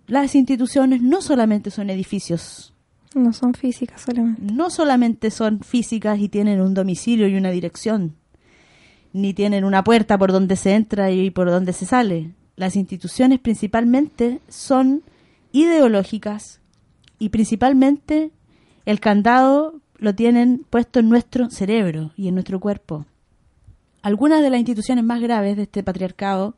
las 0.07 0.35
instituciones 0.35 1.01
no 1.01 1.22
solamente 1.22 1.70
son 1.70 1.89
edificios, 1.89 2.75
No 3.14 3.33
son 3.33 3.55
físicas 3.55 4.03
solamente. 4.03 4.43
no 4.53 4.68
solamente 4.68 5.31
son 5.31 5.61
físicas 5.61 6.18
y 6.18 6.29
tienen 6.29 6.61
un 6.61 6.75
domicilio 6.75 7.27
y 7.27 7.37
una 7.37 7.51
dirección, 7.51 8.14
ni 9.14 9.32
tienen 9.32 9.64
una 9.64 9.84
puerta 9.84 10.18
por 10.18 10.32
donde 10.32 10.56
se 10.56 10.74
entra 10.74 11.10
y 11.12 11.30
por 11.30 11.48
donde 11.48 11.72
se 11.72 11.86
sale. 11.86 12.32
Las 12.56 12.74
instituciones 12.74 13.38
principalmente 13.38 14.40
son 14.48 15.02
ideológicas 15.52 16.60
y 17.20 17.28
principalmente 17.28 18.32
el 18.84 18.98
candado 18.98 19.80
lo 19.98 20.16
tienen 20.16 20.66
puesto 20.68 20.98
en 20.98 21.08
nuestro 21.08 21.48
cerebro 21.48 22.10
y 22.16 22.26
en 22.26 22.34
nuestro 22.34 22.58
cuerpo. 22.58 23.06
Algunas 24.02 24.42
de 24.42 24.50
las 24.50 24.58
instituciones 24.58 25.04
más 25.04 25.20
graves 25.20 25.56
de 25.56 25.62
este 25.62 25.84
patriarcado 25.84 26.56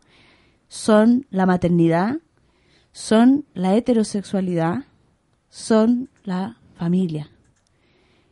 son 0.68 1.26
la 1.30 1.44
maternidad, 1.44 2.16
son 2.90 3.44
la 3.52 3.76
heterosexualidad, 3.76 4.84
son 5.50 6.08
la 6.24 6.56
familia, 6.74 7.30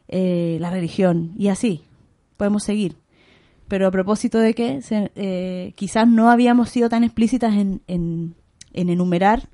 eh, 0.08 0.56
la 0.60 0.70
religión 0.70 1.34
y 1.36 1.48
así. 1.48 1.82
Podemos 2.38 2.64
seguir. 2.64 3.03
Pero 3.74 3.88
a 3.88 3.90
propósito 3.90 4.38
de 4.38 4.54
que 4.54 4.82
se- 4.82 5.10
eh, 5.16 5.72
quizás 5.74 6.06
no 6.06 6.30
habíamos 6.30 6.68
sido 6.70 6.88
tan 6.88 7.02
explícitas 7.02 7.54
en, 7.56 7.80
en- 7.88 8.36
en 8.72 8.88
enumerar 8.88 9.48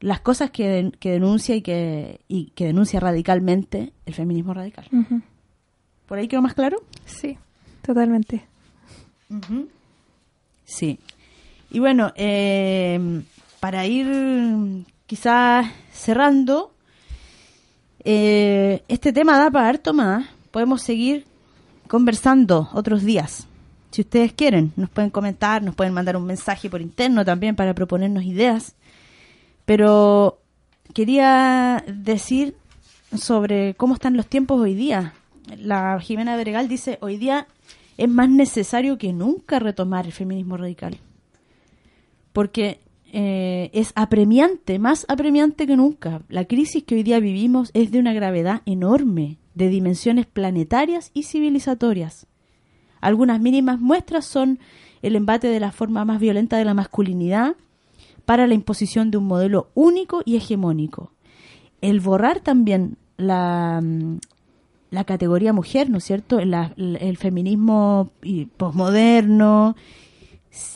las 0.00 0.20
cosas 0.20 0.50
que, 0.50 0.68
den- 0.68 0.90
que 1.00 1.10
denuncia 1.12 1.56
y 1.56 1.62
que, 1.62 2.20
y 2.28 2.50
que 2.54 2.66
denuncia 2.66 3.00
radicalmente 3.00 3.94
el 4.04 4.12
feminismo 4.12 4.52
radical. 4.52 4.84
¿Por 6.04 6.18
ahí 6.18 6.28
quedó 6.28 6.42
más 6.42 6.52
claro? 6.52 6.76
Sí, 7.06 7.38
totalmente. 7.80 8.44
Sí. 10.66 10.98
Y 11.70 11.78
bueno, 11.78 12.12
eh, 12.16 13.22
para 13.60 13.86
ir 13.86 14.84
quizás 15.06 15.66
cerrando, 15.90 16.74
eh, 18.04 18.82
este 18.88 19.14
tema 19.14 19.38
da 19.38 19.50
para 19.50 19.68
harto 19.70 19.94
más. 19.94 20.28
Podemos 20.50 20.82
seguir 20.82 21.24
conversando 21.90 22.68
otros 22.72 23.02
días. 23.02 23.48
Si 23.90 24.02
ustedes 24.02 24.32
quieren, 24.32 24.72
nos 24.76 24.88
pueden 24.88 25.10
comentar, 25.10 25.60
nos 25.60 25.74
pueden 25.74 25.92
mandar 25.92 26.16
un 26.16 26.24
mensaje 26.24 26.70
por 26.70 26.80
interno 26.80 27.24
también 27.24 27.56
para 27.56 27.74
proponernos 27.74 28.22
ideas. 28.22 28.76
Pero 29.64 30.38
quería 30.94 31.84
decir 31.88 32.54
sobre 33.18 33.74
cómo 33.74 33.94
están 33.94 34.16
los 34.16 34.28
tiempos 34.28 34.60
hoy 34.60 34.74
día. 34.74 35.14
La 35.58 35.98
Jimena 35.98 36.36
Bregal 36.36 36.68
dice, 36.68 36.98
hoy 37.00 37.16
día 37.16 37.48
es 37.98 38.08
más 38.08 38.30
necesario 38.30 38.96
que 38.96 39.12
nunca 39.12 39.58
retomar 39.58 40.06
el 40.06 40.12
feminismo 40.12 40.56
radical. 40.56 40.96
Porque 42.32 42.78
eh, 43.12 43.70
es 43.72 43.92
apremiante, 43.94 44.78
más 44.78 45.06
apremiante 45.08 45.66
que 45.66 45.76
nunca. 45.76 46.22
La 46.28 46.44
crisis 46.44 46.84
que 46.84 46.94
hoy 46.94 47.02
día 47.02 47.20
vivimos 47.20 47.70
es 47.74 47.90
de 47.90 47.98
una 47.98 48.12
gravedad 48.12 48.62
enorme, 48.66 49.38
de 49.54 49.68
dimensiones 49.68 50.26
planetarias 50.26 51.10
y 51.14 51.24
civilizatorias. 51.24 52.26
Algunas 53.00 53.40
mínimas 53.40 53.80
muestras 53.80 54.24
son 54.24 54.58
el 55.02 55.16
embate 55.16 55.48
de 55.48 55.60
la 55.60 55.72
forma 55.72 56.04
más 56.04 56.20
violenta 56.20 56.56
de 56.56 56.64
la 56.64 56.74
masculinidad 56.74 57.56
para 58.24 58.46
la 58.46 58.54
imposición 58.54 59.10
de 59.10 59.18
un 59.18 59.26
modelo 59.26 59.70
único 59.74 60.22
y 60.24 60.36
hegemónico. 60.36 61.12
El 61.80 62.00
borrar 62.00 62.40
también 62.40 62.96
la, 63.16 63.80
mm, 63.82 64.18
la 64.90 65.04
categoría 65.04 65.52
mujer, 65.52 65.88
¿no 65.88 65.98
es 65.98 66.04
cierto? 66.04 66.38
El 66.38 67.16
feminismo 67.16 68.10
posmoderno 68.56 69.76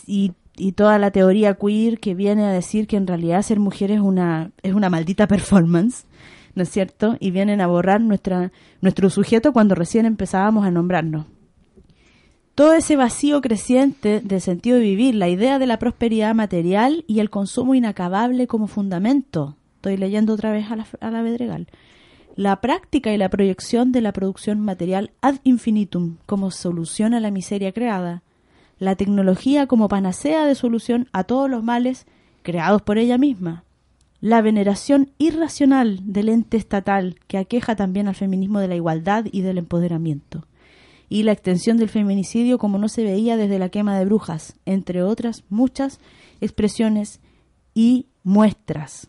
y, 0.06 0.32
y 0.56 0.72
toda 0.72 0.98
la 0.98 1.10
teoría 1.10 1.54
queer 1.54 1.98
que 1.98 2.14
viene 2.14 2.44
a 2.44 2.52
decir 2.52 2.86
que 2.86 2.96
en 2.96 3.06
realidad 3.06 3.42
ser 3.42 3.60
mujer 3.60 3.90
es 3.90 4.00
una, 4.00 4.52
es 4.62 4.74
una 4.74 4.90
maldita 4.90 5.26
performance, 5.26 6.04
¿no 6.54 6.62
es 6.62 6.68
cierto? 6.68 7.16
Y 7.20 7.30
vienen 7.30 7.60
a 7.60 7.66
borrar 7.66 8.00
nuestra, 8.00 8.52
nuestro 8.80 9.10
sujeto 9.10 9.52
cuando 9.52 9.74
recién 9.74 10.06
empezábamos 10.06 10.64
a 10.64 10.70
nombrarnos 10.70 11.26
todo 12.54 12.74
ese 12.74 12.96
vacío 12.96 13.40
creciente 13.40 14.20
del 14.20 14.40
sentido 14.40 14.78
de 14.78 14.84
vivir, 14.84 15.14
la 15.16 15.28
idea 15.28 15.58
de 15.58 15.66
la 15.66 15.78
prosperidad 15.78 16.34
material 16.34 17.04
y 17.08 17.18
el 17.18 17.30
consumo 17.30 17.74
inacabable 17.74 18.46
como 18.46 18.68
fundamento. 18.68 19.56
Estoy 19.76 19.96
leyendo 19.96 20.34
otra 20.34 20.52
vez 20.52 20.70
a 20.70 20.76
la, 20.76 20.86
a 21.00 21.10
la 21.10 21.22
Bedregal. 21.22 21.66
La 22.36 22.60
práctica 22.60 23.12
y 23.12 23.16
la 23.16 23.28
proyección 23.28 23.92
de 23.92 24.00
la 24.00 24.12
producción 24.12 24.60
material 24.60 25.10
ad 25.20 25.36
infinitum 25.44 26.16
como 26.26 26.50
solución 26.50 27.14
a 27.14 27.20
la 27.20 27.30
miseria 27.30 27.72
creada. 27.72 28.22
La 28.78 28.96
tecnología 28.96 29.66
como 29.66 29.88
panacea 29.88 30.46
de 30.46 30.54
solución 30.54 31.08
a 31.12 31.24
todos 31.24 31.48
los 31.50 31.62
males 31.62 32.06
creados 32.42 32.82
por 32.82 32.98
ella 32.98 33.18
misma. 33.18 33.64
La 34.20 34.42
veneración 34.42 35.10
irracional 35.18 36.00
del 36.02 36.28
ente 36.28 36.56
estatal 36.56 37.16
que 37.26 37.38
aqueja 37.38 37.76
también 37.76 38.08
al 38.08 38.14
feminismo 38.14 38.60
de 38.60 38.68
la 38.68 38.76
igualdad 38.76 39.26
y 39.30 39.42
del 39.42 39.58
empoderamiento 39.58 40.46
y 41.08 41.22
la 41.22 41.32
extensión 41.32 41.76
del 41.76 41.88
feminicidio 41.88 42.58
como 42.58 42.78
no 42.78 42.88
se 42.88 43.04
veía 43.04 43.36
desde 43.36 43.58
la 43.58 43.68
quema 43.68 43.96
de 43.98 44.04
brujas, 44.04 44.56
entre 44.66 45.02
otras 45.02 45.44
muchas 45.48 46.00
expresiones 46.40 47.20
y 47.74 48.06
muestras. 48.22 49.08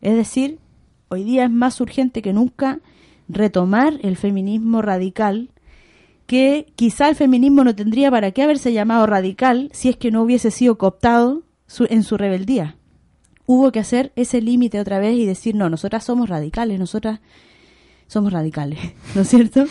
Es 0.00 0.16
decir, 0.16 0.58
hoy 1.08 1.24
día 1.24 1.44
es 1.44 1.50
más 1.50 1.80
urgente 1.80 2.22
que 2.22 2.32
nunca 2.32 2.80
retomar 3.28 3.98
el 4.02 4.16
feminismo 4.16 4.82
radical, 4.82 5.50
que 6.26 6.72
quizá 6.76 7.08
el 7.08 7.14
feminismo 7.16 7.64
no 7.64 7.74
tendría 7.74 8.10
para 8.10 8.30
qué 8.30 8.42
haberse 8.42 8.72
llamado 8.72 9.06
radical 9.06 9.68
si 9.72 9.88
es 9.88 9.96
que 9.96 10.10
no 10.10 10.22
hubiese 10.22 10.50
sido 10.50 10.78
cooptado 10.78 11.42
su- 11.66 11.86
en 11.90 12.02
su 12.02 12.16
rebeldía. 12.16 12.76
Hubo 13.46 13.72
que 13.72 13.80
hacer 13.80 14.12
ese 14.16 14.40
límite 14.40 14.80
otra 14.80 14.98
vez 14.98 15.16
y 15.16 15.26
decir, 15.26 15.54
no, 15.54 15.68
nosotras 15.68 16.04
somos 16.04 16.28
radicales, 16.28 16.78
nosotras 16.78 17.20
somos 18.06 18.32
radicales, 18.32 18.78
¿no 19.14 19.22
es 19.22 19.28
cierto? 19.28 19.64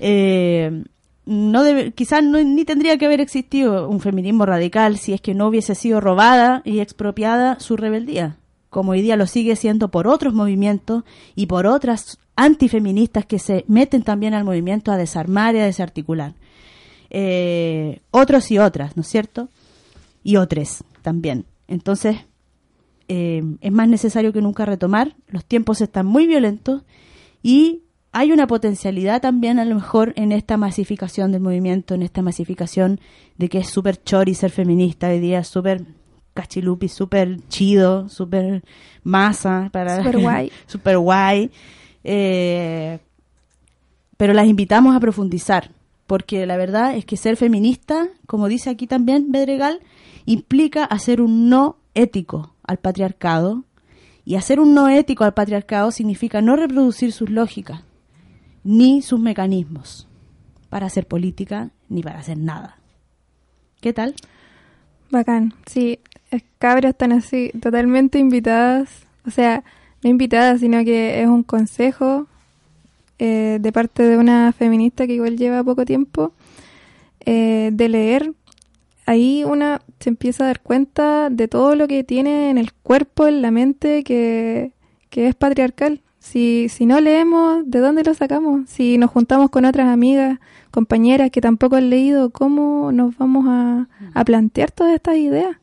Eh, 0.00 0.84
no 1.26 1.64
quizás 1.94 2.22
no, 2.22 2.38
ni 2.42 2.64
tendría 2.64 2.98
que 2.98 3.06
haber 3.06 3.20
existido 3.20 3.88
un 3.88 4.00
feminismo 4.00 4.46
radical 4.46 4.96
si 4.96 5.12
es 5.12 5.20
que 5.20 5.34
no 5.34 5.48
hubiese 5.48 5.74
sido 5.74 6.00
robada 6.00 6.62
y 6.64 6.78
expropiada 6.78 7.58
su 7.58 7.76
rebeldía, 7.76 8.36
como 8.70 8.92
hoy 8.92 9.02
día 9.02 9.16
lo 9.16 9.26
sigue 9.26 9.56
siendo 9.56 9.90
por 9.90 10.06
otros 10.06 10.34
movimientos 10.34 11.04
y 11.34 11.46
por 11.46 11.66
otras 11.66 12.18
antifeministas 12.36 13.24
que 13.24 13.38
se 13.38 13.64
meten 13.68 14.02
también 14.02 14.34
al 14.34 14.44
movimiento 14.44 14.92
a 14.92 14.96
desarmar 14.96 15.54
y 15.54 15.60
a 15.60 15.64
desarticular. 15.64 16.34
Eh, 17.10 18.00
otros 18.10 18.50
y 18.50 18.58
otras, 18.58 18.96
¿no 18.96 19.02
es 19.02 19.08
cierto? 19.08 19.48
Y 20.22 20.36
otros 20.36 20.84
también. 21.02 21.46
Entonces, 21.68 22.16
eh, 23.08 23.42
es 23.60 23.72
más 23.72 23.88
necesario 23.88 24.32
que 24.32 24.42
nunca 24.42 24.66
retomar. 24.66 25.14
Los 25.28 25.44
tiempos 25.44 25.80
están 25.80 26.06
muy 26.06 26.26
violentos 26.26 26.82
y 27.42 27.82
hay 28.12 28.32
una 28.32 28.46
potencialidad 28.46 29.20
también 29.20 29.58
a 29.58 29.64
lo 29.64 29.74
mejor 29.74 30.12
en 30.16 30.32
esta 30.32 30.56
masificación 30.56 31.32
del 31.32 31.42
movimiento, 31.42 31.94
en 31.94 32.02
esta 32.02 32.22
masificación 32.22 32.98
de 33.36 33.48
que 33.48 33.58
es 33.58 33.68
súper 33.68 34.02
chori 34.02 34.34
ser 34.34 34.50
feminista 34.50 35.08
hoy 35.08 35.20
día, 35.20 35.44
súper 35.44 35.82
cachilupi, 36.36 36.88
súper 36.88 37.40
chido, 37.48 38.08
súper 38.08 38.62
masa, 39.02 39.70
para 39.72 39.96
Súper 39.96 40.18
guay. 40.20 40.52
súper 40.66 40.98
guay. 40.98 41.50
Eh, 42.04 43.00
pero 44.16 44.32
las 44.32 44.46
invitamos 44.46 44.94
a 44.94 45.00
profundizar, 45.00 45.70
porque 46.06 46.46
la 46.46 46.56
verdad 46.56 46.94
es 46.96 47.04
que 47.04 47.16
ser 47.16 47.36
feminista, 47.36 48.08
como 48.26 48.46
dice 48.46 48.70
aquí 48.70 48.86
también 48.86 49.32
Bedregal, 49.32 49.80
implica 50.24 50.84
hacer 50.84 51.20
un 51.20 51.48
no 51.48 51.78
ético 51.94 52.54
al 52.62 52.78
patriarcado, 52.78 53.64
y 54.24 54.34
hacer 54.34 54.60
un 54.60 54.74
no 54.74 54.88
ético 54.88 55.24
al 55.24 55.34
patriarcado 55.34 55.90
significa 55.90 56.42
no 56.42 56.56
reproducir 56.56 57.12
sus 57.12 57.30
lógicas, 57.30 57.82
ni 58.64 59.02
sus 59.02 59.20
mecanismos, 59.20 60.08
para 60.68 60.86
hacer 60.86 61.06
política, 61.06 61.70
ni 61.88 62.02
para 62.02 62.18
hacer 62.18 62.38
nada. 62.38 62.78
¿Qué 63.80 63.92
tal? 63.92 64.14
Bacán, 65.10 65.54
sí. 65.66 65.98
Cabras 66.58 66.90
están 66.90 67.12
así, 67.12 67.50
totalmente 67.60 68.18
invitadas. 68.18 68.88
O 69.26 69.30
sea, 69.30 69.64
no 70.02 70.10
invitadas, 70.10 70.60
sino 70.60 70.84
que 70.84 71.22
es 71.22 71.28
un 71.28 71.42
consejo 71.42 72.26
eh, 73.18 73.58
de 73.60 73.72
parte 73.72 74.02
de 74.02 74.18
una 74.18 74.52
feminista 74.52 75.06
que 75.06 75.14
igual 75.14 75.36
lleva 75.36 75.64
poco 75.64 75.84
tiempo 75.84 76.32
eh, 77.24 77.70
de 77.72 77.88
leer. 77.88 78.32
Ahí 79.06 79.44
una 79.44 79.80
se 80.00 80.10
empieza 80.10 80.44
a 80.44 80.48
dar 80.48 80.60
cuenta 80.60 81.30
de 81.30 81.48
todo 81.48 81.76
lo 81.76 81.86
que 81.88 82.04
tiene 82.04 82.50
en 82.50 82.58
el 82.58 82.72
cuerpo, 82.72 83.26
en 83.26 83.40
la 83.40 83.50
mente, 83.50 84.02
que, 84.04 84.72
que 85.10 85.28
es 85.28 85.34
patriarcal. 85.34 86.00
Si, 86.26 86.68
si 86.68 86.86
no 86.86 87.00
leemos, 87.00 87.62
¿de 87.70 87.78
dónde 87.78 88.02
lo 88.02 88.12
sacamos? 88.14 88.68
Si 88.68 88.98
nos 88.98 89.10
juntamos 89.10 89.48
con 89.50 89.64
otras 89.64 89.88
amigas, 89.88 90.38
compañeras 90.70 91.30
que 91.30 91.40
tampoco 91.40 91.76
han 91.76 91.88
leído, 91.88 92.30
¿cómo 92.30 92.90
nos 92.92 93.16
vamos 93.16 93.44
a, 93.48 93.88
a 94.12 94.24
plantear 94.24 94.70
todas 94.72 94.94
estas 94.94 95.16
ideas? 95.16 95.56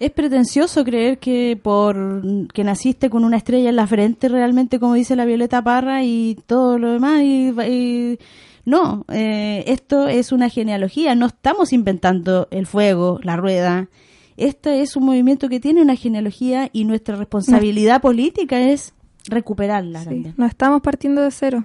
Es 0.00 0.10
pretencioso 0.10 0.84
creer 0.84 1.18
que 1.18 1.58
por 1.62 2.22
que 2.52 2.64
naciste 2.64 3.08
con 3.08 3.24
una 3.24 3.36
estrella 3.36 3.68
en 3.70 3.76
la 3.76 3.86
frente 3.86 4.28
realmente, 4.28 4.80
como 4.80 4.94
dice 4.94 5.14
la 5.16 5.24
Violeta 5.24 5.62
Parra 5.62 6.02
y 6.02 6.36
todo 6.46 6.78
lo 6.78 6.90
demás. 6.92 7.22
Y, 7.22 7.52
y- 7.66 8.18
no, 8.66 9.04
eh, 9.12 9.62
esto 9.68 10.08
es 10.08 10.32
una 10.32 10.48
genealogía. 10.48 11.14
No 11.14 11.26
estamos 11.26 11.72
inventando 11.72 12.48
el 12.50 12.66
fuego, 12.66 13.20
la 13.22 13.36
rueda, 13.36 13.88
Este 14.36 14.80
es 14.80 14.96
un 14.96 15.04
movimiento 15.04 15.48
que 15.48 15.60
tiene 15.60 15.80
una 15.80 15.94
genealogía 15.94 16.68
y 16.72 16.84
nuestra 16.84 17.14
responsabilidad 17.16 18.00
política 18.02 18.60
es 18.60 18.92
recuperarla 19.26 20.00
Sí, 20.00 20.04
también. 20.06 20.34
no 20.36 20.46
estamos 20.46 20.82
partiendo 20.82 21.22
de 21.22 21.30
cero. 21.30 21.64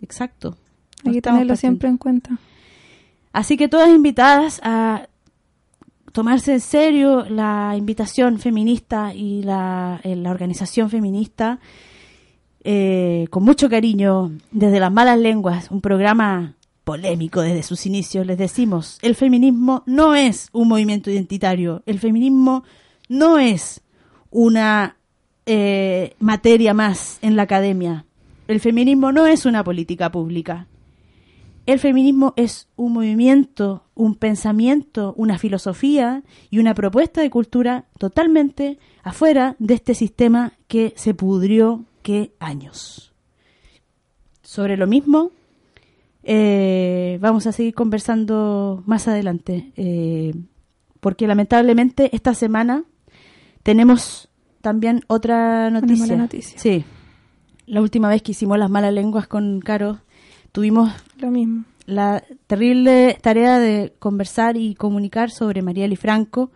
Exacto. 0.00 0.56
No 1.04 1.10
Hay 1.10 1.14
que 1.16 1.22
tenerlo 1.22 1.48
partiendo. 1.48 1.56
siempre 1.56 1.88
en 1.88 1.98
cuenta. 1.98 2.38
Así 3.32 3.56
que 3.56 3.68
todas 3.68 3.90
invitadas 3.90 4.60
a 4.64 5.08
tomarse 6.12 6.54
en 6.54 6.60
serio 6.60 7.26
la 7.28 7.74
invitación 7.76 8.38
feminista 8.38 9.12
y 9.14 9.42
la, 9.42 10.00
eh, 10.02 10.16
la 10.16 10.30
organización 10.30 10.88
feminista 10.88 11.60
eh, 12.64 13.26
con 13.30 13.44
mucho 13.44 13.68
cariño 13.68 14.32
desde 14.50 14.80
las 14.80 14.90
malas 14.90 15.18
lenguas, 15.18 15.70
un 15.70 15.80
programa 15.80 16.54
polémico 16.84 17.40
desde 17.40 17.62
sus 17.62 17.84
inicios, 17.86 18.26
les 18.26 18.38
decimos, 18.38 18.98
el 19.02 19.14
feminismo 19.14 19.82
no 19.86 20.14
es 20.14 20.48
un 20.52 20.68
movimiento 20.68 21.10
identitario, 21.10 21.82
el 21.86 21.98
feminismo 22.00 22.64
no 23.08 23.38
es 23.38 23.82
una 24.30 24.96
eh, 25.46 26.14
materia 26.18 26.74
más 26.74 27.18
en 27.22 27.36
la 27.36 27.42
academia, 27.42 28.04
el 28.48 28.60
feminismo 28.60 29.12
no 29.12 29.26
es 29.26 29.46
una 29.46 29.64
política 29.64 30.10
pública, 30.10 30.66
el 31.66 31.80
feminismo 31.80 32.32
es 32.36 32.68
un 32.76 32.92
movimiento, 32.92 33.82
un 33.96 34.14
pensamiento, 34.14 35.14
una 35.16 35.36
filosofía 35.36 36.22
y 36.48 36.60
una 36.60 36.74
propuesta 36.74 37.20
de 37.20 37.30
cultura 37.30 37.86
totalmente 37.98 38.78
afuera 39.02 39.56
de 39.58 39.74
este 39.74 39.94
sistema 39.94 40.52
que 40.68 40.92
se 40.96 41.12
pudrió 41.12 41.84
que 42.02 42.32
años. 42.38 43.12
Sobre 44.42 44.76
lo 44.76 44.86
mismo, 44.86 45.32
eh, 46.22 47.18
vamos 47.20 47.48
a 47.48 47.52
seguir 47.52 47.74
conversando 47.74 48.84
más 48.86 49.08
adelante, 49.08 49.72
eh, 49.76 50.34
porque 51.00 51.26
lamentablemente 51.26 52.14
esta 52.14 52.34
semana 52.34 52.84
tenemos 53.64 54.28
también 54.66 55.02
otra 55.06 55.70
noticia. 55.70 56.06
mala 56.06 56.16
noticia. 56.22 56.58
Sí, 56.58 56.84
la 57.66 57.80
última 57.80 58.08
vez 58.08 58.20
que 58.20 58.32
hicimos 58.32 58.58
las 58.58 58.68
malas 58.68 58.92
lenguas 58.92 59.28
con 59.28 59.60
Caro, 59.60 60.00
tuvimos 60.50 60.90
Lo 61.20 61.30
mismo. 61.30 61.62
la 61.86 62.24
terrible 62.48 63.16
tarea 63.22 63.60
de 63.60 63.94
conversar 64.00 64.56
y 64.56 64.74
comunicar 64.74 65.30
sobre 65.30 65.62
Marieli 65.62 65.94
Franco 65.94 66.50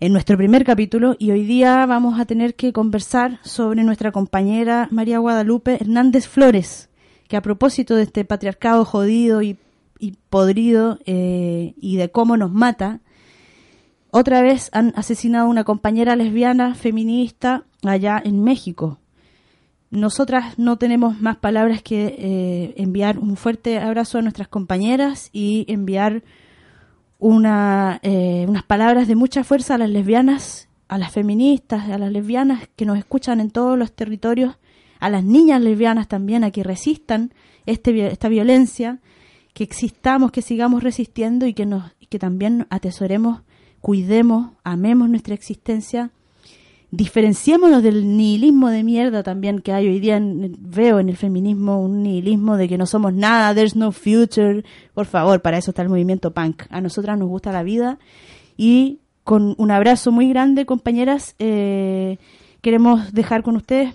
en 0.00 0.12
nuestro 0.12 0.36
primer 0.36 0.64
capítulo 0.64 1.14
y 1.20 1.30
hoy 1.30 1.44
día 1.44 1.86
vamos 1.86 2.18
a 2.18 2.24
tener 2.24 2.56
que 2.56 2.72
conversar 2.72 3.38
sobre 3.44 3.84
nuestra 3.84 4.10
compañera 4.10 4.88
María 4.90 5.20
Guadalupe 5.20 5.76
Hernández 5.80 6.26
Flores, 6.26 6.88
que 7.28 7.36
a 7.36 7.42
propósito 7.42 7.94
de 7.94 8.02
este 8.02 8.24
patriarcado 8.24 8.84
jodido 8.84 9.40
y, 9.40 9.56
y 10.00 10.16
podrido 10.30 10.98
eh, 11.06 11.74
y 11.80 11.94
de 11.94 12.10
cómo 12.10 12.36
nos 12.36 12.50
mata, 12.50 13.02
otra 14.10 14.42
vez 14.42 14.70
han 14.72 14.92
asesinado 14.96 15.46
a 15.46 15.50
una 15.50 15.64
compañera 15.64 16.16
lesbiana 16.16 16.74
feminista 16.74 17.64
allá 17.82 18.20
en 18.24 18.42
México. 18.42 18.98
Nosotras 19.90 20.58
no 20.58 20.78
tenemos 20.78 21.20
más 21.20 21.36
palabras 21.36 21.82
que 21.82 22.14
eh, 22.18 22.74
enviar 22.76 23.18
un 23.18 23.36
fuerte 23.36 23.78
abrazo 23.78 24.18
a 24.18 24.22
nuestras 24.22 24.48
compañeras 24.48 25.30
y 25.32 25.64
enviar 25.68 26.22
una, 27.18 27.98
eh, 28.02 28.46
unas 28.48 28.62
palabras 28.62 29.08
de 29.08 29.16
mucha 29.16 29.44
fuerza 29.44 29.74
a 29.74 29.78
las 29.78 29.90
lesbianas, 29.90 30.68
a 30.88 30.96
las 30.96 31.12
feministas, 31.12 31.88
a 31.88 31.98
las 31.98 32.12
lesbianas 32.12 32.68
que 32.76 32.86
nos 32.86 32.98
escuchan 32.98 33.40
en 33.40 33.50
todos 33.50 33.78
los 33.78 33.92
territorios, 33.92 34.58
a 35.00 35.10
las 35.10 35.24
niñas 35.24 35.60
lesbianas 35.60 36.08
también, 36.08 36.44
a 36.44 36.50
que 36.50 36.62
resistan 36.62 37.32
este, 37.66 38.06
esta 38.06 38.28
violencia, 38.28 39.00
que 39.54 39.64
existamos, 39.64 40.30
que 40.30 40.42
sigamos 40.42 40.82
resistiendo 40.82 41.46
y 41.46 41.54
que, 41.54 41.66
nos, 41.66 41.92
que 42.08 42.18
también 42.18 42.66
atesoremos, 42.70 43.42
cuidemos, 43.80 44.52
amemos 44.64 45.08
nuestra 45.08 45.34
existencia 45.34 46.10
diferenciémonos 46.92 47.82
del 47.84 48.16
nihilismo 48.16 48.68
de 48.68 48.82
mierda 48.82 49.22
también 49.22 49.60
que 49.60 49.72
hay 49.72 49.86
hoy 49.86 50.00
día, 50.00 50.16
en- 50.16 50.56
veo 50.58 50.98
en 50.98 51.08
el 51.08 51.16
feminismo 51.16 51.80
un 51.80 52.02
nihilismo 52.02 52.56
de 52.56 52.68
que 52.68 52.78
no 52.78 52.84
somos 52.86 53.14
nada, 53.14 53.54
there's 53.54 53.76
no 53.76 53.92
future. 53.92 54.64
Por 54.92 55.06
favor, 55.06 55.40
para 55.40 55.58
eso 55.58 55.70
está 55.70 55.82
el 55.82 55.88
movimiento 55.88 56.32
punk. 56.32 56.62
A 56.68 56.80
nosotras 56.80 57.16
nos 57.16 57.28
gusta 57.28 57.52
la 57.52 57.62
vida 57.62 57.98
y 58.56 58.98
con 59.22 59.54
un 59.58 59.70
abrazo 59.70 60.10
muy 60.10 60.28
grande, 60.28 60.66
compañeras, 60.66 61.36
eh, 61.38 62.18
queremos 62.60 63.12
dejar 63.12 63.44
con 63.44 63.54
ustedes 63.54 63.94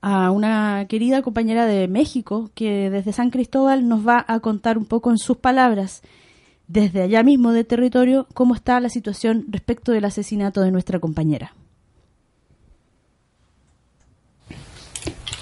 a 0.00 0.30
una 0.30 0.86
querida 0.88 1.20
compañera 1.22 1.66
de 1.66 1.88
México 1.88 2.50
que 2.54 2.88
desde 2.88 3.12
San 3.12 3.28
Cristóbal 3.30 3.86
nos 3.86 4.06
va 4.06 4.24
a 4.26 4.40
contar 4.40 4.78
un 4.78 4.86
poco 4.86 5.10
en 5.10 5.18
sus 5.18 5.36
palabras, 5.36 6.02
desde 6.66 7.02
allá 7.02 7.22
mismo 7.22 7.52
de 7.52 7.64
territorio, 7.64 8.26
cómo 8.34 8.54
está 8.54 8.80
la 8.80 8.88
situación 8.88 9.46
respecto 9.48 9.92
del 9.92 10.04
asesinato 10.04 10.62
de 10.62 10.70
nuestra 10.70 10.98
compañera. 10.98 11.54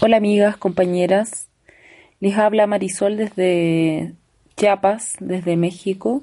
Hola 0.01 0.17
amigas, 0.17 0.57
compañeras. 0.57 1.49
Les 2.21 2.37
habla 2.37 2.67
Marisol 2.67 3.17
desde 3.17 4.15
Chiapas, 4.57 5.15
desde 5.21 5.57
México. 5.57 6.23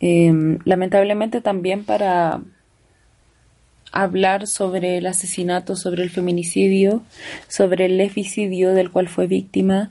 Eh, 0.00 0.58
lamentablemente 0.64 1.40
también 1.40 1.84
para 1.84 2.40
hablar 3.92 4.46
sobre 4.46 4.98
el 4.98 5.06
asesinato, 5.06 5.76
sobre 5.76 6.02
el 6.02 6.10
feminicidio, 6.10 7.02
sobre 7.46 7.84
el 7.84 7.98
lesbicidio 7.98 8.72
del 8.72 8.90
cual 8.90 9.08
fue 9.08 9.26
víctima 9.26 9.90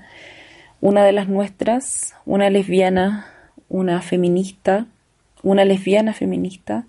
una 0.82 1.06
de 1.06 1.12
las 1.12 1.30
nuestras, 1.30 2.16
una 2.26 2.50
lesbiana, 2.50 3.28
una 3.72 4.02
feminista, 4.02 4.86
una 5.44 5.64
lesbiana 5.64 6.14
feminista, 6.14 6.86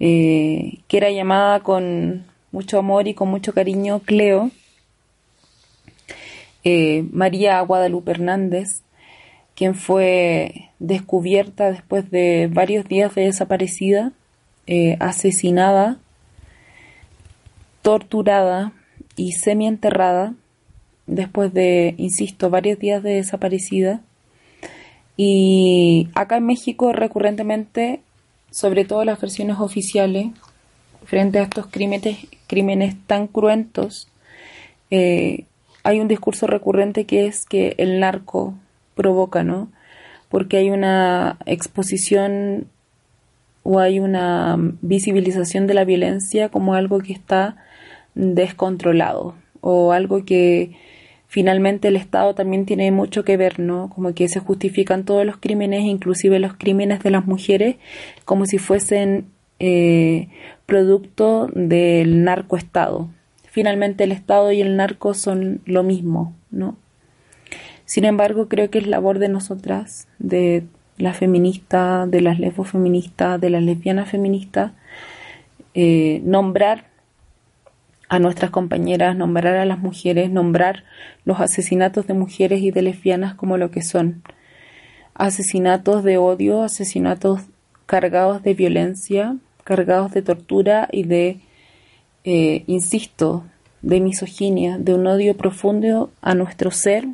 eh, 0.00 0.80
que 0.88 0.96
era 0.96 1.10
llamada 1.10 1.60
con 1.60 2.26
mucho 2.50 2.78
amor 2.78 3.06
y 3.06 3.14
con 3.14 3.28
mucho 3.30 3.54
cariño 3.54 4.00
Cleo, 4.00 4.50
eh, 6.64 7.04
María 7.12 7.60
Guadalupe 7.60 8.10
Hernández, 8.10 8.82
quien 9.54 9.76
fue 9.76 10.70
descubierta 10.80 11.70
después 11.70 12.10
de 12.10 12.50
varios 12.52 12.86
días 12.88 13.14
de 13.14 13.26
desaparecida, 13.26 14.12
eh, 14.66 14.96
asesinada, 14.98 15.98
torturada 17.82 18.72
y 19.14 19.32
semienterrada, 19.32 20.34
después 21.06 21.54
de, 21.54 21.94
insisto, 21.98 22.50
varios 22.50 22.80
días 22.80 23.02
de 23.02 23.14
desaparecida. 23.14 24.00
Y 25.16 26.08
acá 26.14 26.38
en 26.38 26.46
México 26.46 26.92
recurrentemente, 26.92 28.00
sobre 28.50 28.84
todo 28.84 29.04
las 29.04 29.20
versiones 29.20 29.58
oficiales, 29.60 30.28
frente 31.04 31.38
a 31.38 31.42
estos 31.42 31.66
crímenes, 31.66 32.26
crímenes 32.46 32.96
tan 33.06 33.26
cruentos, 33.26 34.08
eh, 34.90 35.44
hay 35.82 36.00
un 36.00 36.08
discurso 36.08 36.46
recurrente 36.46 37.04
que 37.04 37.26
es 37.26 37.44
que 37.44 37.74
el 37.78 38.00
narco 38.00 38.54
provoca, 38.94 39.44
¿no? 39.44 39.68
Porque 40.28 40.56
hay 40.56 40.70
una 40.70 41.38
exposición 41.46 42.68
o 43.62 43.78
hay 43.78 44.00
una 44.00 44.56
visibilización 44.82 45.66
de 45.66 45.74
la 45.74 45.84
violencia 45.84 46.48
como 46.48 46.74
algo 46.74 46.98
que 47.00 47.12
está 47.12 47.56
descontrolado 48.14 49.34
o 49.60 49.92
algo 49.92 50.24
que 50.24 50.76
finalmente 51.34 51.88
el 51.88 51.96
Estado 51.96 52.32
también 52.36 52.64
tiene 52.64 52.92
mucho 52.92 53.24
que 53.24 53.36
ver, 53.36 53.58
¿no? 53.58 53.90
Como 53.90 54.14
que 54.14 54.28
se 54.28 54.38
justifican 54.38 55.04
todos 55.04 55.26
los 55.26 55.36
crímenes, 55.38 55.80
inclusive 55.80 56.38
los 56.38 56.54
crímenes 56.54 57.00
de 57.02 57.10
las 57.10 57.26
mujeres, 57.26 57.74
como 58.24 58.46
si 58.46 58.58
fuesen 58.58 59.26
eh, 59.58 60.28
producto 60.64 61.48
del 61.52 62.22
narcoestado. 62.22 63.08
Finalmente 63.50 64.04
el 64.04 64.12
Estado 64.12 64.52
y 64.52 64.60
el 64.60 64.76
narco 64.76 65.12
son 65.12 65.60
lo 65.64 65.82
mismo, 65.82 66.36
¿no? 66.52 66.76
Sin 67.84 68.04
embargo, 68.04 68.48
creo 68.48 68.70
que 68.70 68.78
es 68.78 68.86
labor 68.86 69.18
de 69.18 69.28
nosotras, 69.28 70.06
de 70.20 70.62
las 70.98 71.16
feministas, 71.16 72.08
de 72.08 72.20
las 72.20 72.38
lesbofeministas, 72.38 73.40
de 73.40 73.50
las 73.50 73.64
lesbianas 73.64 74.08
feministas, 74.08 74.70
eh, 75.74 76.20
nombrar 76.22 76.93
a 78.14 78.20
nuestras 78.20 78.52
compañeras, 78.52 79.16
nombrar 79.16 79.56
a 79.56 79.64
las 79.64 79.80
mujeres, 79.80 80.30
nombrar 80.30 80.84
los 81.24 81.40
asesinatos 81.40 82.06
de 82.06 82.14
mujeres 82.14 82.60
y 82.62 82.70
de 82.70 82.80
lesbianas 82.80 83.34
como 83.34 83.56
lo 83.56 83.72
que 83.72 83.82
son. 83.82 84.22
Asesinatos 85.14 86.04
de 86.04 86.16
odio, 86.16 86.62
asesinatos 86.62 87.40
cargados 87.86 88.44
de 88.44 88.54
violencia, 88.54 89.36
cargados 89.64 90.12
de 90.12 90.22
tortura 90.22 90.88
y 90.92 91.02
de, 91.02 91.40
eh, 92.22 92.62
insisto, 92.68 93.46
de 93.82 93.98
misoginia, 93.98 94.78
de 94.78 94.94
un 94.94 95.08
odio 95.08 95.36
profundo 95.36 96.12
a 96.22 96.36
nuestro 96.36 96.70
ser, 96.70 97.08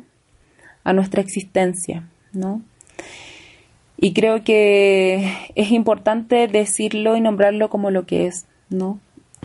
a 0.83 0.93
nuestra 0.93 1.21
existencia, 1.21 2.03
¿no? 2.31 2.61
Y 3.97 4.13
creo 4.13 4.43
que 4.43 5.33
es 5.55 5.71
importante 5.71 6.47
decirlo 6.47 7.15
y 7.15 7.21
nombrarlo 7.21 7.71
como 7.71 7.89
lo 7.89 8.05
que 8.05 8.27
es, 8.27 8.45
¿no? 8.69 8.99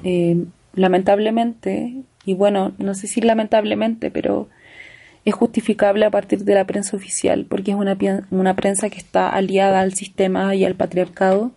Eh, 0.04 0.44
lamentablemente, 0.76 2.02
y 2.24 2.34
bueno, 2.34 2.72
no 2.78 2.94
sé 2.94 3.08
si 3.08 3.20
lamentablemente, 3.20 4.10
pero 4.10 4.48
es 5.24 5.34
justificable 5.34 6.06
a 6.06 6.10
partir 6.10 6.44
de 6.44 6.54
la 6.54 6.66
prensa 6.66 6.96
oficial, 6.96 7.46
porque 7.48 7.72
es 7.72 7.76
una, 7.76 7.98
una 8.30 8.54
prensa 8.54 8.88
que 8.88 8.98
está 8.98 9.28
aliada 9.28 9.80
al 9.80 9.94
sistema 9.94 10.54
y 10.54 10.64
al 10.64 10.76
patriarcado, 10.76 11.50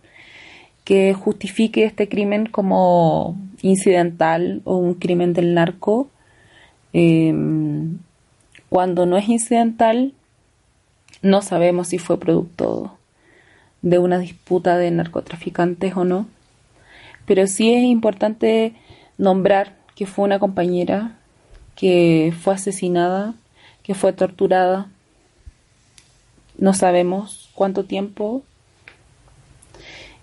que 0.82 1.14
justifique 1.14 1.84
este 1.84 2.08
crimen 2.08 2.46
como 2.46 3.36
incidental 3.62 4.62
o 4.64 4.76
un 4.76 4.94
crimen 4.94 5.34
del 5.34 5.54
narco. 5.54 6.08
Eh, 6.92 7.32
cuando 8.68 9.06
no 9.06 9.16
es 9.16 9.28
incidental, 9.28 10.14
no 11.22 11.42
sabemos 11.42 11.88
si 11.88 11.98
fue 11.98 12.18
producto 12.18 12.96
de 13.82 13.98
una 13.98 14.18
disputa 14.18 14.78
de 14.78 14.90
narcotraficantes 14.90 15.96
o 15.96 16.04
no. 16.04 16.26
Pero 17.26 17.46
sí 17.46 17.72
es 17.72 17.84
importante 17.84 18.74
nombrar 19.20 19.76
que 19.94 20.06
fue 20.06 20.24
una 20.24 20.38
compañera 20.38 21.18
que 21.76 22.34
fue 22.40 22.54
asesinada, 22.54 23.34
que 23.82 23.94
fue 23.94 24.12
torturada. 24.12 24.88
No 26.58 26.74
sabemos 26.74 27.50
cuánto 27.54 27.84
tiempo. 27.84 28.42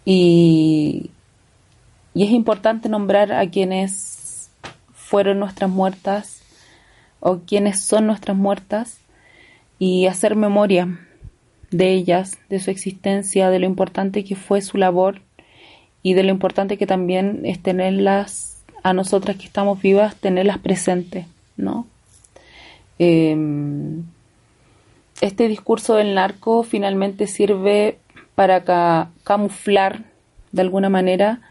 Y, 0.04 1.12
y 2.14 2.24
es 2.24 2.32
importante 2.32 2.90
nombrar 2.90 3.32
a 3.32 3.48
quienes 3.50 4.50
fueron 4.94 5.40
nuestras 5.40 5.70
muertas 5.70 6.42
o 7.20 7.40
quienes 7.40 7.84
son 7.84 8.08
nuestras 8.08 8.36
muertas 8.36 9.00
y 9.80 10.08
hacer 10.08 10.36
memoria 10.36 11.00
de 11.70 11.94
ellas, 11.94 12.38
de 12.50 12.60
su 12.60 12.72
existencia, 12.72 13.50
de 13.50 13.60
lo 13.60 13.66
importante 13.66 14.24
que 14.24 14.36
fue 14.36 14.62
su 14.62 14.78
labor 14.78 15.22
y 16.02 16.14
de 16.14 16.24
lo 16.24 16.32
importante 16.32 16.78
que 16.78 16.88
también 16.88 17.42
es 17.46 17.62
tenerlas 17.62 18.57
a 18.84 18.94
nosotras 18.94 19.38
que 19.38 19.46
estamos 19.46 19.82
vivas, 19.82 20.16
tenerlas 20.16 20.58
presentes, 20.60 21.26
¿no? 21.56 21.88
Em, 23.00 24.04
este 25.22 25.48
discurso 25.48 25.96
del 25.96 26.16
narco 26.16 26.64
finalmente 26.64 27.28
sirve 27.28 27.98
para 28.36 28.64
camuflar 29.24 30.04
de 30.52 30.62
alguna 30.62 30.90
manera 30.90 31.42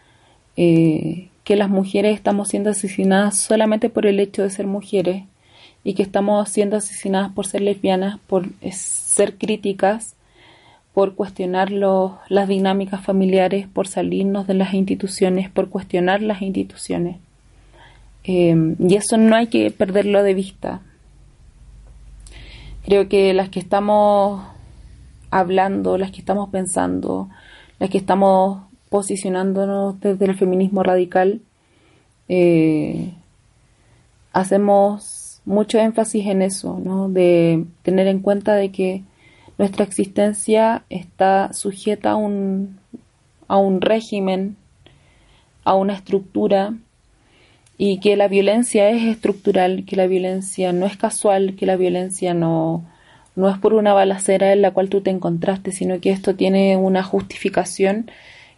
eh, 0.56 1.28
que 1.44 1.56
las 1.56 1.68
mujeres 1.68 2.14
estamos 2.14 2.48
siendo 2.48 2.70
asesinadas 2.70 3.38
solamente 3.38 3.90
por 3.90 4.06
el 4.06 4.18
hecho 4.20 4.42
de 4.42 4.50
ser 4.50 4.66
mujeres 4.66 5.24
y 5.84 5.94
que 5.94 6.02
estamos 6.02 6.48
siendo 6.48 6.76
asesinadas 6.76 7.32
por 7.32 7.46
ser 7.46 7.60
lesbianas, 7.60 8.18
por 8.26 8.48
ser 8.70 9.36
críticas, 9.36 10.15
por 10.96 11.14
cuestionar 11.14 11.72
las 11.72 12.48
dinámicas 12.48 13.04
familiares, 13.04 13.66
por 13.68 13.86
salirnos 13.86 14.46
de 14.46 14.54
las 14.54 14.72
instituciones, 14.72 15.50
por 15.50 15.68
cuestionar 15.68 16.22
las 16.22 16.40
instituciones. 16.40 17.18
Em, 18.24 18.76
y 18.78 18.94
eso 18.94 19.18
no 19.18 19.36
hay 19.36 19.48
que 19.48 19.70
perderlo 19.70 20.22
de 20.22 20.32
vista. 20.32 20.80
Creo 22.86 23.10
que 23.10 23.34
las 23.34 23.50
que 23.50 23.60
estamos 23.60 24.42
hablando, 25.30 25.98
las 25.98 26.12
que 26.12 26.20
estamos 26.20 26.48
pensando, 26.48 27.28
las 27.78 27.90
que 27.90 27.98
estamos 27.98 28.62
posicionándonos 28.88 30.00
desde 30.00 30.24
el 30.24 30.34
feminismo 30.34 30.82
radical, 30.82 31.42
eh, 32.30 33.12
hacemos 34.32 35.42
mucho 35.44 35.78
énfasis 35.78 36.26
en 36.26 36.40
eso, 36.40 36.80
¿no? 36.82 37.10
De 37.10 37.66
tener 37.82 38.06
en 38.06 38.20
cuenta 38.20 38.54
de 38.54 38.72
que 38.72 39.02
nuestra 39.58 39.84
existencia 39.84 40.84
está 40.90 41.52
sujeta 41.52 42.12
a 42.12 42.16
un, 42.16 42.78
a 43.48 43.56
un 43.56 43.80
régimen, 43.80 44.56
a 45.64 45.74
una 45.74 45.94
estructura, 45.94 46.74
y 47.78 48.00
que 48.00 48.16
la 48.16 48.28
violencia 48.28 48.90
es 48.90 49.02
estructural, 49.04 49.84
que 49.84 49.96
la 49.96 50.06
violencia 50.06 50.72
no 50.72 50.86
es 50.86 50.96
casual, 50.96 51.56
que 51.56 51.66
la 51.66 51.76
violencia 51.76 52.32
no, 52.32 52.84
no 53.34 53.50
es 53.50 53.58
por 53.58 53.74
una 53.74 53.92
balacera 53.92 54.52
en 54.52 54.62
la 54.62 54.70
cual 54.70 54.88
tú 54.88 55.02
te 55.02 55.10
encontraste, 55.10 55.72
sino 55.72 56.00
que 56.00 56.10
esto 56.10 56.34
tiene 56.34 56.76
una 56.76 57.02
justificación 57.02 58.10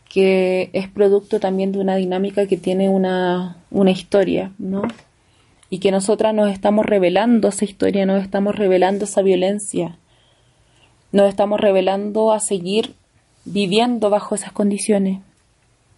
que 0.08 0.70
es 0.72 0.88
producto 0.88 1.40
también 1.40 1.72
de 1.72 1.80
una 1.80 1.96
dinámica 1.96 2.46
que 2.46 2.56
tiene 2.56 2.88
una, 2.88 3.56
una 3.70 3.90
historia, 3.90 4.52
¿no? 4.58 4.82
y 5.70 5.78
que 5.78 5.90
nosotras 5.90 6.34
nos 6.34 6.50
estamos 6.50 6.86
revelando 6.86 7.48
esa 7.48 7.64
historia, 7.64 8.06
nos 8.06 8.22
estamos 8.22 8.54
revelando 8.54 9.04
esa 9.04 9.22
violencia, 9.22 9.98
nos 11.12 11.28
estamos 11.28 11.60
revelando 11.60 12.32
a 12.32 12.40
seguir 12.40 12.94
viviendo 13.44 14.10
bajo 14.10 14.34
esas 14.34 14.52
condiciones, 14.52 15.20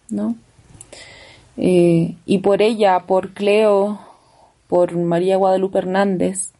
¿no? 0.09 0.35
Eh, 1.57 2.15
y 2.25 2.37
por 2.39 2.61
ella, 2.61 3.01
por 3.01 3.31
Cleo, 3.33 3.99
por 4.67 4.95
María 4.95 5.37
Guadalupe 5.37 5.79
Hernández, 5.79 6.51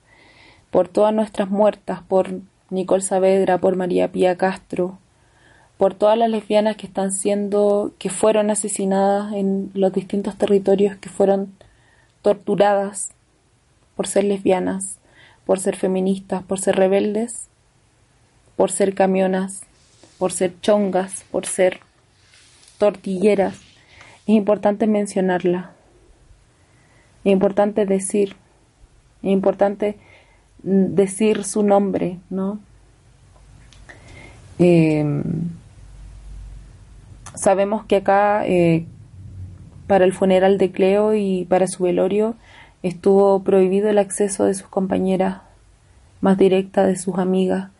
por 0.70 0.88
todas 0.88 1.14
nuestras 1.14 1.50
muertas, 1.50 2.02
por 2.04 2.30
Nicole 2.70 3.02
Saavedra, 3.02 3.58
por 3.60 3.76
María 3.76 4.12
Pía 4.12 4.38
Castro, 4.38 4.98
por 5.78 5.94
todas 5.94 6.18
las 6.18 6.30
lesbianas 6.30 6.76
que 6.76 6.88
están 6.88 7.12
siendo, 7.12 7.94
que 7.98 8.10
fueron 8.10 8.52
asesinadas 8.52 9.34
en 9.34 9.72
los 9.74 9.94
distintos 9.94 10.38
territorios, 10.38 10.98
que 10.98 11.10
fueron 11.10 11.54
torturadas 12.22 13.10
por 13.96 14.08
ser 14.08 14.26
lesbianas, 14.26 15.00
por 15.46 15.60
ser 15.60 15.76
feministas, 15.76 16.44
por 16.44 16.60
ser 16.60 16.76
rebeldes, 16.76 17.50
por 18.62 18.70
ser 18.70 18.94
camionas, 18.94 19.62
por 20.20 20.32
ser 20.32 20.54
chongas, 20.62 21.24
por 21.32 21.48
ser 21.48 21.80
tortilleras. 22.78 23.56
Es 24.28 24.36
importante 24.36 24.86
mencionarla. 24.86 25.72
Es 27.24 27.32
importante 27.32 27.88
decir. 27.88 28.36
Es 29.24 29.32
importante 29.32 29.98
decir 30.62 31.44
su 31.44 31.64
nombre, 31.64 32.20
¿no? 32.30 32.60
Eh, 34.60 35.24
sabemos 37.34 37.86
que 37.86 37.96
acá 37.96 38.46
eh, 38.46 38.86
para 39.88 40.06
el 40.06 40.14
funeral 40.14 40.60
de 40.60 40.70
Cleo 40.70 41.16
y 41.16 41.46
para 41.46 41.66
su 41.66 41.82
velorio 41.82 42.36
estuvo 42.84 43.42
prohibido 43.42 43.90
el 43.90 43.98
acceso 43.98 44.46
de 44.46 44.54
sus 44.54 44.68
compañeras 44.68 45.42
más 46.20 46.38
directas, 46.38 46.86
de 46.86 46.96
sus 46.96 47.18
amigas, 47.18 47.71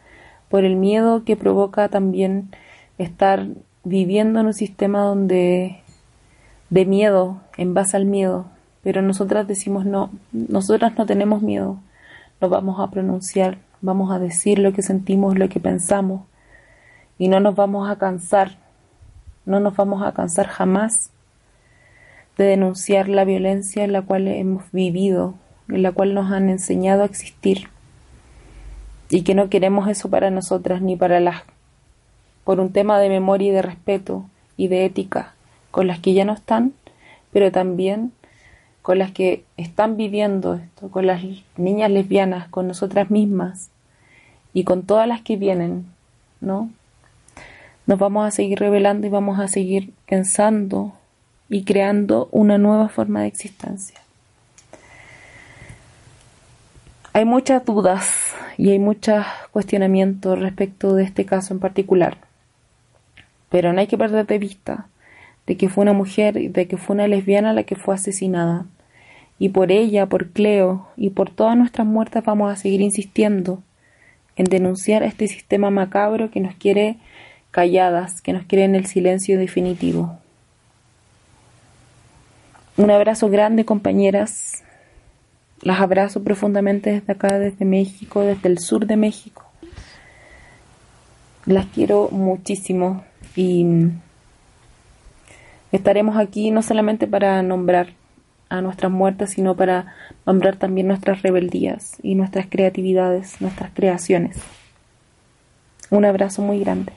por 0.52 0.66
el 0.66 0.76
miedo 0.76 1.24
que 1.24 1.38
provoca 1.38 1.88
también 1.88 2.52
estar 2.98 3.48
viviendo 3.86 4.42
en 4.42 4.48
un 4.48 4.54
sistema 4.54 5.02
donde 5.02 5.80
de 6.70 6.86
miedo, 6.86 7.42
en 7.58 7.74
base 7.74 7.96
al 7.96 8.06
miedo, 8.06 8.46
pero 8.84 9.02
nosotras 9.02 9.48
decimos 9.48 9.86
no, 9.86 10.12
nosotras 10.34 10.94
no 10.98 11.06
tenemos 11.06 11.42
miedo, 11.42 11.80
no 12.42 12.50
vamos 12.50 12.80
a 12.80 12.92
pronunciar, 12.92 13.60
vamos 13.80 14.12
a 14.12 14.20
decir 14.20 14.60
lo 14.60 14.74
que 14.74 14.82
sentimos, 14.82 15.38
lo 15.38 15.48
que 15.48 15.62
pensamos, 15.62 16.24
y 17.18 17.30
no 17.30 17.40
nos 17.40 17.56
vamos 17.56 17.90
a 17.90 17.98
cansar, 17.98 18.58
no 19.46 19.62
nos 19.62 19.76
vamos 19.76 20.04
a 20.04 20.12
cansar 20.12 20.48
jamás 20.48 21.12
de 22.38 22.44
denunciar 22.44 23.08
la 23.08 23.24
violencia 23.24 23.86
en 23.86 23.94
la 23.94 24.02
cual 24.02 24.28
hemos 24.28 24.70
vivido, 24.72 25.36
en 25.70 25.82
la 25.82 25.94
cual 25.94 26.14
nos 26.14 26.32
han 26.32 26.50
enseñado 26.50 27.04
a 27.04 27.06
existir 27.06 27.70
y 29.12 29.24
que 29.24 29.36
no 29.36 29.50
queremos 29.50 29.88
eso 29.90 30.10
para 30.10 30.32
nosotras 30.32 30.82
ni 30.82 30.96
para 30.96 31.20
las 31.20 31.44
por 32.44 32.60
un 32.60 32.72
tema 32.72 33.00
de 33.00 33.10
memoria 33.10 33.50
y 33.50 33.52
de 33.52 33.62
respeto 33.62 34.26
y 34.58 34.68
de 34.68 34.86
ética 34.86 35.36
con 35.70 35.86
las 35.88 36.00
que 36.00 36.14
ya 36.14 36.26
no 36.26 36.34
están, 36.34 36.74
pero 37.32 37.52
también 37.52 38.12
con 38.82 38.98
las 38.98 39.12
que 39.12 39.44
están 39.58 39.96
viviendo 39.96 40.56
esto, 40.56 40.90
con 40.90 41.06
las 41.06 41.22
niñas 41.56 41.92
lesbianas, 41.92 42.48
con 42.50 42.68
nosotras 42.68 43.12
mismas 43.12 43.70
y 44.54 44.64
con 44.64 44.84
todas 44.84 45.08
las 45.08 45.22
que 45.22 45.38
vienen, 45.38 45.86
¿no? 46.40 46.72
Nos 47.86 48.00
vamos 48.00 48.26
a 48.26 48.32
seguir 48.32 48.60
revelando 48.60 49.06
y 49.06 49.10
vamos 49.10 49.40
a 49.40 49.48
seguir 49.48 49.94
pensando 50.08 50.94
y 51.50 51.64
creando 51.64 52.28
una 52.32 52.58
nueva 52.58 52.90
forma 52.90 53.22
de 53.22 53.28
existencia. 53.28 54.00
Hay 57.14 57.26
muchas 57.26 57.66
dudas 57.66 58.34
y 58.58 58.70
hay 58.70 58.80
muchos 58.80 59.26
cuestionamientos 59.52 60.40
respecto 60.40 60.96
de 60.96 61.04
este 61.04 61.26
caso 61.26 61.54
en 61.54 61.60
particular, 61.60 62.18
pero 63.50 63.74
no 63.74 63.82
hay 63.82 63.88
que 63.88 63.98
perder 63.98 64.26
de 64.26 64.38
vista 64.38 64.88
de 65.46 65.58
que 65.58 65.68
fue 65.68 65.82
una 65.82 65.92
mujer, 65.92 66.36
de 66.36 66.68
que 66.70 66.78
fue 66.78 66.94
una 66.94 67.10
lesbiana 67.10 67.52
la 67.52 67.64
que 67.64 67.76
fue 67.76 67.96
asesinada. 67.96 68.66
Y 69.40 69.50
por 69.50 69.74
ella, 69.74 70.06
por 70.06 70.30
Cleo 70.30 70.88
y 70.96 71.10
por 71.10 71.30
todas 71.30 71.58
nuestras 71.58 71.86
muertas 71.86 72.24
vamos 72.24 72.50
a 72.50 72.56
seguir 72.56 72.80
insistiendo 72.80 73.62
en 74.38 74.46
denunciar 74.46 75.04
este 75.04 75.28
sistema 75.28 75.70
macabro 75.70 76.32
que 76.32 76.40
nos 76.40 76.56
quiere 76.56 76.96
calladas, 77.50 78.22
que 78.22 78.32
nos 78.32 78.46
quiere 78.46 78.64
en 78.64 78.76
el 78.76 78.86
silencio 78.86 79.38
definitivo. 79.38 80.18
Un 82.78 82.90
abrazo 82.90 83.30
grande, 83.30 83.66
compañeras. 83.66 84.64
Las 85.62 85.80
abrazo 85.80 86.24
profundamente 86.24 86.92
desde 86.92 87.14
acá, 87.14 87.38
desde 87.38 87.66
México, 87.66 88.22
desde 88.22 88.50
el 88.50 88.60
sur 88.60 88.88
de 88.88 88.98
México. 88.98 89.46
Las 91.46 91.68
quiero 91.68 92.10
muchísimo 92.12 93.04
y 93.36 93.66
estaremos 95.72 96.18
aquí 96.18 96.52
no 96.52 96.62
solamente 96.64 97.08
para 97.08 97.42
nombrar 97.44 97.90
a 98.50 98.62
nuestras 98.62 98.92
muertas, 98.92 99.32
sino 99.32 99.56
para 99.56 99.94
nombrar 100.26 100.58
también 100.58 100.88
nuestras 100.88 101.22
rebeldías 101.22 101.98
y 102.04 102.16
nuestras 102.16 102.48
creatividades, 102.50 103.40
nuestras 103.40 103.72
creaciones. 103.74 104.38
Un 105.90 106.06
abrazo 106.06 106.42
muy 106.42 106.60
grande. 106.60 106.94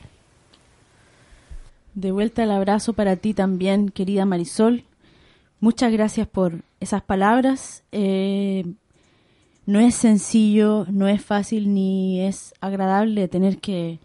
De 1.94 2.10
vuelta 2.10 2.42
el 2.42 2.50
abrazo 2.50 2.92
para 2.92 3.16
ti 3.16 3.34
también, 3.34 3.88
querida 3.90 4.24
Marisol. 4.24 4.84
Muchas 5.64 5.90
gracias 5.90 6.28
por 6.28 6.60
esas 6.78 7.00
palabras. 7.00 7.84
Eh, 7.90 8.66
no 9.64 9.80
es 9.80 9.94
sencillo, 9.94 10.84
no 10.90 11.08
es 11.08 11.24
fácil 11.24 11.72
ni 11.72 12.20
es 12.20 12.52
agradable 12.60 13.28
tener 13.28 13.60
que 13.60 13.98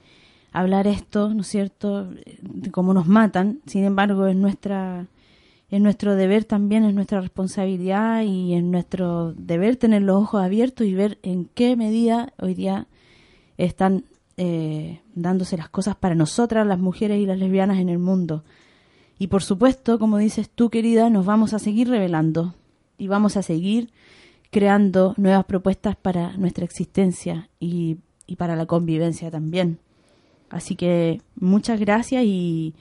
hablar 0.53 0.88
esto, 0.88 1.34
¿no 1.34 1.41
es 1.41 1.47
cierto?, 1.47 2.05
de 2.43 2.72
cómo 2.72 2.93
nos 2.93 3.07
matan. 3.07 3.60
Sin 3.66 3.84
embargo, 3.84 4.26
es 4.28 4.38
nuestra 4.38 5.07
es 5.70 5.82
nuestro 5.82 6.16
deber 6.16 6.45
también, 6.45 6.86
es 6.86 6.93
nuestra 6.93 7.20
responsabilidad 7.20 8.22
y 8.22 8.53
es 8.53 8.64
nuestro 8.64 9.34
deber 9.34 9.76
tener 9.76 10.03
los 10.03 10.16
ojos 10.16 10.41
abiertos 10.41 10.88
y 10.88 10.93
ver 10.93 11.18
en 11.24 11.43
qué 11.43 11.76
medida 11.76 12.32
hoy 12.39 12.53
día 12.53 12.88
están 13.57 14.05
eh, 14.38 15.01
dándose 15.14 15.57
las 15.57 15.68
cosas 15.68 15.97
para 15.97 16.16
nosotras, 16.16 16.66
las 16.66 16.80
mujeres 16.80 17.20
y 17.20 17.26
las 17.26 17.38
lesbianas 17.38 17.80
en 17.80 17.89
el 17.89 17.99
mundo. 17.99 18.45
Y 19.20 19.28
por 19.28 19.43
supuesto, 19.43 19.99
como 19.99 20.17
dices 20.17 20.49
tú, 20.49 20.70
querida, 20.70 21.09
nos 21.09 21.26
vamos 21.26 21.53
a 21.53 21.59
seguir 21.59 21.89
revelando 21.89 22.55
y 22.97 23.07
vamos 23.07 23.36
a 23.38 23.43
seguir 23.43 23.91
creando 24.49 25.13
nuevas 25.17 25.45
propuestas 25.45 25.95
para 25.95 26.36
nuestra 26.38 26.63
existencia 26.65 27.49
y, 27.59 27.97
y 28.26 28.38
para 28.38 28.55
la 28.55 28.65
convivencia 28.65 29.30
también. 29.30 29.78
Así 30.49 30.76
que 30.76 31.22
muchas 31.36 31.80
gracias 31.80 32.24
y, 32.24 32.74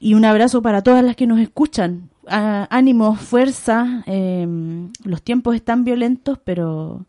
y 0.00 0.14
un 0.14 0.24
abrazo 0.24 0.62
para 0.62 0.82
todas 0.82 1.04
las 1.04 1.14
que 1.16 1.26
nos 1.26 1.38
escuchan. 1.38 2.08
Ánimo, 2.26 3.14
fuerza. 3.14 4.02
eh, 4.06 4.46
los 5.04 5.22
tiempos 5.22 5.54
están 5.54 5.84
violentos, 5.84 6.38
pero, 6.42 7.04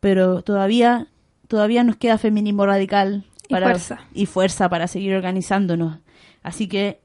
pero 0.00 0.40
todavía, 0.42 1.06
todavía 1.48 1.84
nos 1.84 1.96
queda 1.96 2.16
feminismo 2.18 2.64
radical 2.64 3.24
Y 3.48 3.54
fuerza. 3.54 4.00
y 4.14 4.26
fuerza 4.26 4.68
para 4.70 4.88
seguir 4.88 5.14
organizándonos. 5.14 5.98
Así 6.42 6.66
que 6.66 7.00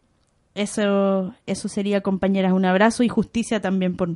eso, 0.55 1.33
eso 1.45 1.67
sería, 1.67 2.01
compañeras, 2.01 2.53
un 2.53 2.65
abrazo 2.65 3.03
y 3.03 3.09
justicia 3.09 3.61
también 3.61 3.95
por, 3.95 4.09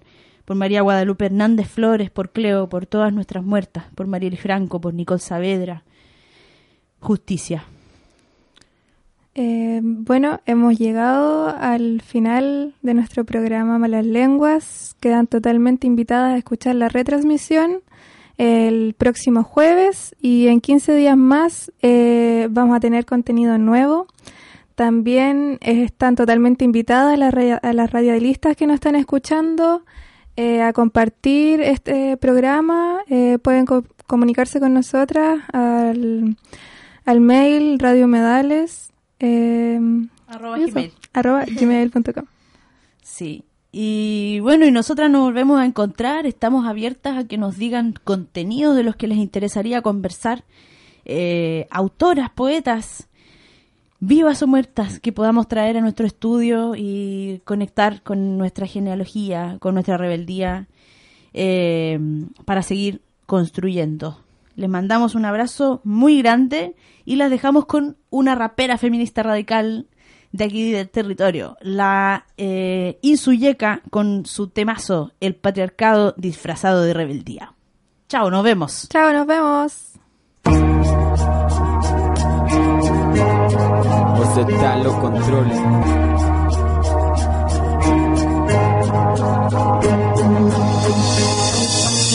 por 0.46 0.56
María 0.56 0.82
Guadalupe 0.82 1.26
Hernández 1.26 1.68
Flores, 1.68 2.10
por 2.12 2.32
Cleo, 2.32 2.70
por 2.70 2.86
todas 2.86 3.14
nuestras 3.14 3.44
muertas, 3.44 3.86
por 3.96 4.08
Mariel 4.08 4.38
Franco, 4.38 4.80
por 4.82 4.94
Nicole 4.94 5.20
Saavedra. 5.20 5.84
Justicia. 7.00 7.66
Eh, 9.36 9.82
bueno, 9.84 10.40
hemos 10.46 10.78
llegado 10.78 11.50
al 11.50 12.02
final 12.02 12.74
de 12.82 12.94
nuestro 12.94 13.26
programa 13.26 13.78
Malas 13.78 14.06
Lenguas. 14.06 14.96
Quedan 15.00 15.28
totalmente 15.28 15.88
invitadas 15.88 16.34
a 16.34 16.38
escuchar 16.38 16.76
la 16.76 16.90
retransmisión 16.90 17.82
el 18.38 18.96
próximo 18.98 19.44
jueves 19.44 20.16
y 20.22 20.48
en 20.48 20.60
15 20.60 20.96
días 20.96 21.18
más 21.18 21.72
eh, 21.82 22.48
vamos 22.52 22.76
a 22.76 22.80
tener 22.80 23.06
contenido 23.06 23.58
nuevo. 23.58 24.08
También 24.76 25.58
están 25.62 26.16
totalmente 26.16 26.66
invitadas 26.66 27.18
las, 27.18 27.34
a 27.34 27.74
las 27.74 27.92
radialistas 27.92 28.56
que 28.58 28.68
nos 28.68 28.76
están 28.76 28.96
escuchando 28.96 29.84
eh, 30.36 30.62
a 30.62 30.74
compartir 30.74 31.62
este 31.62 32.18
programa. 32.18 33.00
Eh, 33.08 33.38
pueden 33.42 33.66
co- 33.66 33.86
comunicarse 34.06 34.60
con 34.60 34.74
nosotras 34.74 35.40
al, 35.54 36.36
al 37.06 37.22
mail 37.22 37.80
radiomedales 37.80 38.92
eh, 39.20 39.80
Arroba 40.28 40.58
eso, 40.58 40.68
Gmail. 40.72 40.92
arroba 41.14 41.46
gmail.com. 41.60 42.26
Sí. 43.02 43.44
Y 43.72 44.40
bueno, 44.42 44.66
y 44.66 44.72
nosotras 44.72 45.10
nos 45.10 45.22
volvemos 45.24 45.60
a 45.60 45.66
encontrar, 45.66 46.26
estamos 46.26 46.66
abiertas 46.66 47.18
a 47.18 47.28
que 47.28 47.38
nos 47.38 47.58
digan 47.58 47.94
contenidos 48.04 48.76
de 48.76 48.84
los 48.84 48.96
que 48.96 49.08
les 49.08 49.18
interesaría 49.18 49.82
conversar, 49.82 50.44
eh, 51.06 51.68
autoras, 51.70 52.30
poetas, 52.30 53.08
vivas 54.00 54.42
o 54.44 54.48
muertas, 54.48 55.00
que 55.00 55.12
podamos 55.12 55.48
traer 55.48 55.78
a 55.78 55.82
nuestro 55.82 56.06
estudio 56.06 56.74
y 56.76 57.42
conectar 57.46 58.02
con 58.04 58.38
nuestra 58.38 58.68
genealogía, 58.68 59.58
con 59.60 59.74
nuestra 59.74 59.98
rebeldía, 59.98 60.68
eh, 61.34 62.00
para 62.46 62.62
seguir 62.62 63.02
construyendo. 63.26 64.20
Les 64.56 64.70
mandamos 64.70 65.16
un 65.16 65.26
abrazo 65.26 65.82
muy 65.84 66.22
grande 66.22 66.76
y 67.04 67.18
las 67.18 67.30
dejamos 67.30 67.66
con 67.66 67.98
una 68.10 68.36
rapera 68.36 68.78
feminista 68.78 69.22
radical 69.24 69.88
de 70.32 70.44
aquí 70.44 70.72
del 70.72 70.90
territorio, 70.90 71.56
la 71.62 72.26
eh, 72.38 73.00
Insuyeca 73.02 73.82
con 73.90 74.26
su 74.26 74.50
temazo, 74.50 75.14
el 75.22 75.36
patriarcado 75.36 76.14
disfrazado 76.18 76.84
de 76.84 76.94
rebeldía. 76.94 77.54
Chao, 78.10 78.30
nos 78.30 78.44
vemos. 78.44 78.88
Chao, 78.90 79.14
nos 79.14 79.26
vemos. 79.26 79.94
Ostenta 83.46 84.78
los 84.78 84.94
controles. 84.96 85.58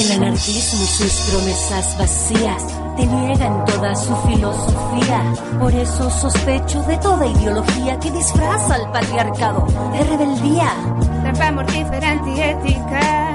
El 0.01 0.12
anarquismo 0.12 0.83
y 0.83 0.87
sus 0.87 1.12
promesas 1.31 1.99
vacías 1.99 2.66
te 2.97 3.07
niegan 3.07 3.64
toda 3.64 3.95
su 3.95 4.16
filosofía. 4.26 5.35
Por 5.61 5.72
eso 5.72 6.11
sospecho 6.11 6.83
de 6.83 6.97
toda 6.99 7.26
ideología 7.26 7.99
que 8.01 8.11
disfraza 8.11 8.74
al 8.74 8.91
patriarcado 8.91 9.66
de 9.93 10.05
rebeldía. 10.05 10.72
Trampa 11.22 11.53
mortífera 11.53 12.11
antiética, 12.11 13.33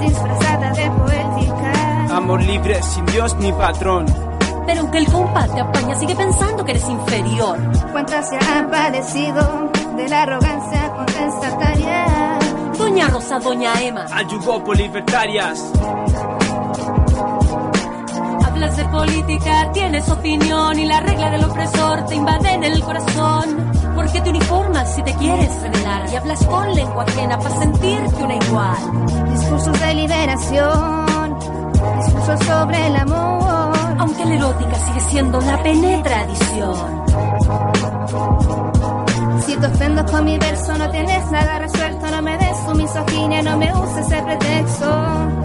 disfrazada 0.00 0.72
de 0.72 0.90
poética. 0.90 2.16
Amor 2.16 2.42
libre 2.42 2.82
sin 2.82 3.04
Dios 3.06 3.36
ni 3.36 3.52
patrón. 3.52 4.06
Pero 4.66 4.80
aunque 4.80 4.98
el 4.98 5.06
compa 5.06 5.46
te 5.46 5.60
apaña, 5.60 5.94
sigue 5.94 6.14
pensando 6.16 6.64
que 6.64 6.72
eres 6.72 6.88
inferior. 6.88 7.58
¿Cuántas 7.92 8.28
se 8.28 8.36
han 8.36 8.70
padecido 8.70 9.70
de 9.96 10.08
la 10.08 10.22
arrogancia 10.22 10.92
contestataria? 10.92 12.38
Doña 12.76 13.08
Rosa, 13.08 13.38
Doña 13.38 13.72
Emma, 13.80 14.06
Ayudó 14.12 14.62
por 14.62 14.76
libertarias. 14.76 15.72
hablas 18.44 18.76
de 18.76 18.84
política, 18.86 19.70
tienes 19.72 20.08
opinión 20.08 20.78
y 20.78 20.84
la 20.86 21.00
regla 21.00 21.30
del 21.30 21.44
opresor 21.44 22.06
te 22.06 22.14
invade 22.14 22.52
en 22.52 22.64
el 22.64 22.82
corazón. 22.82 23.72
Porque 23.94 24.20
te 24.20 24.30
uniformas 24.30 24.94
si 24.94 25.02
te 25.02 25.14
quieres 25.14 25.62
revelar 25.62 26.06
y 26.12 26.16
hablas 26.16 26.44
con 26.44 26.74
lengua 26.74 27.04
ajena 27.04 27.38
para 27.38 27.58
sentirte 27.58 28.22
una 28.22 28.36
igual. 28.36 29.30
Discursos 29.32 29.80
de 29.80 29.94
liberación, 29.94 31.38
discursos 31.98 32.40
sobre 32.46 32.86
el 32.88 32.96
amor. 32.96 33.65
Aunque 33.98 34.24
la 34.24 34.34
erótica 34.34 34.74
sigue 34.74 35.00
siendo 35.00 35.40
la 35.40 35.62
penetradición. 35.62 37.06
Si 39.46 39.56
te 39.56 39.66
ofendo 39.66 40.04
con 40.06 40.24
mi 40.24 40.38
verso, 40.38 40.76
no 40.76 40.90
tienes 40.90 41.30
nada 41.30 41.58
resuelto. 41.58 42.10
No 42.10 42.22
me 42.22 42.36
des 42.38 42.66
tu 42.66 42.74
misoginia, 42.74 43.42
no 43.42 43.56
me 43.56 43.72
uses 43.72 44.06
ese 44.06 44.22
pretexto. 44.22 44.86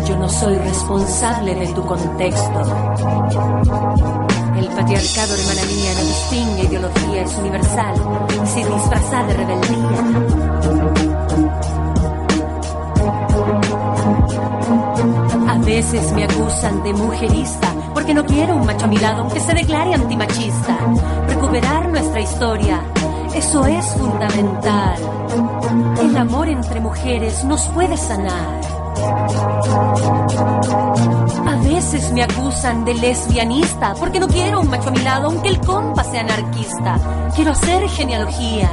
Yo 0.08 0.18
no 0.18 0.30
soy 0.30 0.56
responsable 0.56 1.56
de 1.56 1.68
tu 1.68 1.86
contexto. 1.86 2.62
El 4.58 4.68
patriarcado, 4.68 5.36
hermana 5.36 5.66
mía, 5.68 5.91
no 5.95 6.02
distingue 6.02 6.64
ideología, 6.64 7.22
es 7.24 7.38
universal 7.38 7.95
y 8.43 8.47
se 8.47 8.66
disfraza 8.66 9.24
de 9.24 9.34
rebeldía. 9.34 11.11
Veces 15.82 16.12
me 16.14 16.26
acusan 16.26 16.84
de 16.84 16.94
mujerista 16.94 17.74
porque 17.92 18.14
no 18.14 18.24
quiero 18.24 18.56
un 18.56 18.68
macho 18.68 18.86
a 18.86 18.88
mi 18.88 18.98
lado 18.98 19.22
aunque 19.22 19.40
se 19.40 19.52
declare 19.52 19.96
antimachista. 19.96 20.78
Recuperar 21.28 21.90
nuestra 21.90 22.22
historia, 22.22 22.80
eso 23.34 23.66
es 23.66 23.84
fundamental. 23.96 24.96
El 26.00 26.16
amor 26.16 26.50
entre 26.50 26.80
mujeres 26.82 27.44
nos 27.46 27.64
puede 27.70 27.98
sanar. 27.98 28.62
A 31.48 31.56
veces 31.64 32.12
me 32.12 32.22
acusan 32.22 32.86
de 32.86 32.94
lesbianista 32.94 33.96
porque 34.00 34.20
no 34.20 34.28
quiero 34.28 34.62
un 34.62 34.70
macho 34.70 34.90
a 34.90 34.92
mi 34.92 35.00
lado 35.00 35.30
aunque 35.30 35.50
el 35.50 35.60
compa 35.62 36.04
sea 36.04 36.22
anarquista. 36.22 37.32
Quiero 37.36 37.54
hacer 37.54 37.90
genealogía 37.90 38.70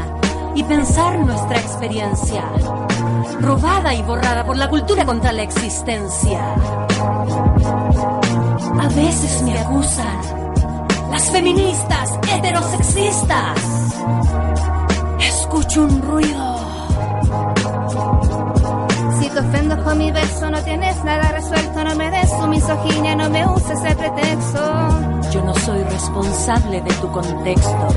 y 0.55 0.63
pensar 0.63 1.19
nuestra 1.21 1.59
experiencia, 1.59 2.45
robada 3.41 3.95
y 3.95 4.03
borrada 4.03 4.45
por 4.45 4.59
la 4.59 4.69
cultura 4.69 5.07
contra 5.07 5.33
la 5.33 5.43
existencia. 5.43 6.88
A 8.81 8.89
veces 8.95 9.43
me 9.43 9.59
acusan 9.59 10.21
las 11.11 11.31
feministas 11.31 12.19
heterosexistas. 12.31 13.59
Escucho 15.21 15.85
un 15.85 16.03
ruido. 16.03 16.59
Si 19.21 19.31
te 19.31 19.39
ofendo 19.41 19.83
con 19.85 19.99
mi 19.99 20.11
verso, 20.11 20.51
no 20.51 20.63
tienes 20.63 21.03
nada 21.05 21.33
resuelto. 21.33 21.83
No 21.83 21.95
me 21.97 22.11
des 22.11 22.31
tu 22.31 22.47
misoginia, 22.47 23.17
no 23.17 23.31
me 23.31 23.47
uses 23.47 23.83
ese 23.83 23.97
pretexto. 23.97 24.61
Yo 25.33 25.43
no 25.45 25.55
soy 25.55 25.83
responsable 25.85 26.83
de 26.83 26.91
tu 26.95 27.11
contexto. 27.11 27.89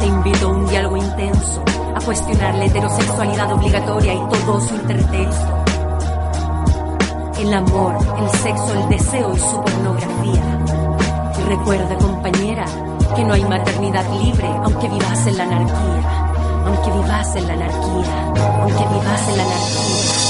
Te 0.00 0.06
invito 0.06 0.48
a 0.48 0.50
un 0.50 0.66
diálogo 0.66 0.96
intenso, 0.98 1.64
a 1.94 2.00
cuestionar 2.04 2.54
la 2.56 2.66
heterosexualidad 2.66 3.52
obligatoria 3.52 4.12
y 4.12 4.28
todo 4.28 4.60
su 4.60 4.74
intertexto. 4.74 5.71
El 7.42 7.52
amor, 7.54 7.96
el 8.20 8.30
sexo, 8.38 8.72
el 8.72 8.88
deseo 8.88 9.34
y 9.34 9.38
su 9.40 9.60
pornografía. 9.60 10.58
Y 11.40 11.42
recuerda, 11.48 11.98
compañera, 11.98 12.64
que 13.16 13.24
no 13.24 13.34
hay 13.34 13.44
maternidad 13.44 14.04
libre, 14.12 14.46
aunque 14.62 14.88
vivas 14.88 15.26
en 15.26 15.36
la 15.38 15.42
anarquía, 15.42 16.64
aunque 16.66 16.90
vivas 16.92 17.34
en 17.34 17.48
la 17.48 17.54
anarquía, 17.54 18.32
aunque 18.62 18.84
vivas 18.94 19.28
en 19.28 19.36
la 19.36 19.42
anarquía. 19.42 20.22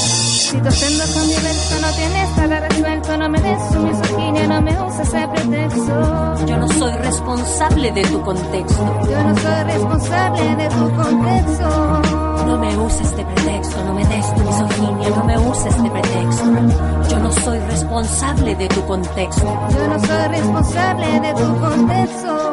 Si 0.53 0.57
te 0.59 0.69
ofendo 0.69 1.05
con 1.13 1.27
mi 1.29 1.35
verso 1.35 1.81
no 1.83 1.93
tienes 1.93 2.37
nada 2.39 2.61
resuelto, 2.61 3.17
no 3.19 3.29
me 3.29 3.41
des 3.43 3.59
su 3.71 3.79
misoginia, 3.79 4.47
no 4.47 4.63
me 4.63 4.83
uses 4.83 5.09
ese 5.09 5.29
pretexto. 5.29 6.47
Yo 6.47 6.57
no 6.57 6.69
soy 6.69 6.93
responsable 6.93 7.93
de 7.93 8.03
tu 8.05 8.23
contexto. 8.23 9.01
Yo 9.11 9.23
no 9.23 9.37
soy 9.37 9.65
responsable 9.65 10.57
de 10.57 10.69
tu 10.69 10.97
contexto. 10.97 12.22
No 12.47 12.59
me 12.59 12.77
uses 12.77 13.17
de 13.17 13.25
pretexto, 13.25 13.85
no 13.85 13.95
me 13.95 14.05
des 14.05 14.35
tu 14.35 14.41
misoginia, 14.43 15.09
no 15.11 15.25
me 15.25 15.39
uses 15.39 15.83
de 15.83 15.91
pretexto. 15.91 16.45
Yo 17.11 17.19
no 17.19 17.33
soy 17.33 17.59
responsable 17.61 18.55
de 18.57 18.69
tu 18.69 18.85
contexto. 18.87 19.45
Yo 19.71 19.89
no 19.89 19.99
soy 19.99 20.29
responsable 20.29 21.21
de 21.21 21.35
tu 21.35 21.61
contexto. 21.61 22.53